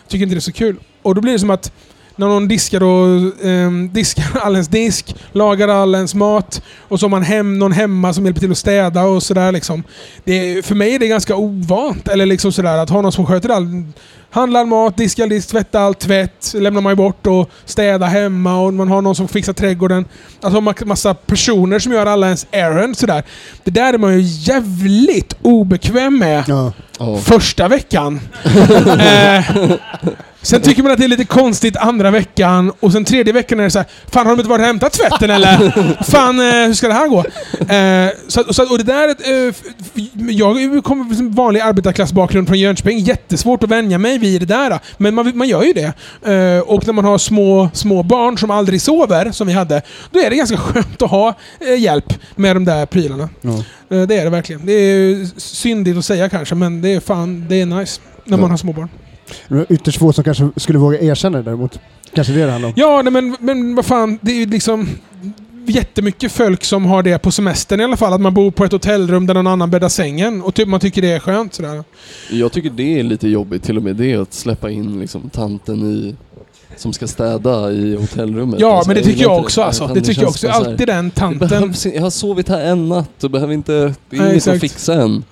Tycker 0.07 0.23
inte 0.23 0.35
det 0.35 0.39
är 0.39 0.41
så 0.41 0.51
kul. 0.51 0.75
Och 1.01 1.15
då 1.15 1.21
blir 1.21 1.33
det 1.33 1.39
som 1.39 1.49
att 1.49 1.71
när 2.19 2.27
någon 2.27 2.47
diskar 2.47 2.83
och 2.83 3.45
ehm, 3.45 3.89
diskar 3.93 4.25
all 4.41 4.53
ens 4.53 4.67
disk, 4.67 5.15
lagar 5.31 5.67
all 5.67 5.95
ens 5.95 6.15
mat 6.15 6.61
och 6.87 6.99
så 6.99 7.05
har 7.05 7.09
man 7.09 7.23
hem, 7.23 7.59
någon 7.59 7.71
hemma 7.71 8.13
som 8.13 8.25
hjälper 8.25 8.41
till 8.41 8.51
att 8.51 8.57
städa 8.57 9.03
och 9.03 9.23
sådär 9.23 9.51
liksom. 9.51 9.83
Det 10.23 10.33
är, 10.33 10.61
för 10.61 10.75
mig 10.75 10.95
är 10.95 10.99
det 10.99 11.07
ganska 11.07 11.35
ovant, 11.35 12.07
eller 12.07 12.25
liksom 12.25 12.51
sådär 12.51 12.77
att 12.77 12.89
ha 12.89 13.01
någon 13.01 13.11
som 13.11 13.25
sköter 13.25 13.49
all 13.49 13.83
handlar 14.31 14.65
mat, 14.65 14.97
diskar 14.97 15.27
disk, 15.27 15.49
tvättar 15.49 15.81
allt 15.81 15.99
tvätt, 15.99 16.53
lämnar 16.55 16.81
man 16.81 16.95
bort 16.95 17.27
och 17.27 17.49
städar 17.65 18.07
hemma 18.07 18.61
och 18.61 18.73
man 18.73 18.87
har 18.87 19.01
någon 19.01 19.15
som 19.15 19.27
fixar 19.27 19.53
trädgården. 19.53 20.05
Alltså 20.41 20.59
ma- 20.59 20.85
massa 20.85 21.13
personer 21.13 21.79
som 21.79 21.91
gör 21.91 22.05
alla 22.05 22.25
ens 22.25 22.47
errands 22.51 22.99
sådär. 22.99 23.23
Det 23.63 23.71
där 23.71 23.93
är 23.93 23.97
man 23.97 24.13
ju 24.13 24.21
jävligt 24.21 25.33
obekväm 25.41 26.19
med 26.19 26.43
Ja. 26.47 26.73
Ja. 26.99 27.17
första 27.17 27.67
veckan. 27.67 28.19
eh, 28.99 29.71
sen 30.41 30.61
tycker 30.61 30.83
man 30.83 30.91
att 30.91 30.97
det 30.97 31.03
är 31.03 31.07
lite 31.07 31.25
konstigt 31.25 31.77
andra 31.77 32.11
veckan 32.11 32.71
och 32.79 32.91
sen 32.91 33.05
tredje 33.05 33.33
veckan 33.33 33.59
är 33.59 33.63
det 33.63 33.71
så 33.71 33.79
här, 33.79 33.87
Fan 34.11 34.25
har 34.27 34.33
de 34.35 34.39
inte 34.39 34.49
varit 34.49 34.61
och 34.61 34.67
hämtat 34.67 34.93
tvätten 34.93 35.29
eller? 35.29 36.03
Fan, 36.11 36.39
eh, 36.39 36.45
hur 36.67 36.73
ska 36.73 36.87
det 36.87 36.93
här 36.93 37.07
gå? 37.07 37.19
Eh, 37.73 38.11
så, 38.27 38.53
så, 38.53 38.71
och 38.71 38.77
det 38.77 38.83
där... 38.83 39.09
Eh, 39.09 39.53
jag 40.29 40.83
kommer 40.83 41.15
från 41.15 41.31
vanlig 41.31 41.59
arbetarklassbakgrund 41.61 42.47
från 42.47 42.59
Jönköping. 42.59 42.99
Jättesvårt 42.99 43.63
att 43.63 43.69
vänja 43.69 43.97
mig 43.97 44.17
vid 44.17 44.41
det 44.41 44.45
där. 44.45 44.79
Men 44.97 45.15
man, 45.15 45.37
man 45.37 45.47
gör 45.47 45.63
ju 45.63 45.73
det. 45.73 45.93
Eh, 46.33 46.59
och 46.59 46.85
när 46.87 46.93
man 46.93 47.05
har 47.05 47.17
små, 47.17 47.69
små 47.73 48.03
barn 48.03 48.37
som 48.37 48.51
aldrig 48.51 48.81
sover, 48.81 49.31
som 49.31 49.47
vi 49.47 49.53
hade, 49.53 49.81
då 50.11 50.19
är 50.19 50.29
det 50.29 50.35
ganska 50.35 50.57
skönt 50.57 51.01
att 51.01 51.09
ha 51.09 51.33
eh, 51.59 51.79
hjälp 51.81 52.13
med 52.35 52.55
de 52.55 52.65
där 52.65 52.85
prylarna. 52.85 53.29
Ja. 53.41 53.49
Eh, 53.97 54.07
Det 54.07 54.17
är 54.17 54.23
det 54.23 54.29
verkligen. 54.29 54.65
Det 54.65 54.73
är 54.73 55.39
syndigt 55.39 55.97
att 55.97 56.05
säga 56.05 56.29
kanske, 56.29 56.55
men 56.55 56.81
det 56.81 56.93
är 56.93 56.99
fan, 56.99 57.45
det 57.49 57.61
är 57.61 57.65
nice. 57.65 58.01
När 58.25 58.37
man 58.37 58.49
har 58.49 58.57
småbarn. 58.57 58.89
Det 58.89 59.05
är 59.05 59.08
Ytterst 59.69 59.97
få 59.99 60.13
som 60.13 60.23
kanske 60.23 60.49
skulle 60.55 60.79
våga 60.79 60.99
erkänna 61.01 61.37
det 61.37 61.43
däremot. 61.43 61.79
Kanske 62.15 62.33
det 62.33 62.45
det 62.45 62.51
handlar 62.51 62.69
om. 62.69 62.73
Ja, 62.77 63.01
nej, 63.01 63.13
men, 63.13 63.35
men 63.39 63.75
vad 63.75 63.85
fan, 63.85 64.19
det 64.21 64.31
är 64.31 64.35
ju 64.35 64.45
liksom 64.45 64.87
jättemycket 65.65 66.31
folk 66.31 66.63
som 66.63 66.85
har 66.85 67.03
det 67.03 67.17
på 67.19 67.31
semestern 67.31 67.79
i 67.81 67.83
alla 67.83 67.97
fall. 67.97 68.13
Att 68.13 68.21
man 68.21 68.33
bor 68.33 68.51
på 68.51 68.65
ett 68.65 68.71
hotellrum 68.71 69.25
där 69.27 69.33
någon 69.33 69.47
annan 69.47 69.71
bäddar 69.71 69.89
sängen 69.89 70.41
och 70.41 70.55
typ 70.55 70.67
man 70.67 70.79
tycker 70.79 71.01
det 71.01 71.11
är 71.11 71.19
skönt 71.19 71.53
sådär. 71.53 71.83
Jag 72.31 72.51
tycker 72.51 72.69
det 72.69 72.99
är 72.99 73.03
lite 73.03 73.27
jobbigt 73.27 73.63
till 73.63 73.77
och 73.77 73.83
med 73.83 73.95
det 73.95 74.15
att 74.15 74.33
släppa 74.33 74.69
in 74.69 74.99
liksom 74.99 75.29
tanten 75.29 75.83
i 75.91 76.15
som 76.77 76.93
ska 76.93 77.07
städa 77.07 77.71
i 77.71 77.95
hotellrummet. 77.95 78.59
Ja, 78.59 78.75
Alltså, 78.75 78.89
men 78.89 78.95
det 78.97 79.01
tycker 79.03 79.17
gillar 79.17 79.31
jag 79.31 79.37
inte 79.39 79.45
också 79.45 79.61
alltså. 79.61 79.87
Det 79.87 80.01
tycker 80.01 80.21
jag 80.21 80.29
också. 80.29 80.47
Alltid 80.49 80.87
den 80.87 81.09
Det 81.09 81.15
tanten. 81.15 81.47
behövs, 81.49 81.85
jag 81.85 82.01
har 82.01 82.09
sovit 82.09 82.49
här 82.49 82.61
en 82.65 82.89
natt 82.89 83.23
och 83.23 83.31
behöver 83.31 83.53
inte... 83.53 83.71
Det 83.73 83.79
är 83.81 83.93
Nej, 84.09 84.19
inget 84.21 84.35
exakt. 84.35 84.55
att 84.55 84.61
fixa 84.61 84.93
än. 84.93 85.23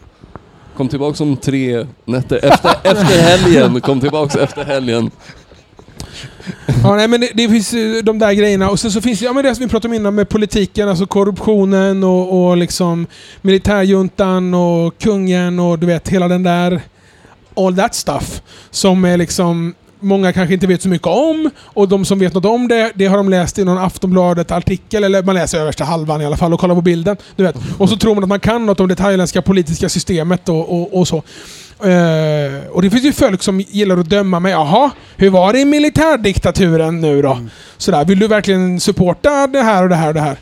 Kom 0.77 0.87
tillbaks 0.87 1.21
om 1.21 1.37
tre 1.37 1.87
nätter. 2.05 2.45
Efter, 2.45 2.69
efter 2.83 3.21
helgen. 3.21 3.81
Kom 3.81 3.99
tillbaks 3.99 4.35
efter 4.35 4.65
helgen. 4.65 5.11
Ja, 6.83 6.95
nej, 6.95 7.07
men 7.07 7.21
det, 7.21 7.31
det 7.33 7.49
finns 7.49 7.73
eh, 7.73 8.03
de 8.03 8.19
där 8.19 8.33
grejerna. 8.33 8.69
Och 8.69 8.79
sen 8.79 8.91
så 8.91 9.01
finns 9.01 9.19
det, 9.19 9.25
ja, 9.25 9.33
men 9.33 9.43
det 9.43 9.55
som 9.55 9.65
vi 9.65 9.69
pratade 9.69 9.87
om 9.87 9.93
innan 9.93 10.15
med 10.15 10.29
politiken, 10.29 10.89
alltså 10.89 11.07
korruptionen 11.07 12.03
och, 12.03 12.47
och 12.47 12.57
liksom 12.57 13.07
militärjuntan 13.41 14.53
och 14.53 14.97
kungen 14.97 15.59
och 15.59 15.79
du 15.79 15.87
vet 15.87 16.09
hela 16.09 16.27
den 16.27 16.43
där 16.43 16.81
all 17.55 17.75
that 17.75 17.95
stuff. 17.95 18.41
Som 18.71 19.05
är 19.05 19.17
liksom 19.17 19.73
många 19.99 20.33
kanske 20.33 20.53
inte 20.53 20.67
vet 20.67 20.81
så 20.81 20.89
mycket 20.89 21.07
om. 21.07 21.49
Och 21.59 21.87
de 21.87 22.05
som 22.05 22.19
vet 22.19 22.33
något 22.33 22.45
om 22.45 22.67
det, 22.67 22.91
det 22.95 23.05
har 23.05 23.17
de 23.17 23.29
läst 23.29 23.59
i 23.59 23.63
någon 23.63 23.77
Aftonbladet-artikel, 23.77 25.03
eller 25.03 25.23
man 25.23 25.35
läser 25.35 25.59
översta 25.59 25.83
halvan 25.83 26.21
i 26.21 26.25
alla 26.25 26.37
fall 26.37 26.53
och 26.53 26.59
kollar 26.59 26.75
på 26.75 26.81
bilden. 26.81 27.17
Du 27.35 27.43
vet. 27.43 27.55
Och 27.77 27.89
så 27.89 27.97
tror 27.97 28.15
man 28.15 28.23
att 28.23 28.29
man 28.29 28.39
kan 28.39 28.65
något 28.65 28.79
om 28.79 28.87
det 28.87 28.95
thailändska 28.95 29.41
politiska 29.41 29.89
systemet 29.89 30.49
och, 30.49 30.81
och, 30.81 30.99
och 30.99 31.07
så. 31.07 31.23
Eh, 31.83 32.67
och 32.71 32.81
det 32.81 32.89
finns 32.89 33.03
ju 33.03 33.13
folk 33.13 33.43
som 33.43 33.59
gillar 33.59 33.97
att 33.97 34.09
döma 34.09 34.39
mig. 34.39 34.51
Jaha, 34.51 34.91
hur 35.15 35.29
var 35.29 35.53
det 35.53 35.59
i 35.59 35.65
militärdiktaturen 35.65 37.01
nu 37.01 37.21
då? 37.21 37.39
Sådär, 37.77 38.05
vill 38.05 38.19
du 38.19 38.27
verkligen 38.27 38.79
supporta 38.79 39.47
det 39.47 39.61
här 39.61 39.83
och 39.83 39.89
det 39.89 39.95
här 39.95 40.07
och 40.07 40.13
det 40.13 40.21
här? 40.21 40.37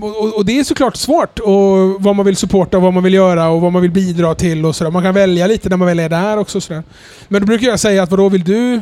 Och, 0.00 0.36
och, 0.36 0.44
det 0.44 0.58
är 0.58 0.64
såklart 0.64 0.96
svårt, 0.96 1.38
och 1.38 2.02
vad 2.02 2.16
man 2.16 2.26
vill 2.26 2.36
supporta 2.36 2.76
och 2.76 2.82
vad 2.82 2.92
man 2.92 3.02
vill 3.02 3.14
göra 3.14 3.48
och 3.48 3.60
vad 3.60 3.72
man 3.72 3.82
vill 3.82 3.90
bidra 3.90 4.34
till 4.34 4.64
och 4.66 4.76
sådär. 4.76 4.90
Man 4.90 5.02
kan 5.02 5.14
välja 5.14 5.46
lite 5.46 5.68
när 5.68 5.76
man 5.76 5.88
väl 5.88 5.98
är 5.98 6.08
där 6.08 6.36
också. 6.36 6.60
Sådär. 6.60 6.82
Men 7.28 7.40
då 7.42 7.46
brukar 7.46 7.66
jag 7.68 7.80
säga 7.80 8.02
att 8.02 8.10
vadå 8.10 8.28
vill 8.28 8.44
du... 8.44 8.80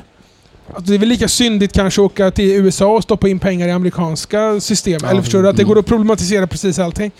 Att 0.74 0.86
det 0.86 0.94
är 0.94 0.98
väl 0.98 1.08
lika 1.08 1.28
syndigt 1.28 1.72
kanske 1.72 2.00
att 2.00 2.04
åka 2.06 2.30
till 2.30 2.50
USA 2.50 2.86
och 2.86 3.02
stoppa 3.02 3.28
in 3.28 3.38
pengar 3.38 3.68
i 3.68 3.70
amerikanska 3.70 4.60
system. 4.60 4.98
Ja, 5.02 5.10
Eller 5.10 5.22
förstår 5.22 5.42
du? 5.42 5.48
Att 5.48 5.56
det 5.56 5.64
går 5.64 5.78
att 5.78 5.86
problematisera 5.86 6.46
precis 6.46 6.78
allting. 6.78 7.10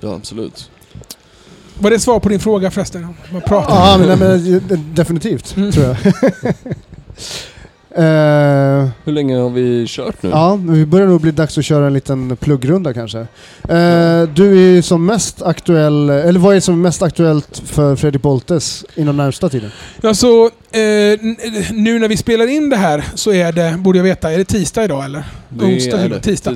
Ja, 0.00 0.14
absolut. 0.14 0.70
Var 1.78 1.90
det 1.90 1.98
svar 1.98 2.20
på 2.20 2.28
din 2.28 2.40
fråga 2.40 2.70
förresten? 2.70 3.14
Man 3.32 3.42
pratar. 3.42 3.74
Ja, 3.74 3.98
men, 3.98 4.18
nej, 4.18 4.60
men 4.68 4.94
definitivt, 4.94 5.56
Mm. 5.56 5.72
tror 5.72 5.86
jag. 5.86 5.96
Eh, 7.90 8.88
Hur 9.04 9.12
länge 9.12 9.36
har 9.38 9.50
vi 9.50 9.84
kört 9.88 10.22
nu? 10.22 10.30
ja, 10.30 10.58
vi 10.68 10.86
börjar 10.86 11.06
nog 11.06 11.20
bli 11.20 11.30
dags 11.30 11.58
att 11.58 11.64
köra 11.64 11.86
en 11.86 11.92
liten 11.92 12.36
pluggrunda 12.36 12.94
kanske. 12.94 13.18
Eh, 13.68 14.22
du 14.34 14.76
är 14.78 14.82
som 14.82 15.06
mest 15.06 15.42
aktuell, 15.42 16.10
eller 16.10 16.40
vad 16.40 16.56
är 16.56 16.60
som 16.60 16.82
mest 16.82 17.02
aktuellt 17.02 17.62
för 17.66 17.96
Fredrik 17.96 18.22
Boltes 18.22 18.84
inom 18.94 19.16
närmsta 19.16 19.48
tiden? 19.48 19.70
Alltså, 20.02 20.26
eh, 20.26 20.67
n- 20.72 21.36
nu 21.72 21.98
när 21.98 22.08
vi 22.08 22.16
spelar 22.16 22.46
in 22.46 22.68
det 22.70 22.76
här 22.76 23.04
så 23.14 23.32
är 23.32 23.52
det, 23.52 23.74
borde 23.78 23.98
jag 23.98 24.04
veta, 24.04 24.32
är 24.32 24.38
det 24.38 24.44
tisdag 24.44 24.84
idag 24.84 25.04
eller? 25.04 25.24
Det 25.48 25.64
onsdag, 25.64 26.00
är 26.00 26.08
det. 26.08 26.20
tisdag. 26.20 26.50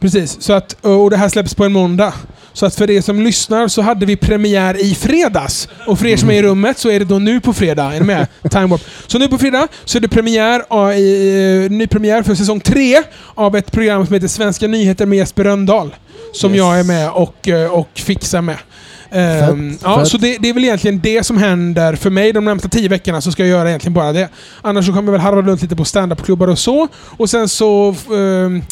Precis, 0.00 0.36
så 0.40 0.52
att, 0.52 0.76
och 0.84 1.10
det 1.10 1.16
här 1.16 1.28
släpps 1.28 1.54
på 1.54 1.64
en 1.64 1.72
måndag. 1.72 2.12
Så 2.52 2.66
att 2.66 2.74
för 2.74 2.90
er 2.90 3.00
som 3.00 3.20
lyssnar 3.22 3.68
så 3.68 3.82
hade 3.82 4.06
vi 4.06 4.16
premiär 4.16 4.80
i 4.84 4.94
fredags. 4.94 5.68
Och 5.86 5.98
för 5.98 6.06
er 6.06 6.16
som 6.16 6.30
är 6.30 6.34
i 6.34 6.42
rummet 6.42 6.78
så 6.78 6.90
är 6.90 6.98
det 6.98 7.04
då 7.04 7.18
nu 7.18 7.40
på 7.40 7.52
fredag. 7.52 7.94
Är 7.94 8.00
ni 8.00 8.06
med? 8.06 8.26
Time 8.50 8.66
Warp. 8.66 8.80
Så 9.06 9.18
nu 9.18 9.28
på 9.28 9.38
fredag 9.38 9.68
så 9.84 9.98
är 9.98 10.02
det 10.02 10.08
premiär, 10.08 10.60
eh, 10.70 11.70
ny 11.70 11.86
premiär 11.86 12.22
för 12.22 12.34
säsong 12.34 12.60
tre 12.60 13.02
av 13.34 13.56
ett 13.56 13.72
program 13.72 14.06
som 14.06 14.14
heter 14.14 14.28
Svenska 14.28 14.66
nyheter 14.66 15.06
med 15.06 15.18
Jesper 15.18 15.44
Röndahl. 15.44 15.94
Som 16.32 16.50
Yes. 16.50 16.58
jag 16.58 16.80
är 16.80 16.84
med 16.84 17.10
och, 17.10 17.48
eh, 17.48 17.70
och 17.72 17.88
fixar 17.94 18.42
med. 18.42 18.56
Fett, 19.16 19.80
ja, 19.82 20.04
så 20.04 20.18
det, 20.18 20.38
det 20.40 20.48
är 20.48 20.52
väl 20.52 20.64
egentligen 20.64 21.00
det 21.00 21.24
som 21.26 21.36
händer 21.36 21.94
för 21.94 22.10
mig 22.10 22.32
de 22.32 22.44
närmsta 22.44 22.68
tio 22.68 22.88
veckorna, 22.88 23.20
så 23.20 23.32
ska 23.32 23.42
jag 23.42 23.50
göra 23.50 23.68
egentligen 23.68 23.94
bara 23.94 24.12
det. 24.12 24.28
Annars 24.62 24.86
så 24.86 24.92
kommer 24.92 25.04
jag 25.04 25.12
väl 25.12 25.20
harva 25.20 25.42
runt 25.42 25.62
lite 25.62 25.76
på 25.76 25.84
standupklubbar 25.84 26.48
och 26.48 26.58
så. 26.58 26.88
Och 26.94 27.30
sen 27.30 27.48
så 27.48 27.94
ehm, 28.14 28.62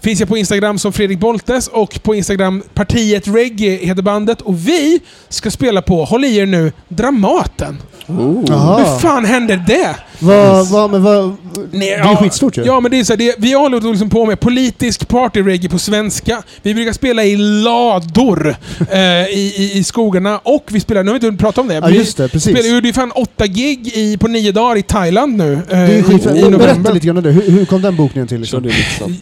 finns 0.00 0.20
jag 0.20 0.28
på 0.28 0.36
Instagram 0.36 0.78
som 0.78 0.92
Fredrik 0.92 1.18
Boltes 1.18 1.68
och 1.68 2.02
på 2.02 2.14
Instagram 2.14 2.62
Partiet 2.74 3.28
Reggae 3.28 3.76
heter 3.76 4.02
bandet. 4.02 4.40
Och 4.40 4.68
vi 4.68 5.00
ska 5.28 5.50
spela 5.50 5.82
på, 5.82 6.04
håll 6.04 6.24
i 6.24 6.36
er 6.36 6.46
nu, 6.46 6.72
Dramaten. 6.88 7.82
Oh. 8.06 8.78
Hur 8.78 8.98
fan 8.98 9.24
händer 9.24 9.64
det? 9.66 9.96
Vad, 10.20 10.68
vad, 10.68 10.90
men 10.90 11.02
vad, 11.02 11.36
Nej, 11.72 11.88
det 11.88 11.94
är 11.94 12.16
skitstort 12.16 12.58
ju. 12.58 12.62
Ja, 12.64 12.80
men 12.80 12.90
det 12.90 12.98
är 12.98 13.04
så 13.04 13.12
här, 13.12 13.18
det, 13.18 13.34
vi 13.38 13.52
håller 13.52 13.80
liksom 13.80 14.10
på 14.10 14.26
med 14.26 14.40
politisk 14.40 15.08
party-reggae 15.08 15.68
på 15.68 15.78
svenska. 15.78 16.42
Vi 16.62 16.74
brukar 16.74 16.92
spela 16.92 17.24
i 17.24 17.36
lador 17.36 18.56
eh, 18.90 19.00
i, 19.00 19.54
i, 19.56 19.70
i 19.78 19.84
skogarna. 19.84 20.38
Och 20.42 20.64
vi 20.68 20.80
spelar, 20.80 21.04
nu 21.04 21.10
har 21.10 21.18
vi 21.18 21.26
inte 21.26 21.42
pratat 21.42 21.58
om 21.58 21.68
det. 21.68 21.74
Ja, 21.74 21.86
vi 21.86 21.94
just 21.98 22.16
det, 22.16 22.28
precis. 22.28 22.58
spelar 22.58 22.80
det 22.80 22.88
är 22.88 22.92
fan 22.92 23.12
åtta 23.12 23.46
gig 23.46 23.86
i, 23.94 24.16
på 24.18 24.28
nio 24.28 24.52
dagar 24.52 24.76
i 24.76 24.82
Thailand 24.82 25.36
nu. 25.36 25.52
Eh, 25.52 25.60
Det 25.68 25.74
är 25.76 25.88
i, 25.98 26.02
skitfett. 26.02 26.36
i 26.36 26.40
Berätta 26.40 26.50
november. 26.50 26.92
lite 26.94 27.06
grann 27.06 27.16
om 27.16 27.22
det. 27.22 27.30
Hur, 27.30 27.50
hur 27.50 27.64
kom 27.64 27.82
den 27.82 27.96
bokningen 27.96 28.28
till? 28.28 28.40
Liksom? 28.40 28.70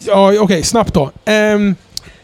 Ja, 0.07 0.33
okej, 0.39 0.63
snabbt 0.63 0.93
då. 0.93 1.11
Ehm, 1.25 1.75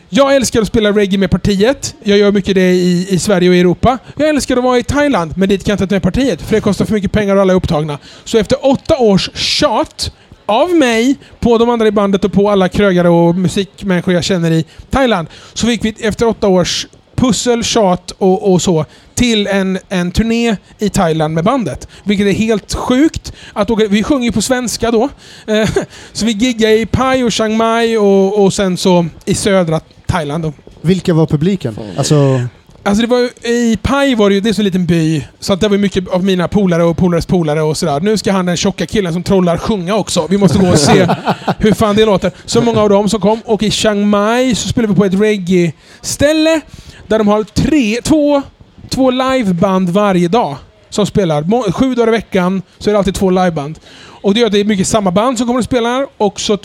jag 0.09 0.35
älskar 0.35 0.61
att 0.61 0.67
spela 0.67 0.91
reggae 0.91 1.17
med 1.17 1.31
partiet. 1.31 1.95
Jag 2.03 2.17
gör 2.17 2.31
mycket 2.31 2.55
det 2.55 2.71
i, 2.71 3.07
i 3.09 3.19
Sverige 3.19 3.49
och 3.49 3.55
Europa. 3.55 3.97
Jag 4.17 4.29
älskar 4.29 4.57
att 4.57 4.63
vara 4.63 4.77
i 4.77 4.83
Thailand, 4.83 5.33
men 5.37 5.49
dit 5.49 5.63
kan 5.63 5.71
jag 5.71 5.75
inte 5.75 5.87
ta 5.87 5.95
med 5.95 6.03
partiet, 6.03 6.41
för 6.41 6.55
det 6.55 6.61
kostar 6.61 6.85
för 6.85 6.93
mycket 6.93 7.11
pengar 7.11 7.35
och 7.35 7.41
alla 7.41 7.53
är 7.53 7.57
upptagna. 7.57 7.99
Så 8.23 8.37
efter 8.37 8.65
åtta 8.65 8.97
års 8.97 9.29
tjat 9.33 10.11
av 10.45 10.75
mig, 10.75 11.15
på 11.39 11.57
de 11.57 11.69
andra 11.69 11.87
i 11.87 11.91
bandet 11.91 12.25
och 12.25 12.33
på 12.33 12.49
alla 12.49 12.69
krögare 12.69 13.09
och 13.09 13.35
musikmänniskor 13.35 14.13
jag 14.13 14.23
känner 14.23 14.51
i 14.51 14.65
Thailand, 14.89 15.27
så 15.53 15.67
fick 15.67 15.85
vi 15.85 15.95
efter 15.99 16.27
åtta 16.27 16.47
års 16.47 16.87
pussel, 17.15 17.63
tjat 17.63 18.11
och, 18.11 18.53
och 18.53 18.61
så 18.61 18.85
till 19.15 19.47
en, 19.47 19.79
en 19.89 20.11
turné 20.11 20.55
i 20.79 20.89
Thailand 20.89 21.33
med 21.33 21.43
bandet. 21.43 21.87
Vilket 22.03 22.27
är 22.27 22.31
helt 22.31 22.73
sjukt. 22.73 23.33
Att 23.53 23.69
åka, 23.69 23.87
vi 23.87 24.03
sjunger 24.03 24.25
ju 24.25 24.31
på 24.31 24.41
svenska 24.41 24.91
då. 24.91 25.09
Eh, 25.47 25.69
så 26.13 26.25
vi 26.25 26.31
giggar 26.31 26.69
i 26.69 26.85
Pai 26.85 27.23
och 27.23 27.31
Chiang 27.31 27.57
Mai 27.57 27.97
och, 27.97 28.43
och 28.43 28.53
sen 28.53 28.77
så 28.77 29.05
i 29.25 29.35
södra 29.35 29.79
Thailand. 30.07 30.43
Då. 30.43 30.53
Vilka 30.81 31.13
var 31.13 31.25
publiken? 31.25 31.77
Alltså, 31.97 32.41
Alltså 32.87 33.01
det 33.01 33.07
var 33.07 33.19
ju, 33.19 33.29
I 33.49 33.77
Pai 33.81 34.15
var 34.15 34.29
det 34.29 34.35
ju, 34.35 34.41
det 34.41 34.49
är 34.49 34.53
så 34.53 34.61
en 34.61 34.65
liten 34.65 34.85
by, 34.85 35.25
så 35.39 35.53
att 35.53 35.61
det 35.61 35.67
var 35.67 35.77
mycket 35.77 36.07
av 36.07 36.23
mina 36.23 36.47
polare 36.47 36.83
och 36.83 36.97
polares 36.97 37.25
polare 37.25 37.61
och 37.61 37.77
sådär. 37.77 37.99
Nu 37.99 38.17
ska 38.17 38.31
han 38.31 38.45
den 38.45 38.57
tjocka 38.57 38.85
killen 38.85 39.13
som 39.13 39.23
trollar 39.23 39.57
sjunga 39.57 39.95
också. 39.95 40.27
Vi 40.29 40.37
måste 40.37 40.59
gå 40.59 40.67
och 40.69 40.79
se 40.79 41.07
hur 41.59 41.73
fan 41.73 41.95
det 41.95 42.05
låter. 42.05 42.31
Så 42.45 42.61
många 42.61 42.81
av 42.81 42.89
dem 42.89 43.09
som 43.09 43.21
kom. 43.21 43.41
Och 43.45 43.63
i 43.63 43.71
Chiang 43.71 44.07
Mai 44.07 44.55
så 44.55 44.67
spelade 44.67 44.93
vi 44.93 44.99
på 44.99 45.05
ett 45.05 45.13
reggae-ställe 45.13 46.61
där 47.07 47.17
de 47.17 47.27
har 47.27 47.43
tre, 47.43 48.01
två, 48.03 48.41
två 48.89 49.11
liveband 49.11 49.89
varje 49.89 50.27
dag. 50.27 50.55
Som 50.89 51.05
spelar. 51.05 51.71
Sju 51.71 51.95
dagar 51.95 52.07
i 52.07 52.11
veckan 52.11 52.61
så 52.77 52.89
är 52.89 52.91
det 52.93 52.97
alltid 52.97 53.15
två 53.15 53.29
liveband. 53.29 53.79
Och 54.21 54.33
det 54.33 54.39
gör 54.39 54.47
att 54.47 54.53
det 54.53 54.59
är 54.59 54.65
mycket 54.65 54.87
samma 54.87 55.11
band 55.11 55.37
som 55.37 55.47
kommer 55.47 55.59
och 55.59 55.65
spelar. 55.65 56.07
Och 56.17 56.39
så 56.39 56.57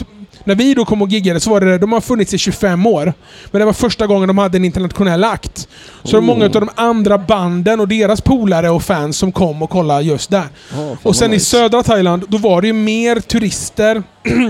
när 0.44 0.54
vi 0.54 0.74
då 0.74 0.84
kom 0.84 1.02
och 1.02 1.08
giggade 1.08 1.40
så 1.40 1.50
var 1.50 1.60
det, 1.60 1.78
de 1.78 1.92
har 1.92 2.00
funnits 2.00 2.34
i 2.34 2.38
25 2.38 2.86
år. 2.86 3.12
Men 3.50 3.58
det 3.58 3.64
var 3.64 3.72
första 3.72 4.06
gången 4.06 4.28
de 4.28 4.38
hade 4.38 4.58
en 4.58 4.64
internationell 4.64 5.24
akt. 5.24 5.68
Så 6.02 6.10
det 6.10 6.16
var 6.16 6.20
många 6.22 6.44
av 6.44 6.50
de 6.50 6.68
andra 6.74 7.18
banden 7.18 7.80
och 7.80 7.88
deras 7.88 8.20
polare 8.20 8.70
och 8.70 8.82
fans 8.82 9.16
som 9.16 9.32
kom 9.32 9.62
och 9.62 9.70
kollade 9.70 10.02
just 10.02 10.30
där. 10.30 10.48
Fan 10.70 10.96
Och 11.02 11.16
sen 11.16 11.28
vad 11.28 11.34
i 11.34 11.36
nice. 11.36 11.46
södra 11.46 11.82
Thailand, 11.82 12.24
då 12.28 12.38
var 12.38 12.60
det 12.60 12.66
ju 12.66 12.72
mer 12.72 13.20
turister 13.20 14.02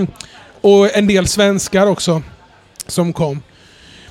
och 0.61 0.97
en 0.97 1.07
del 1.07 1.27
svenskar 1.27 1.87
också 1.87 2.21
som 2.87 3.13
kom. 3.13 3.41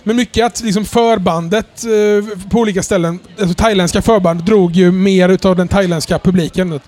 Men 0.02 0.16
mycket 0.16 0.46
att 0.46 0.60
liksom 0.60 0.84
förbandet 0.84 1.84
eh, 1.84 2.48
på 2.48 2.58
olika 2.58 2.82
ställen, 2.82 3.18
alltså 3.40 3.54
thailändska 3.54 4.02
förband, 4.02 4.44
drog 4.44 4.72
ju 4.72 4.92
mer 4.92 5.28
utav 5.28 5.56
den 5.56 5.68
thailändska 5.68 6.18
publiken. 6.18 6.80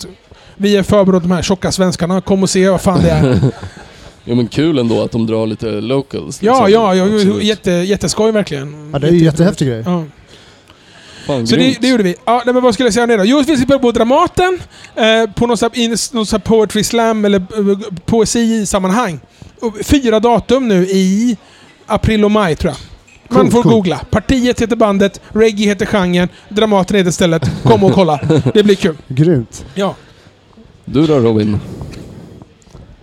Vi 0.56 0.76
är 0.76 0.82
förberedda 0.82 1.20
de 1.20 1.30
här 1.30 1.42
tjocka 1.42 1.72
svenskarna. 1.72 2.20
Kom 2.20 2.42
och 2.42 2.50
se 2.50 2.68
vad 2.68 2.80
fan 2.80 3.02
det 3.02 3.10
är. 3.10 3.38
Ja 4.24 4.34
men 4.34 4.48
kul 4.48 4.78
ändå 4.78 5.02
att 5.02 5.10
de 5.12 5.26
drar 5.26 5.46
lite 5.46 5.66
locals. 5.70 6.42
ja, 6.42 6.66
liksom. 6.66 6.82
ja, 6.82 6.94
ja. 6.94 7.04
Absolut. 7.04 7.42
Jätte, 7.44 7.70
jätteskoj 7.70 8.32
verkligen. 8.32 8.90
Ja, 8.92 8.98
det 8.98 9.06
är 9.08 9.12
ju 9.12 9.24
jättehäftig 9.24 9.68
grej. 9.68 9.82
Ja. 9.86 10.04
Fan, 11.26 11.46
Så 11.46 11.56
det, 11.56 11.76
det 11.80 11.88
gjorde 11.88 12.02
vi. 12.02 12.14
Ja, 12.24 12.42
nej, 12.44 12.54
men 12.54 12.62
vad 12.62 12.74
skulle 12.74 12.86
jag 12.86 12.94
säga 12.94 13.06
mer 13.06 13.18
då? 13.18 13.24
Jo, 13.24 13.42
vi 13.46 13.56
spelade 13.56 13.82
på 13.82 13.92
Dramaten. 13.92 14.58
Eh, 14.94 15.30
på 15.34 15.46
någon 15.46 15.56
sån 15.56 15.70
här, 15.74 16.38
poetry 16.38 16.84
slam 16.84 17.24
eller 17.24 17.38
eh, 17.38 17.78
poesi-sammanhang. 18.06 19.20
Fyra 19.82 20.20
datum 20.20 20.68
nu 20.68 20.86
i 20.86 21.36
april 21.86 22.24
och 22.24 22.30
maj 22.30 22.56
tror 22.56 22.72
jag. 22.72 22.78
Man 23.36 23.50
får 23.50 23.62
coolt. 23.62 23.74
googla. 23.74 24.00
Partiet 24.10 24.60
heter 24.62 24.76
bandet, 24.76 25.20
reggae 25.32 25.66
heter 25.66 25.86
genren, 25.86 26.28
Dramaten 26.48 26.96
heter 26.96 27.10
stället. 27.10 27.50
Kom 27.62 27.84
och 27.84 27.92
kolla. 27.92 28.20
Det 28.54 28.62
blir 28.62 28.74
kul. 28.74 28.96
Grymt. 29.08 29.64
Ja. 29.74 29.94
Du 30.84 31.06
då 31.06 31.18
Robin? 31.18 31.60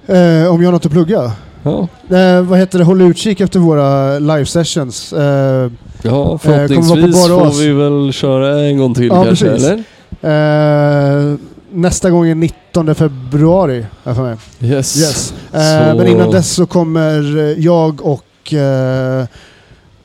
Eh, 0.10 0.53
om 0.53 0.62
jag 0.62 0.68
har 0.68 0.72
något 0.72 0.86
att 0.86 0.91
plugga? 0.91 1.32
Ja, 1.64 1.88
Eh, 2.18 2.41
vad 2.41 2.60
heter 2.60 2.78
det? 2.80 2.86
Håll 2.86 3.01
utkik 3.01 3.41
efter 3.41 3.60
våra 3.60 4.20
live 4.20 4.45
sessions. 4.45 5.14
Eh, 5.14 5.72
ja 6.01 6.26
på 6.32 6.38
förhoppningsvis 6.38 7.16
får 7.28 7.60
vi 7.64 7.74
väl 7.74 8.14
köra 8.14 8.60
en 8.62 8.78
gång 8.78 8.93
till 8.93 9.07
Ja, 9.07 9.24
kanske, 9.24 9.45
precis. 9.45 9.68
eller? 10.22 11.30
eh, 11.32 11.36
nästa 11.74 12.10
gång 12.10 12.28
är 12.28 12.36
19 12.36 12.95
februari, 12.95 13.86
jag 14.03 14.16
för 14.16 14.24
mig. 14.24 14.36
Yes. 14.62 14.97
Yes. 15.01 15.34
Eh, 15.53 15.95
Men 15.95 16.07
innan 16.07 16.32
dess 16.32 16.51
så 16.51 16.66
kommer 16.66 17.38
eh, 17.38 17.43
jag 17.66 18.05
och 18.05 18.53
eh, 18.53 19.20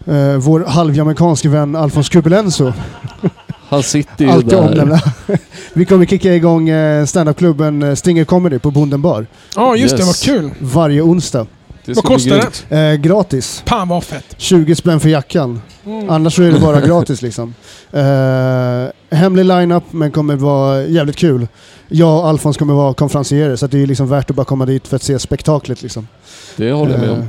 eh, 0.06 0.36
vår 0.38 0.64
halvjamaicanske 0.66 1.48
vän 1.48 1.76
Alfons 1.76 2.08
Kubelenso 2.08 2.72
Han 3.74 3.82
sitter 3.82 4.24
ju 4.24 4.30
alltid 4.30 4.48
där. 4.50 4.68
omnämna. 4.68 5.00
Vi 5.72 5.84
kommer 5.84 6.06
kicka 6.06 6.34
igång 6.34 6.68
eh, 6.68 7.04
standupklubben 7.06 7.82
eh, 7.82 7.94
Stinger 7.94 8.24
Comedy 8.24 8.58
på 8.58 8.70
Bonden 8.70 9.02
bar 9.02 9.26
Ja, 9.56 9.76
just 9.76 9.96
det. 9.96 10.02
Vad 10.02 10.08
Yes. 10.08 10.22
kul. 10.22 10.50
varje 10.58 11.02
onsdag. 11.02 11.46
Det 11.84 11.92
Vad 11.96 12.04
kostar 12.04 12.44
det? 12.68 12.76
Eh, 12.76 12.94
gratis. 12.94 13.62
Fan 13.66 13.88
vad 13.88 14.04
fett. 14.04 14.24
20 14.36 14.74
spänn 14.74 15.00
för 15.00 15.08
jackan. 15.08 15.60
Mm. 15.86 16.10
Annars 16.10 16.34
så 16.36 16.42
är 16.42 16.52
det 16.52 16.60
bara 16.60 16.80
gratis 16.80 17.22
liksom. 17.22 17.54
Eh, 17.92 19.16
hemlig 19.18 19.44
line-up 19.44 19.84
men 19.90 20.10
kommer 20.10 20.36
vara 20.36 20.82
jävligt 20.86 21.16
kul. 21.16 21.48
Jag 21.88 22.18
och 22.18 22.28
Alfons 22.28 22.56
kommer 22.56 22.74
vara 22.74 22.94
konferencierer 22.94 23.56
så 23.56 23.64
att 23.64 23.70
det 23.70 23.82
är 23.82 23.86
liksom 23.86 24.08
värt 24.08 24.30
att 24.30 24.36
bara 24.36 24.44
komma 24.44 24.66
dit 24.66 24.88
för 24.88 24.96
att 24.96 25.02
se 25.02 25.18
spektaklet 25.18 25.82
liksom. 25.82 26.08
Det 26.56 26.72
håller 26.72 26.92
jag 26.92 27.00
med 27.00 27.08
Eh, 27.10 27.14
om. 27.14 27.24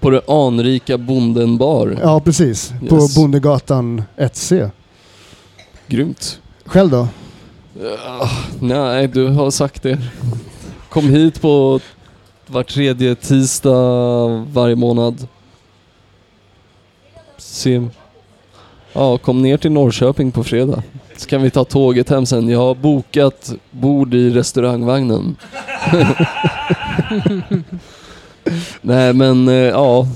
På 0.00 0.10
det 0.10 0.22
anrika 0.28 0.98
Bonden 0.98 1.58
bar. 1.58 1.98
Ja, 2.02 2.20
precis. 2.20 2.72
På 2.88 2.94
Yes. 2.96 3.14
Bondegatan 3.16 4.02
1C. 4.16 4.70
Grymt. 5.90 6.40
Själv 6.64 6.90
då? 6.90 7.08
Ja, 7.82 8.28
nej, 8.60 9.08
du 9.08 9.26
har 9.26 9.50
sagt 9.50 9.82
det. 9.82 9.98
Kom 10.88 11.08
hit 11.08 11.40
på 11.40 11.80
var 12.46 12.62
tredje 12.62 13.14
tisdag 13.14 14.46
varje 14.52 14.76
månad. 14.76 15.26
Se. 17.38 17.88
Ja, 18.92 19.18
kom 19.18 19.42
ner 19.42 19.56
till 19.56 19.72
Norrköping 19.72 20.32
på 20.32 20.44
fredag. 20.44 20.82
Så 21.16 21.28
kan 21.28 21.42
vi 21.42 21.50
ta 21.50 21.64
tåget 21.64 22.08
hem 22.08 22.26
sen. 22.26 22.48
Jag 22.48 22.58
har 22.58 22.74
bokat 22.74 23.52
bord 23.70 24.14
i 24.14 24.30
restaurangvagnen. 24.30 25.36
nej 28.80 29.12
men, 29.12 29.48
eh, 29.48 29.54
ja. 29.54 30.06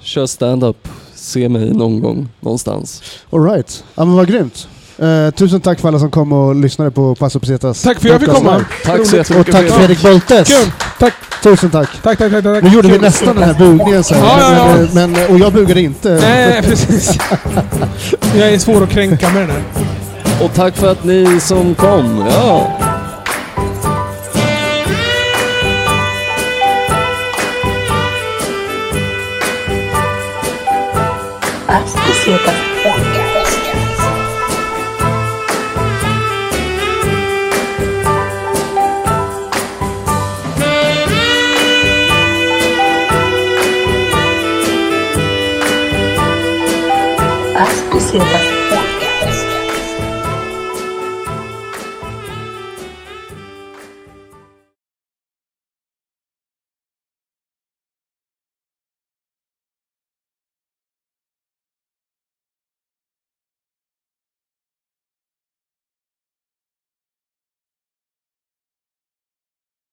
Kör 0.00 0.26
stand-up. 0.26 0.88
Se 1.24 1.48
mig 1.48 1.70
någon 1.70 2.00
gång, 2.00 2.28
någonstans. 2.40 3.02
Alright. 3.32 3.84
Ja 3.94 4.04
men 4.04 4.14
vad 4.16 4.28
grymt. 4.28 4.68
Eh, 4.98 5.30
tusen 5.30 5.60
tack 5.60 5.80
för 5.80 5.88
alla 5.88 5.98
som 5.98 6.10
kom 6.10 6.32
och 6.32 6.54
lyssnade 6.54 6.90
på 6.90 7.14
Passo 7.14 7.40
Pesetas 7.40 7.82
Tack 7.82 8.00
för 8.00 8.08
att 8.08 8.12
jag 8.12 8.20
fick 8.20 8.30
komma. 8.30 8.64
Tack 8.84 9.06
så 9.06 9.16
jättemycket 9.16 9.54
Och 9.54 9.60
tack 9.60 9.70
Fredrik 9.70 10.02
Boltes. 10.02 10.48
Kul! 10.48 10.72
Tack, 10.98 11.14
Tusen 11.42 11.70
tack. 11.70 11.88
tack, 12.02 12.18
tack. 12.18 12.32
tack, 12.32 12.44
tack. 12.44 12.62
Nu 12.62 12.70
gjorde 12.70 12.88
vi 12.88 12.98
nästan 12.98 13.36
den 13.36 13.44
här 13.44 13.54
bugningen 13.54 14.04
sen. 14.04 14.18
Ja, 14.18 14.40
ja, 14.40 14.56
ja. 14.56 14.86
Men, 14.92 15.12
men, 15.12 15.30
och 15.30 15.38
jag 15.38 15.52
bugade 15.52 15.80
inte. 15.80 16.18
Nej, 16.20 16.62
precis. 16.62 17.18
Jag 18.34 18.52
är 18.52 18.58
svår 18.58 18.82
att 18.82 18.90
kränka 18.90 19.32
med 19.32 19.42
den 19.42 19.50
här. 19.50 19.62
Och 20.44 20.54
tack 20.54 20.76
för 20.76 20.92
att 20.92 21.04
ni 21.04 21.40
som 21.40 21.74
kom. 21.74 22.24
Ja. 22.30 22.78
Ascosietas 31.74 32.54
Podcast. 32.84 33.58
Ascosietas 47.56 48.30
Podcast. 48.30 48.53